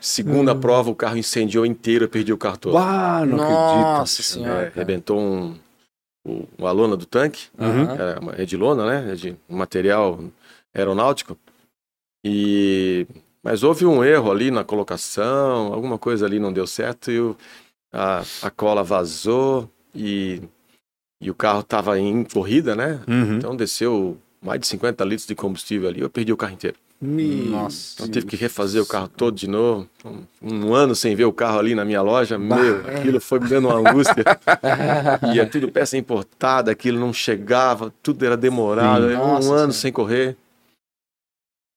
Segunda 0.00 0.54
prova, 0.54 0.88
o 0.88 0.94
carro 0.94 1.18
incendiou 1.18 1.66
inteiro, 1.66 2.06
eu 2.06 2.08
perdi 2.08 2.32
o 2.32 2.38
carro 2.38 2.56
todo. 2.56 2.74
Uau, 2.74 3.26
não 3.26 3.36
Nossa 3.36 3.52
acredito. 3.52 4.02
É, 4.02 4.06
senhora. 4.22 4.54
cara. 4.54 4.72
arrebentou 4.74 5.20
um, 5.20 5.58
uma 6.56 6.72
lona 6.72 6.96
do 6.96 7.04
tanque, 7.04 7.48
Aham. 7.58 7.92
era 7.92 8.20
uma, 8.20 8.34
é 8.34 8.46
de 8.46 8.56
lona, 8.56 8.86
né? 8.86 9.12
É 9.12 9.14
de 9.14 9.36
um 9.46 9.58
material 9.58 10.18
aeronáutico. 10.74 11.36
E 12.24 13.06
mas 13.42 13.62
houve 13.62 13.86
um 13.86 14.04
erro 14.04 14.30
ali 14.30 14.50
na 14.50 14.62
colocação, 14.64 15.72
alguma 15.72 15.98
coisa 15.98 16.26
ali 16.26 16.38
não 16.38 16.52
deu 16.52 16.66
certo 16.66 17.10
e 17.10 17.18
o- 17.18 17.36
a, 17.92 18.22
a 18.42 18.50
cola 18.50 18.84
vazou 18.84 19.68
e, 19.94 20.42
e 21.20 21.30
o 21.30 21.34
carro 21.34 21.60
estava 21.60 21.98
em 21.98 22.22
corrida, 22.22 22.76
né? 22.76 23.00
Uhum. 23.08 23.36
Então 23.38 23.56
desceu 23.56 24.18
mais 24.42 24.60
de 24.60 24.66
50 24.66 25.02
litros 25.04 25.26
de 25.26 25.34
combustível 25.34 25.88
ali, 25.88 26.00
eu 26.00 26.10
perdi 26.10 26.32
o 26.32 26.36
carro 26.36 26.52
inteiro. 26.52 26.76
Nossa. 27.02 27.94
Então 27.94 28.08
tive 28.08 28.26
que 28.26 28.36
refazer 28.36 28.82
o 28.82 28.86
carro 28.86 29.08
todo 29.08 29.34
de 29.34 29.48
novo. 29.48 29.88
Um, 30.04 30.66
um 30.66 30.74
ano 30.74 30.94
sem 30.94 31.16
ver 31.16 31.24
o 31.24 31.32
carro 31.32 31.58
ali 31.58 31.74
na 31.74 31.82
minha 31.82 32.02
loja, 32.02 32.38
meu, 32.38 32.86
aquilo 32.86 33.18
foi 33.22 33.40
me 33.40 33.48
dando 33.48 33.68
uma 33.68 33.78
angústia. 33.90 34.22
E 35.34 35.40
é 35.40 35.46
tudo 35.46 35.72
peça 35.72 35.96
importada, 35.96 36.70
aquilo 36.70 37.00
não 37.00 37.10
chegava, 37.12 37.90
tudo 38.02 38.24
era 38.26 38.36
demorado, 38.36 39.08
Sim. 39.08 39.14
um 39.14 39.16
Nossa 39.16 39.54
ano 39.54 39.72
sem 39.72 39.90
correr. 39.90 40.36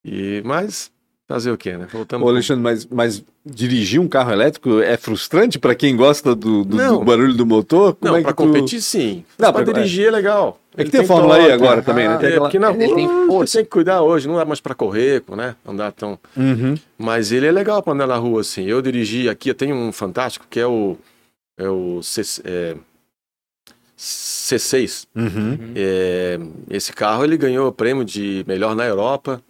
E 0.04 0.42
mas 0.46 0.92
fazer 1.28 1.52
o 1.52 1.58
quê, 1.58 1.78
né? 1.78 1.88
Voltamos. 1.92 2.28
Ô, 2.28 2.30
Alexandre, 2.30 2.62
mas, 2.62 2.86
mas 2.86 3.24
dirigir 3.46 4.00
um 4.00 4.08
carro 4.08 4.32
elétrico 4.32 4.80
é 4.82 4.98
frustrante 4.98 5.58
pra 5.58 5.74
quem 5.74 5.96
gosta 5.96 6.36
do, 6.36 6.64
do- 6.66 6.78
do 6.78 7.04
barulho 7.04 7.34
do 7.34 7.46
motor? 7.46 7.96
Como 7.96 8.12
Não, 8.12 8.20
é 8.20 8.22
para 8.22 8.34
que 8.34 8.38
tu- 8.44 8.46
competir 8.46 8.82
sim. 8.82 9.24
Não, 9.40 9.52
para 9.54 9.64
pra- 9.64 9.74
dirigir 9.74 10.08
é 10.08 10.12
legal. 10.12 10.60
É 10.74 10.78
que 10.78 10.82
Ele 10.84 10.90
tem 10.92 11.02
a 11.02 11.06
Fórmula 11.06 11.40
E 11.40 11.52
agora 11.52 11.80
ah, 11.80 11.84
também, 11.84 12.08
né? 12.08 12.18
Tem 12.18 12.26
É, 12.26 12.30
aquela- 12.32 12.46
porque 12.48 12.60
na 12.60 12.72
Ele 12.72 12.86
rua 12.86 12.96
tem 12.96 13.08
você 13.08 13.28
força. 13.28 13.58
tem 13.58 13.64
que 13.66 13.72
cuidar 13.72 14.02
hoje, 14.02 14.28
não 14.28 14.40
é 14.40 14.46
mais 14.46 14.60
para 14.60 14.76
correr, 14.76 15.24
né? 15.36 15.56
Andar 15.66 15.92
tão. 15.94 16.20
Uhum. 16.36 16.76
Mas 16.98 17.32
ele 17.32 17.46
é 17.48 17.52
legal 17.52 17.82
para 17.82 17.94
andar 17.94 18.08
na 18.08 18.18
rua, 18.18 18.42
assim. 18.42 18.66
Eu 18.66 18.82
dirigi 18.82 19.30
aqui, 19.30 19.50
eu 19.50 19.56
tenho 19.56 19.76
um 19.76 19.92
fantástico 19.92 20.46
que 20.50 20.60
é 20.60 20.68
o. 20.68 20.98
É 21.58 21.70
o 21.70 22.02
C, 22.04 22.22
é, 22.44 22.76
C6. 23.98 25.06
Uhum. 25.16 25.58
É, 25.76 26.40
esse 26.70 26.92
carro 26.92 27.24
ele 27.24 27.38
ganhou 27.38 27.68
o 27.68 27.72
prêmio 27.72 28.04
de 28.04 28.44
melhor 28.48 28.76
na 28.76 28.86
Europa 28.86 29.42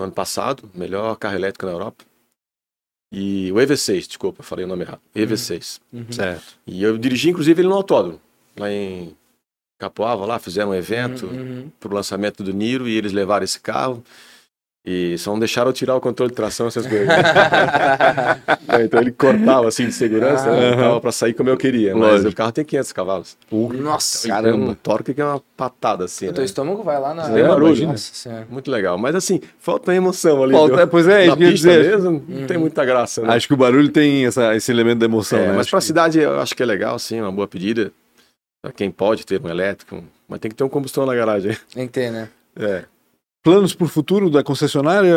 no 0.00 0.04
ano 0.04 0.12
passado, 0.12 0.68
melhor 0.74 1.14
carro 1.16 1.36
elétrico 1.36 1.66
na 1.66 1.72
Europa. 1.72 2.04
E 3.12 3.50
o 3.52 3.56
EV6, 3.56 4.06
desculpa, 4.06 4.42
falei 4.42 4.64
o 4.64 4.68
nome 4.68 4.82
errado. 4.84 5.00
EV6. 5.14 5.80
Uhum. 5.92 6.12
Certo. 6.12 6.58
E 6.66 6.82
eu 6.82 6.96
dirigi 6.96 7.28
inclusive 7.30 7.60
ele 7.60 7.68
no 7.68 7.74
autódromo, 7.74 8.20
lá 8.56 8.70
em 8.70 9.16
Capoava, 9.78 10.24
lá 10.26 10.38
fizeram 10.38 10.70
um 10.70 10.74
evento 10.74 11.26
Uhum. 11.26 11.70
pro 11.80 11.94
lançamento 11.94 12.42
do 12.44 12.52
Niro 12.52 12.88
e 12.88 12.96
eles 12.96 13.12
levaram 13.12 13.44
esse 13.44 13.58
carro. 13.58 14.04
E 14.84 15.18
só 15.18 15.32
não 15.32 15.38
deixaram 15.38 15.68
eu 15.68 15.72
tirar 15.74 15.94
o 15.94 16.00
controle 16.00 16.30
de 16.30 16.36
tração, 16.36 16.66
essas 16.66 16.86
coisas. 16.86 17.06
É, 18.72 18.84
então 18.84 19.00
ele 19.00 19.10
cortava 19.10 19.66
assim 19.66 19.86
de 19.86 19.92
segurança, 19.92 20.48
Ah. 20.48 20.52
né? 20.56 20.76
Tava 20.76 21.00
pra 21.00 21.10
sair 21.10 21.34
como 21.34 21.48
eu 21.50 21.56
queria. 21.56 21.92
Mas 21.94 22.12
Lógico. 22.12 22.30
o 22.30 22.34
carro 22.36 22.52
tem 22.52 22.64
500 22.64 22.92
cavalos. 22.92 23.36
Nossa. 23.50 24.26
Então, 24.28 24.36
Caramba. 24.42 24.70
Um 24.70 24.74
torque 24.74 25.12
que 25.12 25.20
é 25.20 25.24
uma 25.24 25.42
patada 25.56 26.04
assim. 26.04 26.28
O 26.28 26.32
teu 26.32 26.40
Né? 26.40 26.44
estômago 26.44 26.82
vai 26.84 27.00
lá 27.00 27.12
na. 27.12 27.28
Tem 27.28 27.42
barulho. 27.42 27.86
Nossa 27.88 28.14
senhora. 28.14 28.46
Muito 28.48 28.70
legal. 28.70 28.96
Mas 28.96 29.14
assim, 29.16 29.40
falta 29.58 29.92
emoção 29.92 30.42
ali. 30.44 30.52
Falta- 30.52 30.76
viu? 30.76 30.88
pois 30.88 31.08
é, 31.08 31.26
Na 31.26 31.36
pista 31.36 31.52
dizer. 31.54 31.90
mesmo, 31.90 32.24
não 32.28 32.46
tem 32.46 32.58
muita 32.58 32.84
graça. 32.84 33.22
Né? 33.22 33.34
Acho 33.34 33.48
que 33.48 33.54
o 33.54 33.56
barulho 33.56 33.88
tem 33.88 34.24
essa- 34.26 34.54
esse 34.54 34.70
elemento 34.70 35.00
da 35.00 35.06
emoção, 35.06 35.38
É, 35.40 35.42
né? 35.42 35.48
mas 35.48 35.60
Acho 35.62 35.70
pra 35.70 35.80
que- 35.80 35.86
cidade 35.86 36.18
eu 36.20 36.38
acho 36.40 36.54
que 36.54 36.62
é 36.62 36.66
legal, 36.66 36.96
sim, 36.98 37.20
uma 37.20 37.32
boa 37.32 37.48
pedida. 37.48 37.90
Pra 38.62 38.70
quem 38.72 38.88
pode 38.90 39.26
ter 39.26 39.40
um 39.42 39.48
elétrico. 39.48 40.04
Mas 40.28 40.38
tem 40.38 40.48
que 40.48 40.56
ter 40.56 40.62
um 40.62 40.68
combustão 40.68 41.04
na 41.04 41.14
garagem. 41.14 41.56
Tem 41.74 41.86
que 41.88 41.92
ter, 41.92 42.12
né? 42.12 42.28
É. 42.56 42.84
Planos 43.42 43.74
pro 43.74 43.88
futuro 43.88 44.28
da 44.28 44.42
concessionária, 44.42 45.16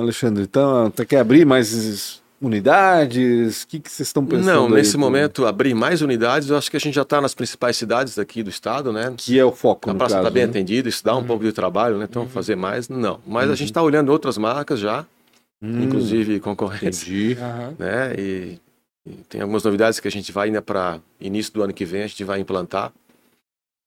Alexandre? 0.00 0.44
Então, 0.44 0.90
tu 0.92 1.04
quer 1.04 1.18
abrir 1.18 1.44
mais 1.44 2.22
unidades? 2.40 3.64
O 3.64 3.66
que, 3.68 3.80
que 3.80 3.90
vocês 3.90 4.08
estão 4.08 4.24
pensando? 4.24 4.46
Não, 4.46 4.66
aí 4.66 4.72
nesse 4.74 4.92
pro- 4.92 5.00
momento, 5.00 5.44
abrir 5.44 5.74
mais 5.74 6.00
unidades, 6.00 6.50
eu 6.50 6.56
acho 6.56 6.70
que 6.70 6.76
a 6.76 6.80
gente 6.80 6.94
já 6.94 7.02
está 7.02 7.20
nas 7.20 7.34
principais 7.34 7.76
cidades 7.76 8.16
aqui 8.16 8.44
do 8.44 8.50
estado, 8.50 8.92
né? 8.92 9.12
Que 9.16 9.36
é 9.40 9.44
o 9.44 9.50
foco, 9.50 9.90
A 9.90 9.92
no 9.92 9.98
praça 9.98 10.18
está 10.18 10.30
bem 10.30 10.44
né? 10.44 10.50
atendida, 10.50 10.88
isso 10.88 11.04
dá 11.04 11.16
um 11.16 11.24
pouco 11.24 11.42
de 11.44 11.50
trabalho, 11.52 11.98
né? 11.98 12.06
Então, 12.08 12.28
fazer 12.28 12.54
mais, 12.54 12.88
não. 12.88 13.18
Mas 13.26 13.50
a 13.50 13.56
gente 13.56 13.70
está 13.70 13.82
olhando 13.82 14.10
outras 14.10 14.38
marcas 14.38 14.78
já, 14.78 15.04
Hum, 15.60 15.82
inclusive 15.82 16.38
concorrentes, 16.38 17.02
Entendi. 17.02 17.36
Né? 17.76 18.14
E, 18.16 18.58
e 19.04 19.10
tem 19.28 19.40
algumas 19.40 19.64
novidades 19.64 19.98
que 19.98 20.06
a 20.06 20.10
gente 20.10 20.30
vai 20.30 20.46
ainda 20.46 20.62
para 20.62 21.00
início 21.20 21.52
do 21.52 21.64
ano 21.64 21.72
que 21.72 21.84
vem, 21.84 22.04
a 22.04 22.06
gente 22.06 22.22
vai 22.22 22.38
implantar. 22.38 22.92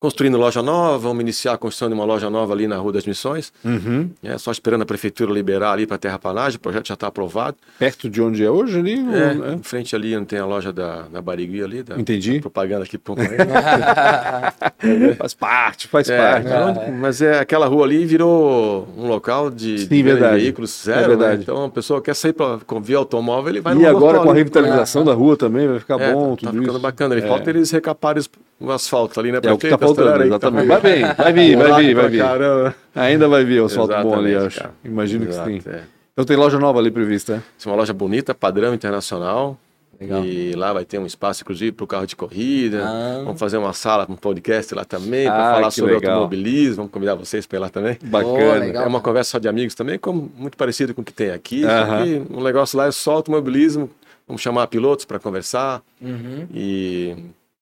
Construindo 0.02 0.36
loja 0.36 0.64
nova, 0.64 0.98
vamos 0.98 1.22
iniciar 1.22 1.54
a 1.54 1.58
construção 1.60 1.88
de 1.88 1.94
uma 1.94 2.04
loja 2.04 2.28
nova 2.28 2.52
ali 2.54 2.68
na 2.68 2.76
Rua 2.76 2.92
das 2.94 3.06
Missões, 3.06 3.54
Uhum. 3.64 4.10
né? 4.24 4.36
Só 4.40 4.52
esperando 4.52 4.82
a 4.82 4.86
prefeitura 4.86 5.32
liberar 5.32 5.74
ali 5.74 5.86
para 5.86 5.96
terraplanagem, 5.96 6.58
o 6.58 6.60
projeto 6.60 6.88
já 6.88 6.96
está 6.96 7.06
aprovado. 7.06 7.56
Perto 7.78 8.10
de 8.10 8.20
onde 8.20 8.44
é 8.44 8.50
hoje 8.50 8.80
ali? 8.80 8.94
É, 8.96 9.52
é? 9.52 9.54
em 9.54 9.62
frente 9.62 9.96
ali, 9.96 10.16
não 10.16 10.26
tem 10.26 10.40
a 10.40 10.46
loja 10.48 10.74
da, 10.74 11.04
da 11.04 11.22
Barigui 11.22 11.62
ali, 11.64 11.84
da 11.84 12.00
Entendi. 12.00 12.40
propaganda 12.40 12.84
aqui 12.84 12.98
pro 12.98 13.14
Faz 15.20 15.36
parte, 15.36 15.88
faz 15.88 16.10
É, 16.10 16.18
parte. 16.18 16.48
então, 16.48 16.92
mas 16.94 17.22
é 17.22 17.38
aquela 17.38 17.68
rua 17.68 17.86
ali 17.86 18.04
virou 18.04 18.88
um 18.98 19.06
local 19.06 19.52
de, 19.52 19.82
Sim, 19.82 19.88
de 19.88 20.02
veículos 20.02 20.82
zero, 20.84 21.00
É 21.00 21.08
verdade. 21.10 21.36
né? 21.38 21.44
Então 21.44 21.66
a 21.66 21.70
pessoa 21.70 22.02
quer 22.02 22.16
sair 22.16 22.34
para 22.34 22.58
via 22.82 22.98
automóvel, 22.98 23.52
ele 23.52 23.62
vai 23.62 23.78
E 23.78 23.86
agora 23.86 24.14
local 24.18 24.24
com 24.24 24.30
a 24.30 24.32
ali. 24.32 24.40
revitalização 24.40 25.06
da 25.06 25.14
rua 25.14 25.38
também 25.38 25.68
vai 25.68 25.78
ficar 25.80 26.02
É, 26.02 26.12
bom 26.12 26.36
tá, 26.36 26.48
tudo 26.50 26.54
ficando 26.54 26.70
isso. 26.72 26.80
bacana. 26.80 27.14
Ele 27.14 27.24
É. 27.24 27.28
falta 27.28 27.52
eles 27.52 27.70
recaparem 27.70 28.24
o 28.60 28.72
asfalto 28.72 29.20
ali, 29.20 29.32
né? 29.32 29.40
É 29.44 29.54
o 29.54 29.58
que 29.58 29.70
tá 29.70 29.78
que 29.96 30.04
tá 30.04 30.26
exatamente. 30.26 30.68
Vai 30.68 30.82
vir, 30.82 31.16
vai 31.16 31.34
vir, 31.34 31.56
vai 31.58 31.84
vir, 31.84 31.94
vai 31.94 31.94
pra 31.94 32.08
vir. 32.08 32.18
Caramba. 32.20 32.76
Ainda 32.96 33.28
vai 33.28 33.44
vir 33.46 33.62
o 33.62 33.66
asfalto 33.66 33.94
bom 34.04 34.16
ali, 34.16 34.36
acho. 34.36 34.60
cara. 34.60 34.72
Imagino 34.84 35.26
que 35.26 35.32
Exato, 35.32 35.50
sim. 35.50 35.62
é. 35.68 35.82
Então 36.14 36.26
tem 36.26 36.36
loja 36.38 36.60
nova 36.60 36.80
ali 36.80 36.92
prevista, 36.92 37.36
né? 37.38 37.44
Isso 37.58 37.68
é 37.68 37.72
uma 37.72 37.78
loja 37.78 37.94
bonita, 37.94 38.34
padrão 38.36 38.74
internacional. 38.74 39.58
Legal. 40.00 40.26
E 40.26 40.54
lá 40.54 40.74
vai 40.74 40.84
ter 40.84 40.98
um 40.98 41.06
espaço, 41.06 41.44
inclusive, 41.44 41.72
para 41.74 41.84
o 41.84 41.88
carro 41.88 42.08
de 42.08 42.16
corrida. 42.16 42.84
Ah. 42.84 43.22
Vamos 43.24 43.40
fazer 43.40 43.58
uma 43.58 43.72
sala, 43.72 44.08
um 44.10 44.16
podcast 44.16 44.74
lá 44.74 44.84
também, 44.84 45.28
Ah, 45.28 45.32
para 45.32 45.54
falar 45.54 45.68
que 45.70 45.76
sobre 45.76 45.94
legal. 45.94 46.14
automobilismo. 46.16 46.76
Vamos 46.78 46.92
convidar 46.92 47.14
vocês 47.14 47.46
para 47.46 47.58
ir 47.58 47.62
lá 47.62 47.70
também. 47.70 47.98
Bacana. 48.04 48.54
legal. 48.56 48.84
É 48.84 48.88
uma 48.88 49.00
conversa 49.00 49.32
só 49.32 49.38
de 49.38 49.48
amigos 49.48 49.76
também, 49.76 50.00
como 50.00 50.32
muito 50.36 50.58
parecido 50.58 50.96
com 50.96 51.02
o 51.02 51.06
que 51.06 51.14
tem 51.14 51.30
aqui. 51.30 51.62
Só 51.62 52.04
que 52.04 52.24
o 52.34 52.44
negócio 52.44 52.78
lá 52.80 52.88
é 52.88 52.92
só 52.92 53.12
automobilismo. 53.12 53.92
Vamos 54.28 54.42
chamar 54.42 54.66
pilotos 54.68 55.06
para 55.06 55.20
conversar. 55.20 55.84
Uhum. 56.02 56.48
E 56.52 57.16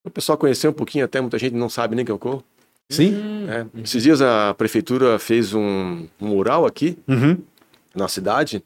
o 0.09 0.11
pessoal 0.13 0.37
conhecer 0.37 0.67
um 0.67 0.73
pouquinho, 0.73 1.05
até 1.05 1.21
muita 1.21 1.37
gente 1.39 1.53
não 1.55 1.69
sabe 1.69 1.95
nem 1.95 2.03
que 2.05 2.11
eu 2.11 2.19
corro. 2.19 2.43
Sim? 2.89 3.11
né? 3.45 3.67
Esses 3.83 4.01
dias 4.03 4.21
a 4.21 4.53
prefeitura 4.55 5.17
fez 5.19 5.53
um, 5.53 6.07
um 6.19 6.27
mural 6.27 6.65
aqui 6.65 6.97
Uhum. 7.07 7.37
na 7.95 8.07
cidade 8.07 8.63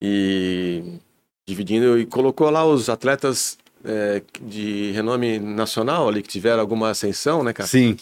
e 0.00 0.82
dividindo 1.46 1.98
e 1.98 2.06
colocou 2.06 2.50
lá 2.50 2.64
os 2.64 2.88
atletas 2.88 3.58
é, 3.84 4.22
de 4.40 4.90
renome 4.92 5.38
nacional 5.38 6.08
ali 6.08 6.22
que 6.22 6.28
tiveram 6.28 6.60
alguma 6.60 6.90
ascensão, 6.90 7.42
né, 7.42 7.52
cara? 7.52 7.68
Sim. 7.68 7.96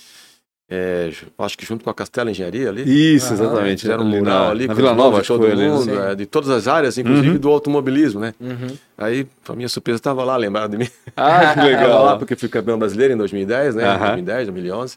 É, 0.72 1.10
acho 1.38 1.58
que 1.58 1.66
junto 1.66 1.82
com 1.82 1.90
a 1.90 1.94
Castela 1.94 2.30
Engenharia 2.30 2.68
ali. 2.68 2.82
Isso, 3.16 3.32
exatamente. 3.32 3.80
Fizeram 3.80 4.04
um 4.04 4.06
Ali 4.08 4.18
mural 4.20 4.44
na, 4.44 4.50
ali 4.50 4.66
na 4.68 4.74
com 4.74 4.80
Vila 4.80 4.94
Nova, 4.94 5.16
de 5.16 5.22
que 5.22 5.26
foi 5.26 5.38
todo 5.38 5.50
ali. 5.50 5.56
né? 5.62 5.68
mundo, 5.68 5.82
Sim. 5.84 5.98
é, 5.98 6.14
de 6.14 6.26
todas 6.26 6.48
as 6.48 6.68
áreas, 6.68 6.96
inclusive 6.96 7.28
Uhum. 7.30 7.38
do 7.38 7.48
automobilismo, 7.50 8.20
né? 8.20 8.34
Uhum. 8.40 8.68
Aí, 8.96 9.24
pra 9.44 9.56
minha 9.56 9.68
surpresa, 9.68 9.96
estava 9.96 10.22
lá, 10.22 10.36
lembraram 10.36 10.68
de 10.68 10.78
mim. 10.78 10.88
Ah, 11.16 11.40
que 11.54 11.54
Tava 11.60 11.66
legal. 11.66 12.04
lá 12.04 12.16
porque 12.16 12.36
fui 12.36 12.48
campeão 12.48 12.78
brasileiro 12.78 13.14
em 13.14 13.16
2010, 13.16 13.74
né? 13.74 13.84
Aham. 13.84 13.98
2010, 13.98 14.46
2011. 14.46 14.96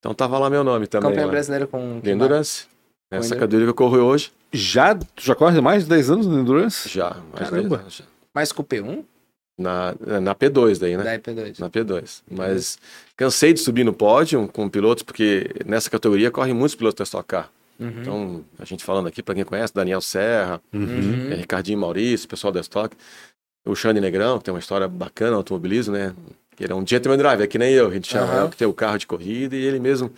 Então 0.00 0.12
tava 0.12 0.38
lá 0.40 0.50
meu 0.50 0.64
nome 0.64 0.86
também. 0.88 1.08
Campeão 1.08 1.26
lá. 1.26 1.30
brasileiro 1.30 1.68
com. 1.68 2.00
De 2.00 2.10
Endurance. 2.10 2.66
Essa 3.08 3.26
Endurance. 3.26 3.34
categoria 3.40 3.66
que 3.66 3.70
eu 3.70 3.74
corro 3.74 3.98
hoje, 3.98 4.32
Já, 4.52 4.92
tu 4.94 5.06
já 5.22 5.34
corre 5.36 5.60
mais 5.60 5.84
de 5.84 5.90
10 5.90 6.10
anos 6.10 6.26
no 6.26 6.38
Endurance? 6.40 6.88
já. 6.88 7.16
Mais 7.32 7.48
Caramba. 7.48 7.68
10 7.76 7.80
anos 7.82 7.96
já. 7.96 8.04
Mais 8.34 8.50
com 8.52 8.62
o 8.62 8.64
P1 8.64 9.04
Na, 9.58 9.94
na 10.20 10.34
P2 10.34 10.78
daí, 10.78 10.96
né? 10.98 11.02
da 11.04 11.18
IP2. 11.18 11.58
Na 11.60 11.70
P2. 11.70 12.22
Mas 12.30 12.78
cansei 13.16 13.54
de 13.54 13.60
subir 13.60 13.84
no 13.84 13.92
pódio 13.94 14.46
com 14.48 14.68
pilotos, 14.68 15.02
porque 15.02 15.50
nessa 15.64 15.88
categoria 15.88 16.30
correm 16.30 16.52
muitos 16.52 16.74
pilotos 16.74 16.98
da 16.98 17.04
Stock 17.04 17.26
Car. 17.26 17.50
Uhum. 17.80 17.92
Então, 18.00 18.44
a 18.58 18.64
gente 18.64 18.84
falando 18.84 19.06
aqui, 19.06 19.22
para 19.22 19.34
quem 19.34 19.44
conhece, 19.44 19.72
Daniel 19.74 20.00
Serra, 20.00 20.60
Uhum. 20.72 21.30
é, 21.30 21.34
Ricardinho 21.36 21.78
Maurício, 21.78 22.28
pessoal 22.28 22.52
da 22.52 22.60
Stock. 22.60 22.94
O 23.66 23.74
Xande 23.74 24.00
Negrão, 24.00 24.38
que 24.38 24.44
tem 24.44 24.52
uma 24.54 24.60
história 24.60 24.86
bacana 24.86 25.32
no 25.32 25.36
automobilismo, 25.38 25.94
né? 25.94 26.14
Que 26.54 26.64
ele 26.64 26.72
é 26.72 26.76
um 26.76 26.86
gentleman 26.86 27.18
driver, 27.18 27.48
que 27.48 27.58
nem 27.58 27.72
eu, 27.72 27.88
a 27.88 27.90
gente 27.92 28.08
chama, 28.08 28.44
né? 28.44 28.48
que 28.50 28.56
tem 28.56 28.66
o 28.68 28.72
carro 28.72 28.96
de 28.98 29.06
corrida 29.06 29.56
e 29.56 29.64
ele 29.64 29.78
mesmo 29.80 30.10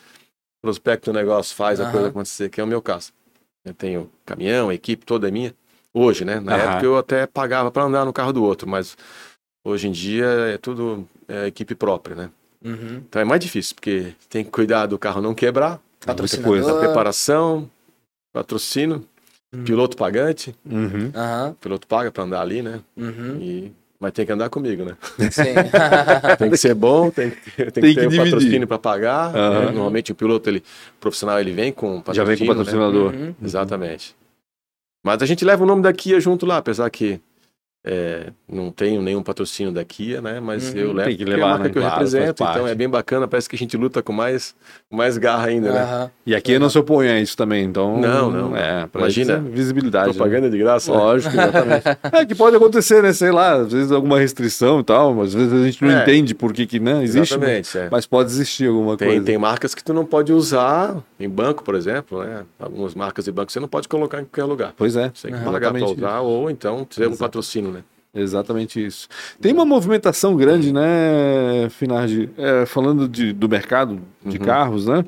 prospecta 0.62 1.10
o 1.10 1.14
negócio, 1.14 1.54
faz 1.54 1.80
a 1.80 1.90
coisa 1.90 2.08
acontecer, 2.08 2.48
que 2.48 2.60
é 2.60 2.64
o 2.64 2.66
meu 2.66 2.82
caso. 2.82 3.12
Eu 3.64 3.72
tenho 3.74 4.10
caminhão, 4.26 4.68
a 4.68 4.74
equipe 4.74 5.04
toda 5.06 5.28
é 5.28 5.30
minha. 5.30 5.54
Hoje, 5.94 6.24
né? 6.24 6.38
Na 6.40 6.56
época 6.56 6.84
eu 6.84 6.98
até 6.98 7.26
pagava 7.26 7.70
para 7.70 7.82
andar 7.84 8.04
no 8.04 8.12
carro 8.12 8.32
do 8.32 8.44
outro, 8.44 8.68
mas 8.68 8.96
hoje 9.64 9.88
em 9.88 9.92
dia 9.92 10.26
é 10.26 10.58
tudo 10.58 11.06
é, 11.28 11.46
equipe 11.46 11.74
própria, 11.74 12.14
né? 12.16 12.30
Uhum. 12.64 13.02
Então 13.08 13.22
é 13.22 13.24
mais 13.24 13.40
difícil, 13.40 13.74
porque 13.74 14.12
tem 14.28 14.44
que 14.44 14.50
cuidar 14.50 14.86
do 14.86 14.98
carro 14.98 15.20
não 15.22 15.34
quebrar, 15.34 15.80
Patrocinador. 16.04 16.50
coisa. 16.62 16.78
preparação, 16.78 17.68
patrocínio, 18.32 19.04
Uhum. 19.54 19.64
piloto 19.64 19.96
pagante, 19.96 20.54
Uhum. 20.70 21.10
O 21.50 21.54
piloto 21.54 21.86
paga 21.86 22.10
para 22.12 22.22
andar 22.24 22.42
ali, 22.42 22.60
né? 22.62 22.80
Uhum. 22.96 23.38
E... 23.40 23.72
Mas 23.98 24.12
tem 24.12 24.26
que 24.26 24.30
andar 24.30 24.48
comigo, 24.50 24.84
né? 24.84 24.96
Sim. 25.32 25.54
Tem 26.38 26.50
que 26.50 26.56
ser 26.56 26.72
bom, 26.74 27.10
tem 27.10 27.30
que 27.30 27.50
ter, 27.50 27.72
tem 27.72 27.82
Tem 27.82 27.94
que 27.94 28.00
ter 28.00 28.08
dividir. 28.08 28.20
um 28.20 28.24
patrocínio 28.30 28.68
para 28.68 28.78
pagar. 28.78 29.32
Né? 29.32 29.70
Normalmente 29.72 30.12
o 30.12 30.14
piloto 30.14 30.48
ele, 30.48 30.62
profissional 31.00 31.40
ele 31.40 31.50
vem 31.52 31.72
com 31.72 32.00
Já 32.12 32.22
vem 32.22 32.36
com 32.38 32.44
o 32.44 32.46
né? 32.46 32.54
patrocinador. 32.54 33.12
Uhum. 33.12 33.34
Exatamente. 33.42 34.14
Mas 35.04 35.20
a 35.20 35.26
gente 35.26 35.44
leva 35.44 35.64
o 35.64 35.66
nome 35.66 35.82
da 35.82 35.92
Kia 35.92 36.20
junto 36.20 36.46
lá, 36.46 36.58
apesar 36.58 36.88
que 36.90 37.20
é, 37.86 38.32
não 38.48 38.70
tenho 38.70 39.00
nenhum 39.00 39.22
patrocínio 39.22 39.72
da 39.72 39.84
Kia, 39.84 40.20
né? 40.20 40.40
Mas 40.40 40.70
Uhum. 40.72 40.78
eu 40.80 40.92
levo 40.92 41.16
que 41.16 41.22
é 41.22 41.26
levar, 41.26 41.44
a 41.44 41.48
marca 41.50 41.64
né? 41.64 41.70
que 41.70 41.78
eu 41.78 41.82
Claro, 41.82 41.94
represento, 41.96 42.42
então 42.44 42.66
é 42.68 42.74
bem 42.74 42.88
bacana, 42.88 43.26
parece 43.28 43.48
que 43.48 43.54
a 43.56 43.58
gente 43.58 43.76
luta 43.76 44.02
com 44.02 44.12
mais, 44.12 44.54
com 44.90 44.96
mais 44.96 45.16
garra 45.16 45.46
ainda, 45.46 45.72
né? 45.72 45.82
Aham. 45.82 46.10
E 46.26 46.34
aqui 46.34 46.58
não 46.58 46.68
se 46.68 46.78
opõe 46.78 47.08
a 47.08 47.20
isso 47.20 47.36
também, 47.36 47.64
então. 47.64 47.98
Não, 47.98 48.30
não. 48.30 48.56
É, 48.56 48.86
Imagina. 48.94 49.34
é 49.34 49.38
visibilidade. 49.38 50.08
né? 50.08 50.12
Propaganda 50.14 50.50
de 50.50 50.58
graça. 50.58 50.90
né? 50.92 50.98
Lógico, 50.98 51.34
exatamente. 51.34 51.84
é 52.12 52.26
que 52.26 52.34
pode 52.34 52.56
acontecer, 52.56 53.02
né? 53.02 53.12
Sei 53.12 53.30
lá, 53.30 53.52
às 53.54 53.72
vezes 53.72 53.92
alguma 53.92 54.18
restrição 54.18 54.80
e 54.80 54.84
tal, 54.84 55.18
às 55.22 55.32
vezes 55.32 55.52
a 55.52 55.64
gente 55.64 55.82
não 55.84 55.90
É. 55.90 56.02
entende 56.02 56.34
por 56.34 56.52
que, 56.52 56.66
que 56.66 56.78
né? 56.80 57.02
existe. 57.02 57.38
né? 57.38 57.58
Exatamente, 57.60 57.78
é. 57.78 57.88
Mas 57.90 58.06
pode 58.06 58.30
existir 58.30 58.68
alguma 58.68 58.96
Tem, 58.96 59.08
coisa. 59.08 59.24
tem 59.24 59.38
marcas 59.38 59.74
que 59.74 59.82
tu 59.82 59.94
não 59.94 60.04
pode 60.04 60.32
usar 60.32 60.96
em 61.18 61.28
banco, 61.28 61.62
por 61.64 61.74
exemplo, 61.74 62.22
né? 62.24 62.42
Algumas 62.58 62.94
marcas 62.94 63.24
de 63.24 63.32
banco 63.32 63.50
você 63.52 63.60
não 63.60 63.68
pode 63.68 63.88
colocar 63.88 64.20
em 64.20 64.24
qualquer 64.24 64.44
lugar. 64.44 64.74
Pois 64.76 64.96
é. 64.96 65.10
Você 65.14 65.28
tem 65.28 65.38
que 65.38 65.44
pagar 65.44 65.72
para 65.72 65.84
usar 65.86 66.20
ou 66.20 66.50
então 66.50 66.84
ter 66.84 67.06
um 67.08 67.16
patrocínio, 67.16 67.70
né? 67.70 67.77
Exatamente 68.14 68.84
isso. 68.84 69.06
Tem 69.40 69.52
uma 69.52 69.64
movimentação 69.66 70.34
grande, 70.36 70.72
né, 70.72 71.68
Finardi? 71.70 72.30
É, 72.38 72.64
falando 72.66 73.08
de, 73.08 73.32
do 73.32 73.48
mercado 73.48 74.00
de 74.24 74.38
Uhum. 74.38 74.44
carros, 74.44 74.86
né? 74.86 75.04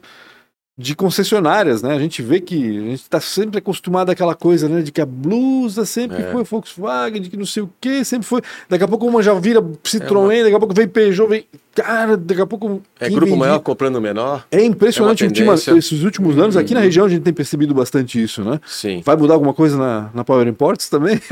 De 0.79 0.95
concessionárias, 0.95 1.83
né? 1.83 1.95
A 1.95 1.99
gente 1.99 2.23
vê 2.23 2.41
que 2.41 2.57
a 2.57 2.81
gente 2.83 3.03
está 3.03 3.21
sempre 3.21 3.59
acostumado 3.59 4.09
àquela 4.09 4.35
coisa, 4.35 4.67
né? 4.67 4.81
De 4.81 4.91
que 4.91 5.01
a 5.01 5.05
blusa 5.05 5.85
sempre 5.85 6.23
É. 6.23 6.33
foi 6.33 6.43
Volkswagen, 6.43 7.21
de 7.21 7.29
que 7.29 7.37
não 7.37 7.45
sei 7.45 7.63
o 7.65 7.71
que, 7.79 8.03
sempre 8.03 8.27
foi. 8.27 8.41
Daqui 8.67 8.83
a 8.85 8.89
pouco 8.89 9.07
uma 9.07 9.23
já 9.23 9.35
vira 9.35 9.61
Citroën, 9.61 10.33
É 10.33 10.37
uma- 10.39 10.43
daqui 10.45 10.55
a 10.55 10.59
pouco 10.59 10.73
vem 10.75 10.89
Peugeot, 10.89 11.29
vem. 11.29 11.45
Cara, 11.75 12.17
daqui 12.17 12.41
a 12.41 12.47
pouco. 12.47 12.81
É 12.99 13.09
grupo 13.11 13.27
vendia- 13.27 13.39
maior 13.39 13.59
comprando 13.59 14.01
menor? 14.01 14.47
É 14.51 14.65
impressionante 14.65 15.23
É 15.23 15.27
ultima- 15.27 15.53
esses 15.55 16.03
últimos 16.03 16.39
anos. 16.39 16.57
Aqui 16.57 16.73
na 16.73 16.81
região 16.81 17.05
a 17.05 17.09
gente 17.11 17.23
tem 17.23 17.33
percebido 17.33 17.75
bastante 17.75 18.23
isso, 18.23 18.43
né? 18.43 18.59
Sim. 18.67 19.03
Vai 19.05 19.17
mudar 19.17 19.35
alguma 19.35 19.53
coisa 19.53 19.77
na, 19.77 20.09
na 20.15 20.25
Power 20.25 20.49
Imports 20.49 20.89
também? 20.89 21.21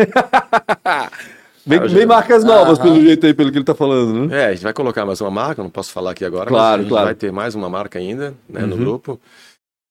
vem, 1.69 1.81
vem 1.89 2.07
marcas 2.07 2.43
novas, 2.45 2.79
Aham. 2.79 2.89
pelo 2.93 3.01
jeito 3.05 3.27
aí, 3.27 3.35
pelo 3.35 3.51
que 3.53 3.59
ele 3.59 3.65
tá 3.65 3.75
falando, 3.75 4.27
né? 4.27 4.43
É, 4.43 4.47
a 4.47 4.53
gente 4.55 4.63
vai 4.63 4.73
colocar 4.73 5.05
mais 5.05 5.21
uma 5.21 5.31
marca, 5.31 5.63
não 5.63 5.71
posso 5.71 5.93
falar 5.93 6.13
aqui 6.13 6.25
agora, 6.25 6.47
Claro, 6.49 6.85
claro. 6.87 7.05
vai 7.07 7.15
ter 7.15 7.31
mais 7.31 7.55
uma 7.55 7.69
marca 7.69 7.99
ainda, 7.99 8.35
né, 8.49 8.63
no 8.63 8.75
Uhum. 8.75 8.79
grupo. 8.81 9.21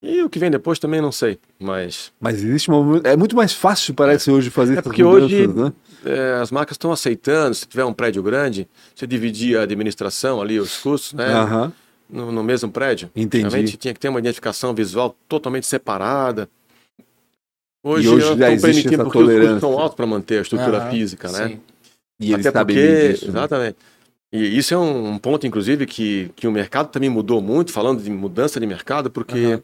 E 0.01 0.21
o 0.21 0.29
que 0.29 0.37
vem 0.37 0.51
depois 0.51 0.77
também 0.77 1.01
não 1.01 1.11
sei, 1.11 1.39
mas 1.59 2.11
Mas 2.19 2.35
existe 2.43 2.69
uma. 2.69 3.01
É 3.03 3.15
muito 3.17 3.35
mais 3.35 3.51
fácil, 3.53 3.93
parece, 3.95 4.29
hoje 4.29 4.49
fazer 4.51 4.73
essas 4.73 4.83
porque 4.83 5.03
hoje- 5.03 5.47
né? 5.47 5.73
é, 6.05 6.39
as 6.41 6.51
marcas 6.51 6.75
estão 6.75 6.91
aceitando, 6.91 7.55
se 7.55 7.65
tiver 7.67 7.83
um 7.83 7.93
prédio 7.93 8.21
grande, 8.21 8.67
você 8.95 9.07
dividir 9.07 9.57
a 9.57 9.63
administração 9.63 10.39
ali, 10.39 10.59
os 10.59 10.77
custos, 10.77 11.13
né, 11.13 11.33
Aham, 11.33 11.73
no, 12.07 12.31
no 12.31 12.43
mesmo 12.43 12.69
prédio. 12.71 13.09
entendi. 13.15 13.43
Realmente 13.47 13.75
tinha 13.75 13.91
que 13.93 13.99
ter 13.99 14.07
uma 14.09 14.19
identificação 14.19 14.71
visual 14.73 15.15
totalmente 15.27 15.65
separada. 15.65 16.47
Hoje, 17.87 18.05
E 18.05 18.09
hoje 18.09 18.25
eu 18.27 18.37
já 18.37 18.51
existe 18.51 18.87
essa 18.93 19.03
porque 19.03 19.17
os 19.17 19.23
custos 19.23 19.23
tolerância. 19.33 19.55
estão 19.55 19.79
altos 19.79 19.95
para 19.95 20.05
manter 20.05 20.39
a 20.39 20.41
estrutura 20.41 20.77
Aham, 20.79 20.91
física, 20.91 21.31
né? 21.31 21.47
Sim. 21.47 21.59
E 22.19 22.33
ele 22.33 22.47
Até 22.47 22.51
porque, 22.51 22.73
bem 22.73 23.11
disso. 23.11 23.25
né? 23.25 23.31
exatamente. 23.31 23.77
E 24.33 24.57
isso 24.57 24.73
é 24.73 24.77
um, 24.77 25.11
um 25.11 25.17
ponto, 25.17 25.47
inclusive, 25.47 25.85
que, 25.85 26.29
que 26.35 26.47
o 26.47 26.51
mercado 26.51 26.89
também 26.89 27.09
mudou 27.09 27.41
muito, 27.41 27.71
falando 27.71 28.03
de 28.03 28.09
mudança 28.09 28.59
de 28.59 28.65
mercado, 28.67 29.09
porque 29.09 29.55
o 29.55 29.63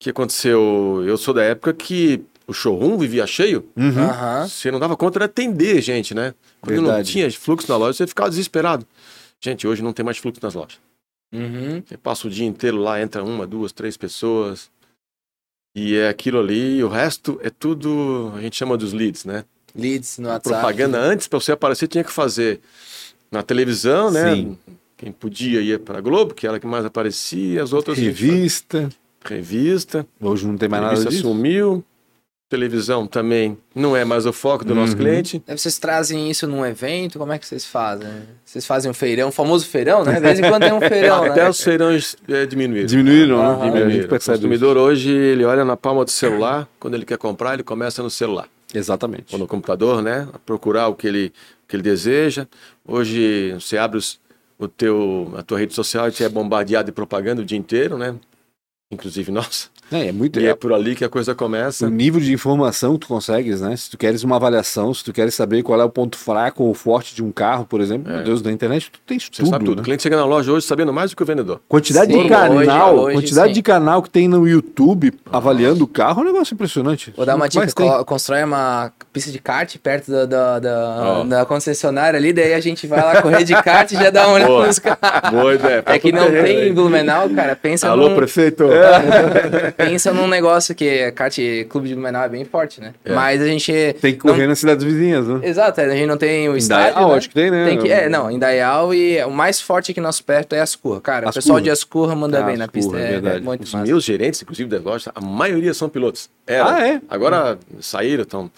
que 0.00 0.10
aconteceu? 0.10 1.04
Eu 1.06 1.16
sou 1.18 1.34
da 1.34 1.42
época 1.42 1.74
que 1.74 2.22
o 2.46 2.52
showroom 2.54 2.96
vivia 2.96 3.26
cheio, 3.26 3.68
Uhum. 3.76 3.98
Aham. 4.04 4.48
você 4.48 4.70
não 4.70 4.80
dava 4.80 4.96
conta 4.96 5.18
de 5.18 5.24
atender 5.26 5.80
gente, 5.82 6.14
né? 6.14 6.34
Quando 6.60 6.76
não 6.76 6.84
Verdade. 6.86 7.12
tinha 7.12 7.30
fluxo 7.30 7.70
na 7.70 7.76
loja, 7.76 7.92
você 7.92 8.06
ficava 8.06 8.30
desesperado. 8.30 8.86
Gente, 9.40 9.66
hoje 9.66 9.82
não 9.82 9.92
tem 9.92 10.04
mais 10.04 10.16
fluxo 10.18 10.40
nas 10.42 10.54
lojas. 10.54 10.78
Uhum. 11.32 11.82
Você 11.86 11.96
passa 11.96 12.26
o 12.26 12.30
dia 12.30 12.46
inteiro 12.46 12.78
lá, 12.78 13.00
entra 13.02 13.22
uma, 13.22 13.46
duas, 13.46 13.70
três 13.70 13.96
pessoas. 13.98 14.70
E 15.74 15.96
é 15.96 16.08
aquilo 16.08 16.38
ali, 16.38 16.76
e 16.78 16.84
o 16.84 16.88
resto 16.88 17.40
é 17.42 17.48
tudo, 17.50 18.32
a 18.36 18.40
gente 18.40 18.56
chama 18.56 18.76
dos 18.76 18.92
leads, 18.92 19.24
né? 19.24 19.44
Leads 19.74 20.18
no 20.18 20.28
WhatsApp. 20.28 20.50
propaganda 20.60 20.98
antes, 21.00 21.26
para 21.26 21.40
você 21.40 21.52
aparecer, 21.52 21.88
tinha 21.88 22.04
que 22.04 22.12
fazer 22.12 22.60
na 23.30 23.42
televisão, 23.42 24.10
né? 24.10 24.34
Sim. 24.34 24.58
Quem 24.98 25.10
podia 25.10 25.60
ia 25.60 25.78
para 25.78 26.00
Globo, 26.00 26.34
que 26.34 26.46
era 26.46 26.58
a 26.58 26.60
que 26.60 26.66
mais 26.66 26.84
aparecia, 26.84 27.62
as 27.62 27.72
outras 27.72 27.96
Revista. 27.98 28.88
revista, 29.24 30.06
Hoje 30.20 30.46
não 30.46 30.56
tem 30.56 30.68
mais 30.68 30.82
nada 30.82 30.94
revista 30.94 31.10
disso. 31.10 31.22
sumiu, 31.22 31.82
televisão 32.56 33.06
também 33.06 33.56
não 33.74 33.96
é 33.96 34.04
mais 34.04 34.26
o 34.26 34.32
foco 34.32 34.64
do 34.64 34.74
nosso 34.74 34.92
Uhum. 34.92 34.98
cliente. 34.98 35.42
Aí 35.48 35.56
Vocês 35.56 35.78
trazem 35.78 36.30
isso 36.30 36.46
num 36.46 36.64
evento? 36.64 37.18
Como 37.18 37.32
é 37.32 37.38
que 37.38 37.46
vocês 37.46 37.64
fazem? 37.64 38.08
Vocês 38.44 38.66
fazem 38.66 38.90
um 38.90 38.94
feirão, 38.94 39.30
o 39.30 39.32
famoso 39.32 39.66
feirão, 39.66 40.04
né? 40.04 40.14
De 40.14 40.20
vez 40.20 40.38
em 40.38 40.42
quando 40.42 40.62
tem 40.62 40.72
um 40.72 40.80
feirão, 40.86 41.24
Até 41.24 41.42
né? 41.44 41.48
os 41.48 41.60
feirões 41.62 42.14
é, 42.28 42.44
diminuíram. 42.46 42.86
Diminuíram, 42.86 43.38
né? 43.38 43.64
Gente 43.64 43.72
Diminuíram. 43.74 44.06
O 44.06 44.20
consumidor 44.20 44.76
hoje, 44.76 45.10
ele 45.10 45.44
olha 45.44 45.64
na 45.64 45.76
palma 45.76 46.04
do 46.04 46.10
celular, 46.10 46.68
quando 46.78 46.94
ele 46.94 47.04
quer 47.04 47.16
comprar, 47.18 47.54
ele 47.54 47.62
começa 47.62 48.02
no 48.02 48.10
celular. 48.10 48.46
isso. 48.68 48.78
Exatamente. 48.78 49.32
ou 49.34 49.38
no 49.38 49.46
computador, 49.46 50.00
né? 50.02 50.28
A 50.32 50.38
procurar 50.38 50.88
o 50.88 50.94
que 50.94 51.06
ele, 51.06 51.32
o 51.64 51.68
que 51.68 51.76
ele 51.76 51.82
deseja. 51.82 52.46
Hoje 52.86 53.52
você 53.54 53.76
abre 53.78 53.98
os- 53.98 54.20
o 54.58 54.68
teu, 54.68 55.32
a 55.36 55.42
tua 55.42 55.58
rede 55.58 55.74
social 55.74 56.06
e 56.08 56.12
você 56.12 56.24
é 56.24 56.28
bombardeado 56.28 56.86
de 56.86 56.92
propaganda 56.92 57.42
o 57.42 57.44
dia 57.44 57.58
inteiro, 57.58 57.98
né? 57.98 58.14
Inclusive 58.90 59.32
nós. 59.32 59.70
É, 59.92 60.08
é 60.08 60.12
muito 60.12 60.40
E 60.40 60.46
é 60.46 60.54
por 60.54 60.72
ali 60.72 60.94
que 60.94 61.04
a 61.04 61.08
coisa 61.08 61.32
o 61.32 61.34
começa. 61.36 61.88
nível 61.90 62.20
de 62.20 62.32
informação 62.32 62.94
que 62.94 63.00
tu 63.00 63.08
consegues, 63.08 63.60
né? 63.60 63.76
Se 63.76 63.90
tu 63.90 63.98
queres 63.98 64.22
uma 64.24 64.36
avaliação, 64.36 64.92
se 64.94 65.04
tu 65.04 65.12
queres 65.12 65.34
saber 65.34 65.62
qual 65.62 65.80
é 65.80 65.84
o 65.84 65.90
ponto 65.90 66.16
fraco 66.16 66.64
ou 66.64 66.74
forte 66.74 67.14
de 67.14 67.22
um 67.22 67.30
carro, 67.30 67.64
por 67.64 67.80
exemplo, 67.80 68.12
meu 68.12 68.24
Deus, 68.24 68.42
na 68.42 68.50
internet 68.52 68.90
tu 68.90 68.98
tens 69.06 69.24
Você 69.24 69.42
tudo. 69.42 69.48
sabe 69.50 69.64
tudo. 69.64 69.76
né? 69.76 69.82
O 69.82 69.84
cliente 69.84 70.02
chega 70.02 70.16
na 70.16 70.24
loja 70.24 70.50
hoje 70.52 70.66
sabendo 70.66 70.92
mais 70.92 71.10
do 71.10 71.16
que 71.16 71.22
o 71.22 71.26
vendedor. 71.26 71.60
Quantidade 71.68 72.12
Sim, 72.12 72.22
de 72.22 72.28
canal, 72.28 72.52
hoje- 72.56 72.70
hoje 73.06 73.16
quantidade 73.16 73.48
sim. 73.48 73.54
de 73.54 73.62
canal 73.62 74.02
que 74.02 74.10
tem 74.10 74.26
no 74.28 74.46
YouTube 74.48 75.12
avaliando 75.30 75.84
o 75.84 75.86
carro 75.86 76.20
é 76.20 76.24
um 76.24 76.32
negócio 76.32 76.54
impressionante. 76.54 77.12
Vou 77.16 77.26
dar 77.26 77.36
uma 77.36 77.46
O 77.46 77.48
dica, 77.48 77.66
co- 77.72 78.04
constrói 78.04 78.44
uma 78.44 78.92
pista 79.12 79.30
de 79.30 79.38
kart 79.38 79.76
perto 79.78 80.10
da, 80.10 80.24
da, 80.26 80.58
da, 80.58 80.96
Ó. 81.20 81.24
da 81.24 81.44
concessionária 81.44 82.16
ali, 82.18 82.32
daí 82.32 82.54
a 82.54 82.60
gente 82.60 82.86
vai 82.86 83.00
lá 83.00 83.20
correr 83.20 83.44
de 83.44 83.54
kart 83.62 83.90
e 83.92 83.94
já 83.94 84.10
dá 84.10 84.26
uma 84.26 84.34
olhada 84.36 84.66
nos 84.66 84.78
carros. 84.78 85.30
Boa 85.30 85.54
ideia. 85.54 85.82
É 85.86 85.98
que 85.98 86.10
não 86.12 86.30
tem 86.30 86.68
em 86.68 86.72
Blumenau, 86.72 87.28
cara, 87.30 87.54
pensa 87.54 87.88
Alô, 87.88 88.08
num, 88.10 88.14
prefeito. 88.16 88.64
pensa 89.86 90.12
num 90.12 90.26
negócio 90.26 90.74
que 90.74 91.10
kart 91.12 91.36
clube 91.68 91.88
de 91.88 91.94
Blumenau 91.94 92.24
é 92.24 92.28
bem 92.28 92.44
forte, 92.44 92.80
né? 92.80 92.94
É. 93.04 93.12
Mas 93.12 93.40
a 93.40 93.46
gente 93.46 93.72
Tem 94.00 94.14
que 94.16 94.24
não- 94.26 94.34
correr 94.34 94.46
nas 94.46 94.58
cidades 94.58 94.84
vizinhas, 94.84 95.26
né? 95.26 95.40
Exato, 95.42 95.80
a 95.80 95.88
gente 95.88 96.06
não 96.06 96.16
tem 96.16 96.48
o 96.48 96.56
Indaial, 96.56 96.58
estádio, 96.88 97.08
né? 97.08 97.14
acho 97.16 97.28
que 97.28 97.34
tem, 97.34 97.50
né? 97.50 97.64
Tem 97.66 97.78
que, 97.78 97.90
é, 97.92 98.08
não, 98.08 98.30
em 98.30 98.38
Dayal 98.38 98.94
e 98.94 99.22
o 99.24 99.30
mais 99.30 99.60
forte 99.60 99.92
aqui 99.92 100.00
nosso 100.00 100.24
perto 100.24 100.54
é 100.54 100.60
Ascurra. 100.60 101.00
Cara, 101.00 101.26
o 101.26 101.28
Ascurra. 101.28 101.42
pessoal 101.42 101.60
de 101.60 101.70
Ascurra 101.70 102.14
manda 102.14 102.40
Ah, 102.40 102.42
bem 102.42 102.56
na 102.56 102.68
pista. 102.68 102.96
É 102.96 103.02
É, 103.02 103.08
verdade. 103.12 103.36
é 103.36 103.40
muito 103.40 103.64
Os 103.64 103.72
massa. 103.72 103.86
meus 103.86 104.04
gerentes, 104.04 104.40
inclusive, 104.42 104.68
da 104.68 104.78
loja, 104.78 105.10
a 105.14 105.20
maioria 105.20 105.74
são 105.74 105.88
pilotos. 105.88 106.28
Eram. 106.46 106.68
Ah, 106.68 106.86
é? 106.88 107.00
Agora 107.08 107.58
saíram, 107.80 108.22
então. 108.22 108.50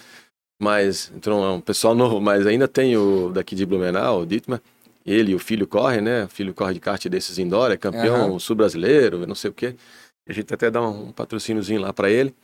Mas 0.61 1.11
entrou 1.15 1.45
um 1.57 1.61
pessoal 1.61 1.95
novo, 1.95 2.21
mas 2.21 2.47
ainda 2.47 2.69
tem 2.69 2.97
o 2.97 3.31
daqui 3.35 3.55
de 3.55 3.67
Blumenau, 3.67 4.21
o 4.21 4.27
Dietmar. 4.27 4.61
Ele 5.05 5.33
e 5.33 5.35
o 5.35 5.39
filho 5.39 5.67
correm, 5.67 6.01
né? 6.01 6.25
O 6.25 6.29
filho 6.29 6.55
corre 6.55 6.73
de 6.73 6.81
kart 6.81 7.05
desses 7.09 7.39
indoor, 7.39 7.71
é 7.71 7.77
campeão 7.77 8.31
Aham. 8.31 8.39
sul-brasileiro, 8.39 9.27
não 9.27 9.35
sei 9.35 9.51
o 9.51 9.53
quê. 9.53 9.75
A 10.29 10.33
gente 10.33 10.53
até 10.53 10.71
dá 10.71 10.81
um 10.83 11.13
patrocíniozinho 11.13 11.81
lá 11.81 11.93
para 11.93 12.11
ele. 12.11 12.35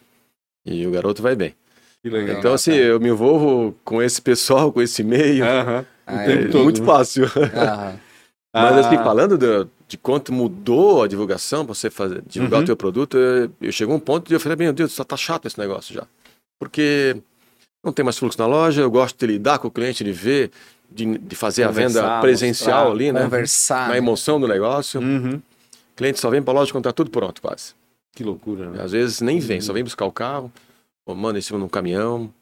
E 0.66 0.86
o 0.86 0.90
garoto 0.90 1.22
vai 1.22 1.34
bem. 1.34 1.54
Que 2.02 2.08
legal. 2.10 2.38
então, 2.38 2.52
assim, 2.54 2.72
eu 2.72 2.98
me 3.00 3.08
envolvo 3.08 3.74
com 3.84 4.02
esse 4.02 4.20
pessoal, 4.22 4.72
com 4.72 4.80
esse 4.80 5.02
meio. 5.02 5.44
Aham. 5.44 5.84
Ah, 6.06 6.14
o 6.14 6.18
é. 6.18 6.26
tempo 6.26 6.44
É 6.44 6.48
todo, 6.50 6.64
muito 6.64 6.80
né? 6.80 6.86
fácil. 6.86 7.24
Aham. 7.24 7.98
Mas 8.52 8.78
assim, 8.86 8.96
Ah. 8.96 9.04
falando 9.04 9.38
do- 9.38 9.70
de 9.86 9.96
quanto 9.96 10.32
mudou 10.32 11.02
a 11.04 11.08
divulgação 11.08 11.64
pra 11.64 11.74
você 11.74 11.88
fazer, 11.88 12.22
divulgar 12.26 12.58
Uhum. 12.58 12.64
o 12.64 12.66
teu 12.66 12.76
produto, 12.76 13.16
eu, 13.16 13.50
eu 13.60 13.72
chegou 13.72 13.94
um 13.94 14.00
ponto 14.00 14.26
de 14.28 14.34
eu 14.34 14.40
falei, 14.40 14.56
meu 14.56 14.72
Deus, 14.72 14.92
só 14.92 15.04
tá 15.04 15.16
chato 15.16 15.46
esse 15.46 15.58
negócio 15.58 15.94
já. 15.94 16.04
Porque 16.60 17.16
não 17.84 17.92
tem 17.92 18.04
mais 18.04 18.18
fluxo 18.18 18.38
na 18.38 18.46
loja, 18.46 18.82
eu 18.82 18.90
gosto 18.90 19.16
de 19.18 19.26
lidar 19.32 19.58
com 19.58 19.68
o 19.68 19.70
cliente, 19.70 20.02
de 20.04 20.12
ver, 20.12 20.50
de, 20.90 21.16
de 21.18 21.36
fazer 21.36 21.62
a 21.62 21.68
Conversar, 21.68 22.00
venda 22.02 22.20
presencial 22.20 22.78
mostrar, 22.88 22.92
ali, 22.92 23.12
né? 23.12 23.22
Conversar. 23.22 23.86
Na 23.86 23.92
né? 23.92 23.98
emoção 23.98 24.40
do 24.40 24.46
negócio. 24.48 25.00
Uhum. 25.00 25.40
O 26.00 26.02
cliente 26.02 26.18
só 26.18 26.30
vem 26.30 26.40
pra 26.40 26.54
loja 26.54 26.72
quando 26.72 26.84
tá 26.84 26.92
tudo 26.92 27.10
pronto, 27.10 27.42
quase. 27.42 27.74
Que 28.16 28.24
loucura, 28.24 28.70
né? 28.70 28.82
Às 28.82 28.92
vezes 28.92 29.20
nem 29.20 29.38
vem, 29.38 29.60
só 29.60 29.70
vem 29.74 29.84
buscar 29.84 30.06
o 30.06 30.10
carro, 30.10 30.50
ou 31.04 31.14
manda 31.14 31.38
em 31.38 31.42
cima 31.42 31.58
de 31.58 31.64
um 31.66 31.68
caminhão. 31.68 32.32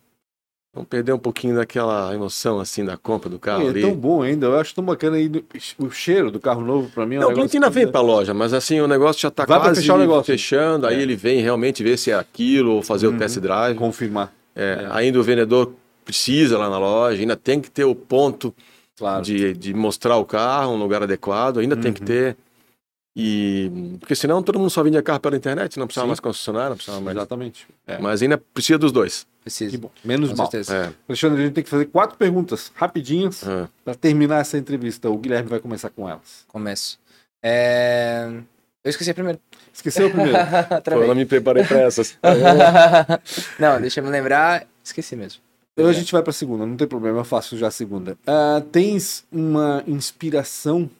Então 0.70 0.84
perder 0.84 1.12
um 1.12 1.18
pouquinho 1.18 1.56
daquela 1.56 2.14
emoção 2.14 2.61
assim 2.61 2.84
da 2.84 2.96
compra 2.96 3.28
do 3.28 3.36
carro 3.36 3.66
é 3.66 3.70
ali. 3.70 3.80
tão 3.80 3.96
bom 3.96 4.22
ainda, 4.22 4.46
eu 4.46 4.56
acho 4.61 4.72
tão 4.76 4.84
bacana 4.84 5.16
aí 5.16 5.28
do- 5.28 5.44
o 5.76 5.90
cheiro 5.90 6.30
do 6.30 6.38
carro 6.38 6.61
novo 6.64 6.88
pra 6.90 7.04
mim. 7.04 7.16
É 7.16 7.18
um 7.18 7.22
Não, 7.22 7.30
o 7.30 7.34
cliente 7.34 7.56
ainda 7.56 7.68
vem 7.68 7.88
pra 7.90 8.00
loja, 8.00 8.32
mas 8.32 8.54
assim, 8.54 8.80
o 8.80 8.86
negócio 8.86 9.20
já 9.20 9.28
tá 9.28 9.44
pra 9.44 9.59
quase 9.59 9.80
fechar 9.80 9.94
o 9.94 9.98
negócio. 9.98 10.24
fechando, 10.32 10.86
aí 10.86 10.94
É. 10.96 11.02
ele 11.02 11.16
vem 11.16 11.40
realmente 11.40 11.82
ver 11.82 11.96
se 11.98 12.12
é 12.12 12.14
aquilo, 12.14 12.74
ou 12.74 12.82
fazer 12.84 13.09
Uhum. 13.09 13.16
o 13.16 13.18
test 13.18 13.38
drive. 13.40 13.76
confirmar, 13.76 14.32
É, 14.54 14.86
Ainda 14.92 15.18
o 15.18 15.22
vendedor 15.24 15.72
precisa 16.04 16.56
lá 16.59 16.70
na 16.70 16.78
loja, 16.78 17.20
ainda 17.20 17.34
tem 17.36 17.61
que 17.61 17.70
ter 17.70 17.84
o 17.84 17.94
ponto 17.94 18.54
claro. 18.96 19.22
de, 19.24 19.52
de 19.54 19.74
mostrar 19.74 20.16
o 20.16 20.24
carro, 20.24 20.72
um 20.74 20.78
lugar 20.78 21.02
adequado, 21.02 21.59
ainda 21.59 21.76
tem 21.76 21.92
que 21.92 22.00
Uhum. 22.00 22.06
ter. 22.06 22.36
E 23.20 23.98
porque 23.98 24.14
senão 24.14 24.40
todo 24.44 24.60
mundo 24.60 24.70
só 24.70 24.80
vendia 24.80 25.02
carro 25.02 25.18
pela 25.18 25.36
internet, 25.36 25.76
não 25.76 25.88
precisava 25.88 26.04
Sim. 26.04 26.10
mais 26.10 26.20
concessionária, 26.20 26.68
não 26.68 26.76
precisava 26.76 27.00
mais. 27.00 27.16
Exatamente. 27.16 27.66
É. 27.84 27.98
Mas 27.98 28.22
ainda 28.22 28.38
precisa 28.38 28.78
dos 28.78 28.92
dois. 28.92 29.26
Preciso. 29.42 29.72
Que 29.72 29.76
bom. 29.76 29.90
Menos 30.04 30.30
Com 30.30 30.36
mal. 30.36 30.48
certeza. 30.48 30.76
É, 30.76 30.92
Alexandre, 31.08 31.42
a 31.42 31.44
gente 31.46 31.54
tem 31.54 31.64
que 31.64 31.70
fazer 31.70 31.86
quatro 31.86 32.16
perguntas 32.16 32.70
rapidinhas 32.76 33.44
é. 33.44 33.66
para 33.84 33.96
terminar 33.96 34.40
essa 34.40 34.56
entrevista. 34.56 35.10
O 35.10 35.18
Guilherme 35.18 35.48
vai 35.48 35.58
começar 35.58 35.90
com 35.90 36.08
elas. 36.08 36.44
Começo. 36.46 36.96
É... 37.42 38.30
Eu 38.84 38.90
esqueci 38.90 39.10
a 39.10 39.14
primeira. 39.14 39.40
Esqueceu 39.74 40.06
o 40.06 40.10
primeiro. 40.12 40.38
Pô, 40.84 41.02
eu 41.02 41.08
não 41.08 41.14
me 41.16 41.26
preparei 41.26 41.64
para 41.64 41.80
essas. 41.80 42.16
não, 43.58 43.80
deixa 43.80 43.98
eu 43.98 44.04
me 44.04 44.10
lembrar. 44.10 44.64
Esqueci 44.84 45.16
mesmo. 45.16 45.42
Então 45.72 45.90
a 45.90 45.92
gente 45.92 46.12
vai 46.12 46.22
para 46.22 46.30
a 46.30 46.34
segunda, 46.34 46.66
não 46.66 46.76
tem 46.76 46.88
problema, 46.88 47.18
eu 47.18 47.24
faço 47.24 47.56
já 47.56 47.68
a 47.68 47.70
segunda. 47.70 48.18
Ah, 48.26 48.60
tens 48.72 49.24
uma 49.30 49.84
inspiração? 49.86 50.90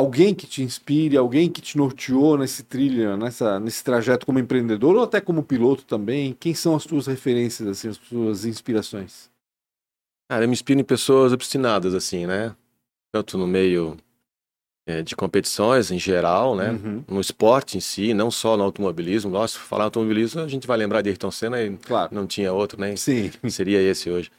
Alguém 0.00 0.34
que 0.34 0.46
te 0.46 0.62
inspire, 0.62 1.14
alguém 1.14 1.50
que 1.50 1.60
te 1.60 1.76
norteou 1.76 2.38
nesse 2.38 2.62
trilho, 2.62 3.18
nessa, 3.18 3.60
nesse 3.60 3.84
trajeto 3.84 4.24
como 4.24 4.38
empreendedor 4.38 4.96
ou 4.96 5.02
até 5.02 5.20
como 5.20 5.42
piloto 5.42 5.84
também? 5.84 6.34
Quem 6.40 6.54
são 6.54 6.74
as 6.74 6.84
tuas 6.86 7.06
referências, 7.06 7.68
assim, 7.68 7.88
as 7.88 7.98
tuas 7.98 8.46
inspirações? 8.46 9.28
Cara, 10.30 10.44
eu 10.44 10.48
me 10.48 10.54
inspiro 10.54 10.80
em 10.80 10.84
pessoas 10.84 11.34
obstinadas, 11.34 11.92
assim, 11.92 12.24
né? 12.24 12.56
Tanto 13.12 13.36
no 13.36 13.46
meio 13.46 13.98
é, 14.88 15.02
de 15.02 15.14
competições 15.14 15.90
em 15.90 15.98
geral, 15.98 16.56
né? 16.56 16.70
Uhum, 16.70 17.04
No 17.06 17.20
esporte 17.20 17.76
em 17.76 17.80
si, 17.80 18.14
não 18.14 18.30
só 18.30 18.56
no 18.56 18.64
automobilismo. 18.64 19.30
Nossa, 19.30 19.58
falar 19.58 19.84
automobilismo, 19.84 20.40
a 20.40 20.48
gente 20.48 20.66
vai 20.66 20.78
lembrar 20.78 21.02
de 21.02 21.10
Ayrton 21.10 21.30
Senna 21.30 21.62
e 21.62 21.76
claro. 21.76 22.14
não 22.14 22.26
tinha 22.26 22.54
outro, 22.54 22.80
né? 22.80 22.96
Sim. 22.96 23.30
Seria 23.50 23.82
esse 23.82 24.08
hoje. 24.08 24.30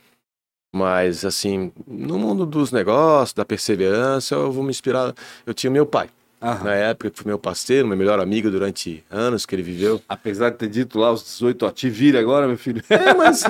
Mas, 0.82 1.26
assim, 1.26 1.72
no 1.86 2.18
mundo 2.18 2.46
dos 2.46 2.72
negócios, 2.72 3.34
da 3.34 3.44
perseverança, 3.44 4.36
eu 4.36 4.52
vou 4.52 4.64
me 4.64 4.70
inspirar. 4.70 5.14
Eu 5.46 5.54
tinha 5.54 5.70
meu 5.70 5.86
pai, 5.86 6.08
Aham. 6.42 6.64
na 6.64 6.74
época, 6.74 7.10
que 7.12 7.18
foi 7.18 7.28
meu 7.30 7.38
parceiro, 7.38 7.86
meu 7.86 7.98
melhor 7.98 8.22
amigo 8.22 8.50
durante 8.50 9.04
anos 9.12 9.46
que 9.46 9.54
ele 9.54 9.64
viveu. 9.64 10.02
Apesar 10.08 10.50
de 10.50 10.56
ter 10.58 10.70
dito 10.70 10.98
lá 10.98 11.08
aos 11.08 11.24
18, 11.26 11.66
ó, 11.66 11.72
te 11.72 11.90
vira 11.90 12.22
agora, 12.22 12.48
meu 12.48 12.58
filho. 12.58 12.82
É, 12.90 13.14
mas 13.14 13.44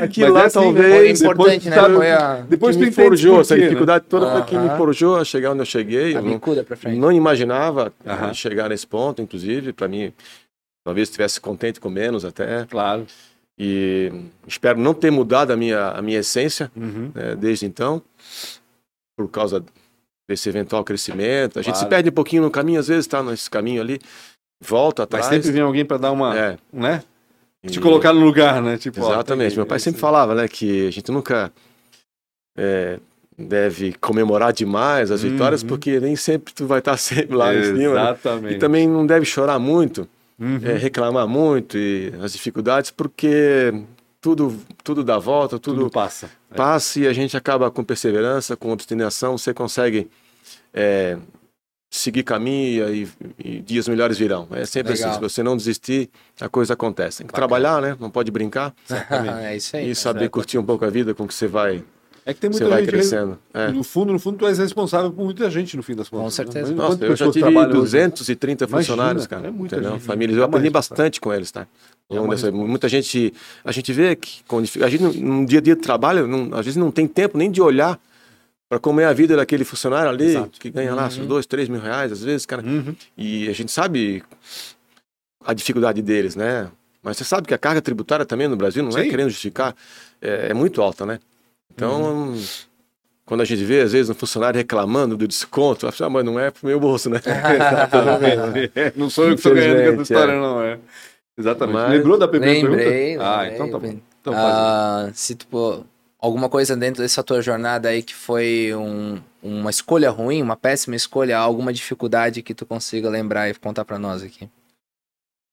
aqui 0.00 0.20
Mas 0.22 0.32
lá 0.32 0.42
é 0.42 0.44
assim, 0.46 0.60
Foi 0.60 0.72
talvez. 0.72 1.20
importante, 1.20 1.68
né? 1.68 1.74
sabe- 1.76 1.94
Foi 1.96 2.12
a, 2.12 2.34
Depois 2.48 2.76
que 2.76 2.84
me 2.86 2.92
forjou, 2.92 3.40
essa 3.40 3.56
né? 3.56 3.62
dificuldade 3.64 4.04
toda 4.08 4.30
foi 4.30 4.42
que 4.44 4.56
me 4.56 4.70
forjou 4.76 5.16
a 5.16 5.24
chegar 5.24 5.50
onde 5.50 5.62
eu 5.62 5.66
cheguei. 5.66 6.14
a 6.14 6.18
Eu 6.20 6.22
não, 6.22 6.38
pra 6.38 6.76
frente. 6.76 6.96
não 6.96 7.10
imaginava 7.10 7.92
eh, 8.04 8.10
Aham. 8.12 8.32
chegar 8.32 8.68
nesse 8.68 8.86
ponto, 8.86 9.20
inclusive, 9.20 9.72
para 9.72 9.88
mim, 9.88 10.12
talvez 10.84 11.08
estivesse 11.08 11.40
contente 11.40 11.80
com 11.80 11.90
menos 11.90 12.24
até. 12.24 12.64
Claro. 12.66 13.04
E 13.58 14.12
espero 14.46 14.78
não 14.78 14.92
ter 14.92 15.10
mudado 15.10 15.50
a 15.52 15.56
minha, 15.56 15.88
a 15.90 16.02
minha 16.02 16.18
essência 16.18 16.70
Uhum. 16.76 17.10
né, 17.14 17.34
desde 17.36 17.64
então, 17.66 18.02
por 19.16 19.28
causa 19.30 19.64
desse 20.28 20.48
eventual 20.48 20.84
crescimento. 20.84 21.58
A 21.58 21.62
gente 21.62 21.78
se 21.78 21.86
perde 21.86 22.08
um 22.10 22.12
pouquinho 22.12 22.42
no 22.42 22.50
caminho, 22.50 22.78
às 22.80 22.88
vezes 22.88 23.04
está 23.06 23.22
nesse 23.22 23.48
caminho 23.48 23.80
ali, 23.80 23.98
volta 24.62 25.02
Mas 25.02 25.20
atrás. 25.20 25.26
sempre 25.26 25.50
vem 25.52 25.62
alguém 25.62 25.84
para 25.84 25.96
dar 25.96 26.12
uma, 26.12 26.36
É, 26.36 26.58
né? 26.72 27.02
Te 27.66 27.78
e- 27.78 27.80
colocar 27.82 28.12
no 28.12 28.20
lugar, 28.24 28.60
né? 28.62 28.76
Tipo, 28.76 29.00
ó, 29.02 29.12
Exatamente. 29.12 29.48
tem- 29.50 29.56
Meu 29.56 29.66
pai 29.66 29.78
sempre 29.78 30.00
falava, 30.00 30.34
né, 30.34 30.46
que 30.48 30.86
a 30.88 30.90
gente 30.90 31.10
nunca 31.10 31.50
é, 32.58 32.98
deve 33.38 33.92
comemorar 33.94 34.52
demais 34.52 35.10
as 35.10 35.22
vitórias, 35.22 35.62
Uhum. 35.62 35.68
porque 35.68 36.00
nem 36.00 36.16
sempre 36.16 36.54
tu 36.54 36.66
vai 36.66 36.78
estar 36.78 36.96
sempre 36.98 37.34
lá 37.36 37.50
aí. 37.50 37.58
em 37.58 37.64
cima. 37.64 37.76
né? 37.76 37.86
Exatamente. 38.10 38.54
E 38.54 38.58
também 38.58 38.86
não 38.88 39.06
deve 39.06 39.24
chorar 39.26 39.58
muito, 39.58 40.08
Uhum. 40.38 40.60
é, 40.62 40.76
reclamar 40.76 41.26
muito 41.26 41.78
e 41.78 42.12
as 42.22 42.32
dificuldades, 42.32 42.90
porque 42.90 43.72
tudo, 44.20 44.58
tudo 44.84 45.02
dá 45.02 45.18
volta, 45.18 45.58
tudo, 45.58 45.78
tudo, 45.80 45.90
passa. 45.90 46.30
passa 46.54 47.00
e 47.00 47.06
a 47.06 47.12
gente 47.12 47.36
acaba 47.36 47.70
com 47.70 47.82
perseverança, 47.82 48.56
com 48.56 48.70
obstinação, 48.70 49.38
você 49.38 49.54
consegue 49.54 50.10
é, 50.74 51.16
seguir 51.90 52.22
caminho 52.22 52.94
e, 52.94 53.08
e 53.38 53.60
dias 53.60 53.88
melhores 53.88 54.18
virão. 54.18 54.46
É 54.50 54.66
sempre 54.66 54.92
Legal. 54.92 55.08
assim, 55.10 55.14
se 55.16 55.20
você 55.22 55.42
não 55.42 55.56
desistir, 55.56 56.10
a 56.40 56.48
coisa 56.48 56.74
acontece. 56.74 57.18
Tem 57.18 57.26
que 57.26 57.32
Bacana. 57.32 57.48
trabalhar, 57.48 57.80
né? 57.80 57.96
Não 57.98 58.10
pode 58.10 58.30
brincar 58.30 58.74
é 59.42 59.56
isso 59.56 59.76
aí. 59.76 59.90
e 59.90 59.94
saber 59.94 60.20
certo. 60.20 60.32
curtir 60.32 60.58
um 60.58 60.64
pouco 60.64 60.84
a 60.84 60.90
vida 60.90 61.14
com 61.14 61.24
o 61.24 61.28
que 61.28 61.34
você 61.34 61.46
vai 61.46 61.82
É 62.28 62.34
que 62.34 62.40
tem 62.40 62.50
muita 62.50 62.64
você 62.64 62.68
vai 62.70 62.80
gente. 62.80 62.90
crescendo. 62.90 63.38
É. 63.54 63.68
No 63.70 63.84
fundo, 63.84 64.12
no 64.12 64.18
fundo, 64.18 64.36
tu 64.38 64.46
és 64.48 64.58
responsável 64.58 65.12
por 65.12 65.24
muita 65.24 65.48
gente, 65.48 65.76
no 65.76 65.82
fim 65.84 65.94
das 65.94 66.08
contas. 66.08 66.34
certeza. 66.34 66.70
Né? 66.70 66.74
Nossa, 66.74 67.04
eu 67.04 67.14
já 67.14 67.26
tive 67.30 67.40
trabalham 67.40 67.70
hoje? 67.70 67.80
230 67.82 68.64
Imagina, 68.64 68.78
funcionários, 68.80 69.26
cara. 69.28 69.46
é 69.46 69.50
muita 69.52 69.76
entendeu? 69.76 69.92
gente, 69.92 70.02
Famílias. 70.02 70.36
é 70.36 70.40
Eu 70.40 70.44
aprendi 70.44 70.68
bastante 70.68 71.20
com 71.20 71.32
eles, 71.32 71.52
tá? 71.52 71.68
É 72.10 72.18
uma 72.18 72.30
Nessa- 72.34 72.46
responsa. 72.48 72.68
muita 72.68 72.88
gente. 72.88 73.32
A 73.64 73.70
gente 73.70 73.92
vê 73.92 74.16
que 74.16 74.42
com 74.44 74.58
a 74.58 74.88
gente 74.88 75.20
no- 75.20 75.46
dia 75.46 75.60
a 75.60 75.62
dia 75.62 75.76
de 75.76 75.80
trabalho, 75.82 76.26
não- 76.26 76.50
às 76.58 76.64
vezes 76.66 76.76
não 76.76 76.90
tem 76.90 77.06
tempo 77.06 77.38
nem 77.38 77.48
de 77.48 77.62
olhar 77.62 77.96
para 78.68 78.80
como 78.80 79.00
é 79.00 79.04
a 79.04 79.12
vida 79.12 79.36
daquele 79.36 79.64
funcionário 79.64 80.10
ali, 80.10 80.24
Exato. 80.26 80.58
que 80.58 80.68
ganha 80.68 80.92
lá 80.96 81.08
seus 81.08 81.28
dois, 81.28 81.46
três 81.46 81.68
mil 81.68 81.80
reais, 81.80 82.10
às 82.10 82.24
vezes, 82.24 82.44
cara. 82.44 82.60
Uhum. 82.62 82.92
E 83.16 83.48
a 83.48 83.52
gente 83.52 83.70
sabe 83.70 84.24
a 85.44 85.54
dificuldade 85.54 86.02
deles, 86.02 86.34
né? 86.34 86.68
Mas 87.02 87.16
você 87.18 87.24
sabe 87.24 87.46
que 87.46 87.54
a 87.54 87.58
carga 87.58 87.80
tributária 87.80 88.26
também 88.26 88.48
no 88.48 88.56
Brasil, 88.56 88.82
não 88.82 88.90
é 88.98 89.04
Sim. 89.04 89.10
querendo 89.10 89.28
justificar, 89.30 89.76
é, 90.20 90.48
é 90.50 90.54
muito 90.54 90.82
alta, 90.82 91.06
né? 91.06 91.20
Então, 91.74 92.28
Uhum. 92.30 92.42
quando 93.24 93.40
a 93.42 93.44
gente 93.44 93.64
vê, 93.64 93.80
às 93.80 93.92
vezes, 93.92 94.08
um 94.10 94.14
funcionário 94.14 94.56
reclamando 94.56 95.16
do 95.16 95.26
desconto, 95.28 95.80
fala 95.80 95.92
assim, 95.92 96.04
ah, 96.04 96.10
mas 96.10 96.24
não 96.24 96.38
é 96.38 96.50
pro 96.50 96.66
meu 96.66 96.80
bolso, 96.80 97.10
né? 97.10 97.20
É, 98.74 98.92
não 98.96 99.10
sou 99.10 99.24
eu 99.24 99.30
que 99.34 99.40
estou 99.40 99.54
ganhando 99.54 99.74
com 99.76 99.80
essa 99.82 99.90
Infelizmente, 99.92 100.02
história, 100.02 100.32
é. 100.32 100.40
não 100.40 100.62
é. 100.62 100.78
Exatamente. 101.38 101.74
Mas- 101.74 101.90
Lembrou 101.92 102.18
da 102.18 102.28
primeira 102.28 102.54
Lembrei, 102.68 102.86
pergunta? 103.16 103.24
Ah, 103.28 103.40
lembrei, 103.42 103.54
então 103.54 103.70
tá 103.70 103.78
bom. 103.78 103.98
Então. 104.20 104.34
Ah, 104.34 105.10
se 105.12 105.34
tipo, 105.34 105.84
alguma 106.18 106.48
coisa 106.48 106.74
dentro 106.76 107.02
dessa 107.02 107.22
tua 107.22 107.42
jornada 107.42 107.90
aí 107.90 108.02
que 108.02 108.14
foi 108.14 108.72
um- 108.74 109.20
uma 109.42 109.68
escolha 109.70 110.10
ruim, 110.10 110.40
uma 110.42 110.56
péssima 110.56 110.96
escolha, 110.96 111.36
alguma 111.36 111.72
dificuldade 111.72 112.42
que 112.42 112.54
tu 112.54 112.64
consiga 112.64 113.10
lembrar 113.10 113.50
e 113.50 113.54
contar 113.54 113.84
pra 113.84 113.98
nós 113.98 114.22
aqui. 114.22 114.48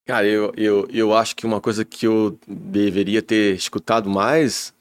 Cara, 0.07 0.25
eu, 0.25 0.51
eu, 0.57 0.87
eu 0.91 1.13
acho 1.13 1.35
que 1.35 1.45
uma 1.45 1.59
coisa 1.61 1.83
que 1.85 2.07
eu 2.07 2.37
deveria 2.47 3.21
ter 3.21 3.53
escutado 3.55 4.09
mais 4.09 4.73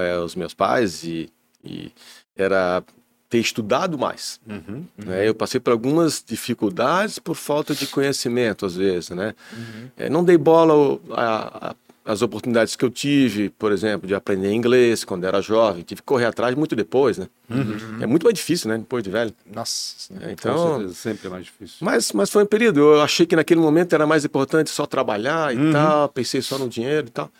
é, 0.00 0.18
os 0.18 0.34
meus 0.34 0.54
pais 0.54 1.02
e, 1.04 1.30
e 1.64 1.90
era 2.36 2.82
ter 3.28 3.38
estudado 3.38 3.98
mais. 3.98 4.40
Uhum. 4.48 4.84
né? 4.96 5.28
Eu 5.28 5.34
passei 5.34 5.60
por 5.60 5.70
algumas 5.72 6.24
dificuldades 6.26 7.18
por 7.18 7.34
falta 7.34 7.74
de 7.74 7.86
conhecimento, 7.86 8.64
às 8.64 8.74
vezes, 8.76 9.10
né? 9.10 9.34
Uhum. 9.52 9.88
É, 9.96 10.08
não 10.08 10.24
dei 10.24 10.38
bola 10.38 10.98
a- 11.12 11.70
a- 11.70 11.74
às 12.10 12.22
oportunidades 12.22 12.74
que 12.74 12.82
eu 12.82 12.88
tive, 12.88 13.50
por 13.50 13.70
exemplo, 13.70 14.08
de 14.08 14.14
aprender 14.14 14.50
inglês 14.50 15.04
quando 15.04 15.24
era 15.24 15.42
jovem. 15.42 15.82
Tive 15.82 16.00
que 16.00 16.06
correr 16.06 16.24
atrás 16.24 16.54
muito 16.54 16.74
depois, 16.74 17.18
né? 17.18 17.28
Uhum. 17.50 17.98
É 18.00 18.06
muito 18.06 18.24
mais 18.24 18.32
difícil, 18.34 18.70
né? 18.70 18.78
Depois 18.78 19.04
de 19.04 19.10
velho. 19.10 19.34
Nossa. 19.54 20.14
É, 20.22 20.32
Então, 20.32 20.76
certeza, 20.78 20.94
sempre 20.94 21.26
é 21.26 21.30
mais 21.30 21.44
difícil. 21.44 21.76
mas, 21.82 22.10
mas 22.12 22.30
foi 22.30 22.44
um 22.44 22.46
período. 22.46 22.80
Eu 22.80 23.02
achei 23.02 23.26
que 23.26 23.36
naquele 23.36 23.60
momento 23.60 23.92
era 23.92 24.06
mais 24.06 24.24
importante 24.24 24.70
só 24.70 24.86
trabalhar 24.86 25.54
e 25.54 25.58
Uhum. 25.58 25.70
tal. 25.72 26.08
Pensei 26.08 26.40
só 26.40 26.56
no 26.56 26.66
dinheiro 26.66 27.08
e 27.08 27.10
tal. 27.10 27.30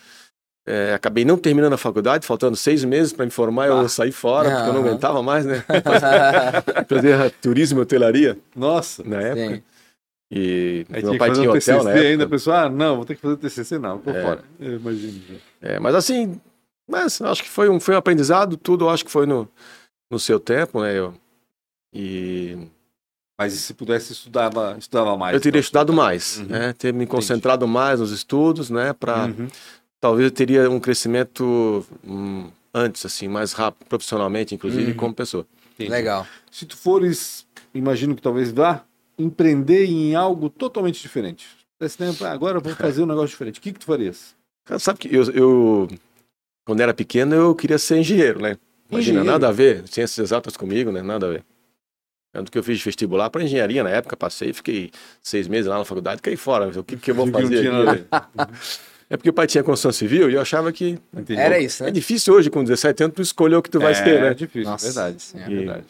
É, 0.70 0.92
acabei 0.92 1.24
não 1.24 1.38
terminando 1.38 1.72
a 1.72 1.78
faculdade, 1.78 2.26
faltando 2.26 2.54
seis 2.56 2.84
meses 2.84 3.12
para 3.12 3.24
me 3.24 3.30
formar. 3.30 3.68
Eu 3.68 3.78
Ah. 3.78 3.88
saí 3.88 4.12
fora, 4.12 4.50
porque 4.50 4.68
eu 4.68 4.72
não 4.74 4.80
aguentava 4.82 5.22
mais, 5.22 5.46
né? 5.46 5.64
Fazer 6.88 7.30
turismo 7.40 7.78
e 7.78 7.82
hotelaria 7.82 8.38
Nossa. 8.54 9.02
na 9.02 9.20
época. 9.20 9.56
Sim. 9.56 9.62
E 10.30 10.84
Aí 10.90 11.00
tinha 11.00 11.02
meu 11.04 11.12
que 11.12 11.18
pai 11.18 11.28
fazer 11.28 11.40
tinha 11.40 11.50
um 11.50 11.56
hotel 11.56 11.78
TCC 11.84 12.06
ainda, 12.06 12.24
a 12.24 12.28
pessoa, 12.28 12.60
ah, 12.64 12.68
não, 12.68 12.96
vou 12.96 13.04
ter 13.06 13.14
que 13.14 13.22
fazer 13.22 13.36
TCC, 13.38 13.78
não, 13.78 13.98
tô 13.98 14.10
É. 14.10 14.22
fora. 14.22 14.44
Eu 14.60 14.76
imagino. 14.76 15.22
É, 15.62 15.80
mas 15.80 15.94
assim, 15.94 16.38
mas 16.86 17.18
acho 17.22 17.42
que 17.42 17.48
foi 17.48 17.70
um, 17.70 17.80
foi 17.80 17.94
um 17.94 17.98
aprendizado, 17.98 18.56
tudo 18.58 18.84
eu 18.84 18.90
acho 18.90 19.06
que 19.06 19.10
foi 19.10 19.24
no, 19.24 19.48
no 20.10 20.18
seu 20.18 20.38
tempo, 20.38 20.82
né? 20.82 20.92
Eu, 20.98 21.14
e 21.94 22.58
Mas 23.40 23.52
se 23.54 23.72
pudesse, 23.72 24.12
estudava, 24.12 24.76
estudava 24.78 25.16
mais. 25.16 25.32
eu 25.34 25.40
teria 25.40 25.60
então. 25.60 25.64
estudado 25.64 25.92
mais, 25.94 26.38
Uhum. 26.40 26.46
né? 26.46 26.72
Ter 26.76 26.92
me 26.92 27.06
concentrado 27.06 27.66
mais 27.66 28.00
nos 28.00 28.10
estudos, 28.10 28.68
né? 28.68 28.92
Para 28.92 29.26
Uhum. 29.26 29.48
Talvez 30.00 30.24
eu 30.26 30.30
teria 30.30 30.70
um 30.70 30.80
crescimento 30.80 31.84
hum, 32.06 32.50
antes, 32.74 33.04
assim, 33.06 33.28
mais 33.28 33.52
rápido, 33.52 33.86
profissionalmente, 33.88 34.54
inclusive, 34.54 34.92
Uhum. 34.92 34.96
como 34.96 35.14
pessoa. 35.14 35.46
Entendi. 35.74 35.90
Legal. 35.90 36.26
Se 36.50 36.66
tu 36.66 36.76
fores, 36.76 37.46
imagino 37.74 38.14
que 38.14 38.22
talvez 38.22 38.50
vá, 38.50 38.84
empreender 39.18 39.84
em 39.86 40.14
algo 40.14 40.48
totalmente 40.50 41.00
diferente. 41.00 41.46
Esse 41.80 41.96
tempo, 41.98 42.24
ah, 42.24 42.30
agora 42.32 42.58
eu 42.58 42.60
vou 42.62 42.74
fazer 42.74 43.02
um 43.02 43.06
negócio 43.06 43.28
diferente. 43.28 43.58
O 43.58 43.62
que, 43.62 43.72
que 43.72 43.78
tu 43.78 43.86
farias? 43.86 44.34
Cara, 44.64 44.78
sabe 44.78 44.98
que 44.98 45.14
eu, 45.14 45.22
eu, 45.32 45.88
quando 46.66 46.80
era 46.80 46.92
pequeno, 46.92 47.34
eu 47.34 47.54
queria 47.54 47.78
ser 47.78 47.98
engenheiro, 47.98 48.40
né? 48.40 48.56
Imagina, 48.90 49.20
Engenheiro? 49.20 49.24
nada 49.32 49.48
a 49.48 49.52
ver, 49.52 49.86
ciências 49.86 50.18
exatas 50.18 50.56
comigo, 50.56 50.90
né? 50.90 51.02
Nada 51.02 51.26
a 51.26 51.30
ver. 51.30 51.44
Tanto 52.32 52.50
que 52.52 52.58
eu 52.58 52.62
fiz 52.62 52.80
vestibular 52.82 53.30
para 53.30 53.42
engenharia 53.42 53.82
na 53.82 53.90
época, 53.90 54.16
passei, 54.16 54.52
fiquei 54.52 54.90
seis 55.22 55.46
meses 55.48 55.66
lá 55.66 55.78
na 55.78 55.84
faculdade, 55.84 56.20
caí 56.20 56.36
fora. 56.36 56.68
O 56.78 56.84
que, 56.84 56.96
que 56.96 57.10
eu 57.10 57.14
vou 57.14 57.26
fazer 57.28 57.68
aqui? 57.68 58.00
né? 58.00 58.04
É 59.10 59.16
porque 59.16 59.30
o 59.30 59.32
pai 59.32 59.46
tinha 59.46 59.64
construção 59.64 59.90
civil 59.92 60.30
e 60.30 60.34
eu 60.34 60.40
achava 60.40 60.70
que 60.70 60.98
Entendi. 61.14 61.40
Era 61.40 61.58
isso, 61.58 61.82
né? 61.82 61.88
é 61.88 61.92
difícil 61.92 62.34
hoje, 62.34 62.50
com 62.50 62.62
17 62.62 63.04
anos, 63.04 63.16
tu 63.16 63.22
escolher 63.22 63.56
o 63.56 63.62
que 63.62 63.70
tu 63.70 63.80
vai 63.80 63.92
é, 63.92 63.94
ser, 63.94 64.22
né? 64.22 64.34
difícil, 64.34 64.70
Nossa 64.70 64.86
verdade. 64.86 65.22
Senhora. 65.22 65.52
É 65.52 65.56
verdade. 65.56 65.86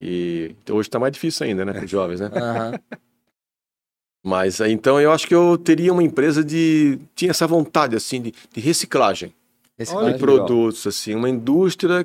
E 0.00 0.54
então, 0.62 0.76
hoje 0.76 0.90
tá 0.90 0.98
mais 0.98 1.12
difícil 1.12 1.46
ainda, 1.46 1.64
né? 1.64 1.72
Para 1.72 1.84
os 1.84 1.90
jovens, 1.90 2.20
né? 2.20 2.30
Mas 4.24 4.60
aí, 4.60 4.72
então 4.72 5.00
eu 5.00 5.10
acho 5.10 5.26
que 5.26 5.34
eu 5.34 5.56
teria 5.56 5.92
uma 5.92 6.02
empresa 6.02 6.44
de. 6.44 6.98
Tinha 7.14 7.30
essa 7.30 7.46
vontade, 7.46 7.96
assim, 7.96 8.20
de, 8.20 8.34
de 8.52 8.60
reciclagem. 8.60 9.32
Esse 9.78 9.94
Olha 9.94 10.12
que 10.12 10.18
cara- 10.18 10.32
legal. 10.32 10.46
produtos, 10.46 10.86
assim, 10.86 11.14
uma 11.14 11.28
indústria, 11.30 12.04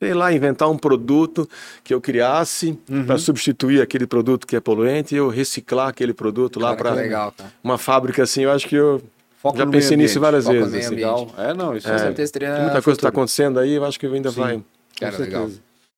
sei 0.00 0.14
lá, 0.14 0.32
inventar 0.32 0.70
um 0.70 0.76
produto 0.78 1.46
que 1.84 1.92
eu 1.92 2.00
criasse 2.00 2.78
Uhum. 2.88 3.04
para 3.04 3.18
substituir 3.18 3.82
aquele 3.82 4.06
produto 4.06 4.46
que 4.46 4.56
é 4.56 4.60
poluente 4.60 5.14
e 5.14 5.18
eu 5.18 5.28
reciclar 5.28 5.88
aquele 5.88 6.14
produto 6.14 6.58
lá 6.58 6.74
Cara, 6.74 7.02
que 7.02 7.08
para 7.10 7.32
uma 7.62 7.76
fábrica 7.76 8.22
assim, 8.22 8.42
eu 8.44 8.50
acho 8.50 8.66
que 8.66 8.74
eu 8.76 9.02
Foco 9.40 9.58
já 9.58 9.66
pensei 9.66 9.96
meio 9.96 10.06
nisso 10.06 10.18
ambiente. 10.18 10.22
várias 10.22 10.46
vezes. 10.46 10.62
assim. 10.74 10.94
ambiente. 10.94 10.94
Legal. 10.94 11.30
É, 11.36 11.54
não, 11.54 11.76
isso 11.76 11.86
É. 11.88 11.90
é, 11.90 11.92
Com 11.94 11.98
certeza 12.00 12.32
teria 12.32 12.48
muita 12.60 12.70
coisa 12.82 12.84
que 12.84 12.90
está 12.92 13.08
acontecendo 13.10 13.58
aí, 13.60 13.74
eu 13.74 13.84
acho 13.84 14.00
que 14.00 14.06
ainda 14.06 14.30
Sim. 14.30 14.40
vai. 14.40 14.54
Com 14.56 14.64
certeza. 14.98 15.22
legal. 15.24 15.50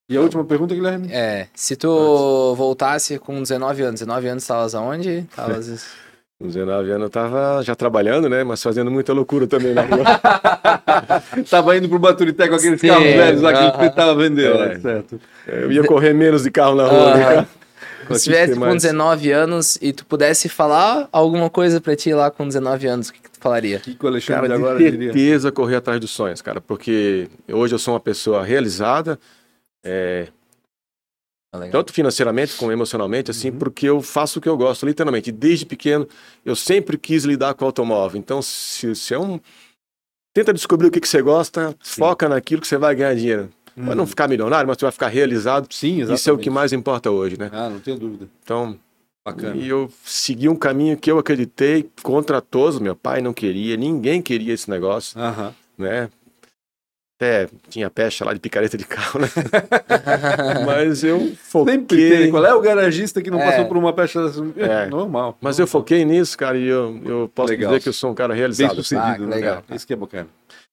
E 0.09 0.16
a 0.16 0.20
última 0.20 0.45
pergunta, 0.45 0.74
Guilherme? 0.74 1.09
É, 1.12 1.47
se 1.55 1.76
tu 1.76 2.53
voltasse 2.57 3.16
com 3.20 3.41
19 3.41 3.82
anos, 3.82 4.01
19 4.01 4.26
anos 4.26 4.43
estavas 4.43 4.74
aonde? 4.74 5.24
Tavas... 5.36 5.84
Com 6.41 6.47
19 6.47 6.91
anos 6.91 7.03
eu 7.05 7.11
tava 7.11 7.62
já 7.62 7.74
trabalhando, 7.74 8.26
né? 8.26 8.43
Mas 8.43 8.62
fazendo 8.62 8.91
muita 8.91 9.12
loucura 9.12 9.47
também 9.47 9.74
na 9.74 9.82
rua. 9.84 10.05
Tava 11.51 11.76
indo 11.76 11.86
pro 11.86 11.99
Baturité 11.99 12.49
com 12.49 12.55
aqueles 12.55 12.80
Sim, 12.80 12.88
carros 12.88 13.05
velhos 13.05 13.43
lá 13.43 13.53
que 13.53 13.59
aham. 13.59 13.68
ele 13.68 13.88
tentava 13.91 14.14
vender, 14.14 14.51
É. 14.57 14.68
né? 14.68 14.78
Certo. 14.80 15.20
eu 15.47 15.70
ia 15.70 15.84
correr 15.84 16.14
menos 16.14 16.43
de 16.45 16.51
carro 16.51 16.74
na 16.76 16.86
rua. 16.86 17.12
Aham. 17.12 17.36
né? 17.43 17.47
Se 18.16 18.24
tivesse 18.24 18.55
com 18.55 18.61
mais. 18.61 18.74
19 18.82 19.30
anos 19.30 19.78
e 19.82 19.93
tu 19.93 20.05
pudesse 20.07 20.49
falar 20.49 21.09
alguma 21.12 21.49
coisa 21.51 21.80
pra 21.80 21.95
ti 21.95 22.12
lá 22.12 22.28
com 22.30 22.49
19 22.49 22.86
anos, 22.88 23.09
o 23.11 23.12
que, 23.12 23.20
que 23.20 23.30
tu 23.30 23.38
falaria? 23.38 23.76
O 23.76 23.80
que, 23.80 23.95
que 23.95 24.05
o 24.05 24.09
Alexandre 24.09 24.49
Cara, 24.49 24.49
de 24.49 24.64
agora 24.64 24.78
de 24.78 24.91
diria? 24.91 25.12
certeza 25.12 25.53
correr 25.53 25.76
atrás 25.76 26.01
dos 26.01 26.11
sonhos, 26.11 26.43
cara, 26.43 26.61
porque 26.61 27.28
hoje 27.53 27.74
eu 27.74 27.78
sou 27.78 27.95
uma 27.95 28.01
pessoa 28.01 28.43
realizada, 28.43 29.16
é, 29.84 30.26
tanto 31.71 31.93
financeiramente 31.93 32.55
como 32.57 32.71
emocionalmente, 32.71 33.31
assim, 33.31 33.51
Uhum. 33.51 33.59
porque 33.59 33.87
eu 33.89 34.01
faço 34.01 34.39
o 34.39 34.43
que 34.43 34.49
eu 34.49 34.57
gosto, 34.57 34.87
literalmente. 34.87 35.33
Desde 35.33 35.67
pequeno, 35.67 36.07
eu 36.45 36.55
sempre 36.55 36.97
quis 36.97 37.25
lidar 37.25 37.55
com 37.55 37.65
automóvel. 37.65 38.19
Então, 38.19 38.41
se, 38.41 38.95
se 38.95 39.15
é 39.15 39.19
um. 39.19 39.41
Tenta 40.33 40.53
descobrir 40.53 40.87
o 40.87 40.91
que, 40.93 41.01
que 41.01 41.09
você 41.09 41.21
gosta, 41.21 41.75
foca 41.81 42.29
naquilo 42.29 42.61
que 42.63 42.69
você 42.69 42.79
vai 42.79 42.95
ganhar 42.95 43.15
dinheiro. 43.15 43.51
Pode 43.75 43.97
não 43.97 44.07
ficar 44.07 44.29
milionário, 44.29 44.69
mas 44.69 44.77
você 44.77 44.85
vai 44.85 44.93
ficar 44.93 45.09
realizado. 45.09 45.67
Sim, 45.73 45.95
exatamente. 45.97 46.21
Isso 46.21 46.31
é 46.31 46.33
o 46.33 46.39
que 46.39 46.51
mais 46.51 46.73
importa 46.73 47.11
hoje, 47.11 47.37
né? 47.39 47.51
Ah, 47.53 47.69
não 47.69 47.81
tenho 47.81 47.99
dúvida. 47.99 48.29
Então, 48.45 48.79
Bacana. 49.25 49.57
e 49.57 49.69
eu 49.69 49.91
segui 50.05 50.49
um 50.49 50.55
caminho 50.55 50.97
que 50.97 51.11
eu 51.11 51.19
acreditei 51.19 51.89
contra 52.03 52.41
todos. 52.41 52.79
Meu 52.79 52.95
pai 52.95 53.21
não 53.21 53.33
queria, 53.33 53.77
ninguém 53.77 54.23
queria 54.23 54.53
esse 54.55 54.71
negócio, 54.71 55.19
Aham. 55.21 55.53
né? 55.77 56.11
Até 57.21 57.49
tinha 57.68 57.91
pecha 57.91 58.25
lá 58.25 58.33
de 58.33 58.41
picareta 58.41 58.79
de 58.79 58.85
carro, 58.87 59.21
né? 59.21 59.29
Mas 60.64 61.05
eu 61.05 61.18
Sempre 61.21 61.37
foquei. 61.37 62.11
tem. 62.18 62.31
Qual 62.31 62.47
é 62.47 62.55
o 62.55 62.61
garagista 62.62 63.21
que 63.21 63.31
não 63.31 63.39
É. 63.39 63.45
passou 63.45 63.66
por 63.66 63.77
uma 63.77 63.93
pecha 63.93 64.25
assim? 64.25 64.55
É. 64.57 64.87
Normal. 64.87 65.37
Mas 65.39 65.59
eu 65.59 65.66
foquei 65.66 66.03
nisso, 66.03 66.39
cara, 66.39 66.57
e 66.57 66.66
eu, 66.66 66.99
eu 67.05 67.31
posso 67.35 67.51
Legal. 67.51 67.73
dizer 67.73 67.83
que 67.83 67.89
eu 67.91 67.93
sou 67.93 68.11
um 68.11 68.14
cara 68.14 68.29
Bem 68.33 68.39
realizado. 68.39 68.75
sucedido, 68.75 69.25
Ah, 69.25 69.27
né, 69.27 69.37
legal. 69.37 69.62
cara? 69.66 69.77
Isso 69.77 69.87
que 69.87 69.93
é 69.93 69.97
bacana. 69.97 70.29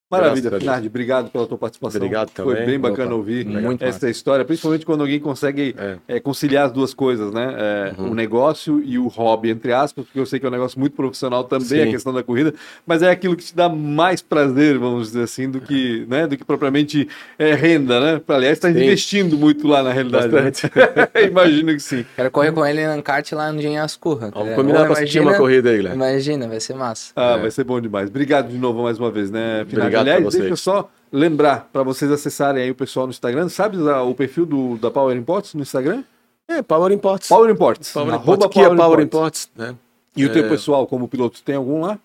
Maravilha. 0.10 0.52
Finardi, 0.60 0.88
obrigado 0.88 1.30
pela 1.30 1.46
tua 1.46 1.58
participação. 1.58 1.98
Obrigado 2.00 2.30
Foi 2.34 2.46
também. 2.54 2.66
bem 2.66 2.80
bacana 2.80 3.08
Opa, 3.10 3.16
ouvir 3.16 3.46
muito 3.46 3.84
essa 3.84 4.10
história, 4.10 4.46
principalmente 4.46 4.86
quando 4.86 5.02
alguém 5.02 5.20
consegue 5.20 5.76
É. 5.78 5.98
é, 6.08 6.20
conciliar 6.20 6.66
as 6.68 6.72
duas 6.72 6.94
coisas, 6.94 7.34
né? 7.34 7.54
É, 7.58 7.78
Uhum. 7.98 8.12
O 8.12 8.16
negócio 8.16 8.82
e 8.84 8.98
o 8.98 9.08
hobby, 9.08 9.50
entre 9.50 9.74
aspas, 9.74 10.06
porque 10.06 10.20
eu 10.20 10.26
sei 10.26 10.40
que 10.40 10.46
é 10.46 10.50
um 10.50 10.52
negócio 10.52 10.80
muito 10.80 10.94
profissional 10.96 11.44
também, 11.44 11.68
Sim. 11.68 11.82
a 11.82 11.88
questão 11.88 12.14
da 12.14 12.24
corrida, 12.24 12.54
mas 12.86 13.02
é 13.02 13.10
aquilo 13.10 13.36
que 13.36 13.44
te 13.44 13.56
dá 13.56 13.68
mais 13.70 14.22
prazer, 14.22 14.78
vamos 14.78 15.08
dizer 15.08 15.24
assim, 15.24 15.50
do 15.50 15.60
que, 15.60 16.06
né, 16.10 16.26
do 16.28 16.38
que 16.38 16.44
propriamente 16.46 17.08
é, 17.38 17.54
renda, 17.54 18.00
né? 18.00 18.22
Aliás, 18.28 18.54
está 18.58 18.70
investindo 18.70 19.38
muito 19.38 19.68
lá 19.68 19.84
na 19.84 19.92
realidade. 19.92 20.28
né? 20.34 20.42
Bastante. 20.44 20.72
Imagino 21.30 21.74
que 21.74 21.80
sim. 21.80 22.06
Quero 22.16 22.32
correr 22.32 22.52
com 22.52 22.66
ele 22.66 22.88
no 22.96 23.02
kart 23.04 23.30
lá 23.34 23.52
no 23.52 23.60
Engenho 23.60 23.82
Ascurra. 23.84 24.32
Vamos 24.34 24.50
É, 24.50 24.56
combinar 24.56 24.84
pra 24.86 24.94
assistir 24.94 25.20
uma 25.20 25.34
corrida 25.36 25.70
aí, 25.70 25.78
Guilherme. 25.78 25.98
Imagina, 25.98 26.48
vai 26.48 26.60
ser 26.60 26.76
massa. 26.76 27.12
Ah, 27.16 27.36
É. 27.38 27.42
vai 27.42 27.52
ser 27.52 27.64
bom 27.64 27.80
demais. 27.82 28.10
Obrigado 28.10 28.50
de 28.50 28.58
novo 28.58 28.84
mais 28.84 28.98
uma 29.00 29.12
vez, 29.12 29.30
né, 29.32 29.66
Finardi? 29.68 29.76
Obrigado 29.97 29.97
Aliás, 30.02 30.20
pra 30.22 30.32
vocês. 30.32 30.42
deixa 30.42 30.54
eu 30.54 30.58
só 30.58 30.90
lembrar 31.12 31.70
para 31.72 31.84
vocês 31.84 32.12
acessarem 32.12 32.64
aí 32.64 32.72
o 32.72 32.76
pessoal 32.76 33.06
no 33.08 33.12
Instagram. 33.12 33.50
Sabe 33.50 33.78
o 33.78 34.16
perfil 34.16 34.46
do, 34.46 34.78
da 34.78 34.92
Power 34.92 35.16
Imports 35.16 35.54
no 35.54 35.62
Instagram? 35.62 36.04
É, 36.48 36.62
Power 36.62 36.92
Imports. 36.92 37.28
Power 37.28 37.50
Imports. 37.50 37.92
Power 37.92 38.16
Imports. 38.16 38.48
Kia 38.48 38.76
Power 38.76 39.00
Imports. 39.00 39.04
Imports, 39.04 39.50
né? 39.56 39.76
E 40.16 40.26
o 40.26 40.32
teu 40.32 40.46
É. 40.46 40.50
pessoal 40.50 40.88
como 40.88 41.08
piloto, 41.08 41.42
tem 41.44 41.56
algum 41.56 41.82
lá? 41.82 42.00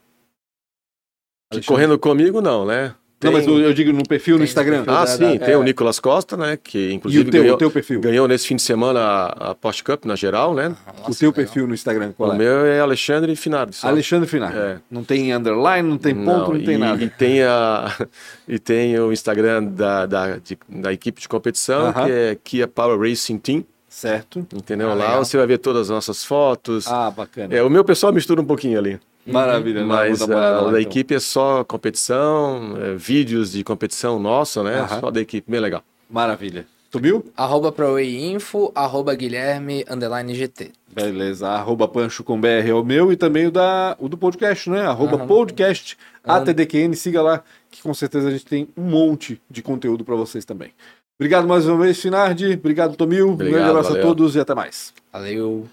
Que 1.51 1.65
correndo 1.65 1.99
comigo, 1.99 2.41
não, 2.41 2.65
né? 2.67 2.95
Não, 3.23 3.33
mas 3.33 3.47
eu, 3.47 3.59
eu 3.61 3.73
digo 3.75 3.93
no 3.93 4.03
perfil 4.07 4.35
no 4.35 4.41
Tem 4.41 4.45
Instagram. 4.49 4.79
perfil 4.85 4.95
Ah, 4.95 5.01
da- 5.05 5.07
sim, 5.07 5.39
da- 5.39 5.45
tem 5.47 5.55
é. 5.55 5.57
o 5.57 5.63
Nicolas 5.63 6.01
Costa, 6.01 6.37
né? 6.37 6.59
Que 6.63 6.79
E 6.91 6.93
inclusive 6.95 7.29
o 7.29 7.31
teu, 7.31 7.43
ganhou, 7.43 7.55
o 7.55 7.59
teu 7.59 7.71
perfil? 7.71 8.01
ganhou 8.01 8.27
nesse 8.29 8.47
fim 8.47 8.57
de 8.57 8.63
semana 8.63 9.01
a, 9.01 9.51
a 9.51 9.55
Porsche 9.55 9.83
Cup 9.85 10.05
na 10.05 10.17
geral, 10.17 10.55
né? 10.55 10.75
o 11.09 11.15
teu 11.15 11.33
perfil 11.33 11.67
no 11.67 11.75
Instagram, 11.75 12.13
qual 12.17 12.31
o 12.31 12.35
é? 12.35 12.39
meu 12.39 12.67
é 12.67 12.81
Alexandre 12.81 13.35
Finardi. 13.37 13.77
só. 13.77 13.89
Alexandre 13.89 14.29
Finar. 14.29 14.55
É. 14.57 14.79
Não 14.91 15.05
tem 15.05 15.33
underline, 15.33 15.89
não 15.89 15.99
tem 15.99 16.15
ponto, 16.15 16.53
não, 16.55 16.61
tem 16.65 16.75
e, 16.75 16.79
nada. 16.79 17.03
E 17.05 17.09
tem, 17.09 17.43
a, 17.43 17.95
e 18.49 18.59
tem 18.59 18.99
o 18.99 19.13
Instagram 19.13 19.65
da, 19.65 20.07
da, 20.07 20.37
de- 20.39 20.59
da 20.69 20.93
equipe 20.93 21.21
de 21.21 21.29
competição, 21.29 21.87
Aham. 21.87 22.05
que 22.07 22.11
é 22.13 22.39
Kia 22.43 22.67
Power 22.69 22.99
Racing 22.99 23.39
Team, 23.39 23.65
Certo. 23.89 24.47
entendeu? 24.55 24.89
Ah, 24.91 24.95
Lá 24.95 25.05
legal. 25.07 25.25
você 25.25 25.37
vai 25.37 25.47
ver 25.47 25.59
todas 25.59 25.83
as 25.83 25.89
nossas 25.91 26.25
fotos. 26.25 26.87
Ah, 26.89 27.11
bacana. 27.11 27.55
É, 27.55 27.63
o 27.63 27.69
meu 27.69 27.85
pessoal 27.85 28.13
mistura 28.13 28.41
um 28.41 28.45
pouquinho 28.45 28.79
ali. 28.79 28.99
Maravilha. 29.27 29.81
não, 29.83 29.89
Mas 29.89 30.21
olhada 30.23 30.35
a 30.35 30.51
lá, 30.51 30.61
da 30.73 30.81
então. 30.81 30.91
equipe 30.91 31.15
é 31.15 31.21
só 31.21 31.63
competição, 31.65 32.77
é, 32.81 32.95
vídeos 32.95 33.53
de 33.53 33.63
competição 33.63 34.19
nossa, 34.19 34.63
né? 34.63 34.81
Aham. 34.81 35.01
Só 35.01 35.11
da 35.11 35.21
equipe, 35.21 35.51
bem 35.51 35.61
legal. 35.61 35.83
Maravilha. 36.11 36.67
Subiu? 36.91 37.25
Arroba 37.35 37.73
ProWayInfo, 37.73 38.71
arroba 38.75 39.15
Guilherme, 39.15 39.83
underline 39.89 40.35
GT. 40.35 40.73
Beleza. 40.95 41.49
Arroba 41.49 41.89
Pancho 41.89 42.23
com 42.23 42.39
BR 42.39 42.69
é 42.69 42.75
o 42.75 42.85
meu 42.85 43.11
e 43.11 43.17
também 43.17 43.47
o, 43.47 43.51
da, 43.51 43.97
o 43.99 44.09
do 44.11 44.19
podcast, 44.19 44.69
né? 44.69 44.83
Arroba 44.83 45.17
Aham. 45.17 45.27
podcast. 45.27 45.97
ATDQN. 46.23 46.95
Siga 46.95 47.23
lá, 47.23 47.43
que 47.71 47.81
com 47.83 47.95
certeza 47.95 48.29
a 48.29 48.31
gente 48.31 48.45
tem 48.45 48.69
um 48.77 48.83
monte 48.83 49.41
de 49.51 49.63
conteúdo 49.63 50.05
para 50.05 50.15
vocês 50.17 50.45
também. 50.45 50.71
Obrigado 51.19 51.49
mais 51.49 51.67
uma 51.67 51.79
vez, 51.83 51.99
Finardi. 51.99 52.53
Obrigado, 52.55 52.95
Tomil. 52.95 53.27
um 53.29 53.33
Obrigado, 53.33 53.55
grande 53.55 53.71
abraço 53.71 53.89
valeu. 53.91 54.03
a 54.03 54.07
todos 54.07 54.35
e 54.37 54.41
até 54.41 54.55
mais. 54.55 54.93
Valeu. 55.11 55.67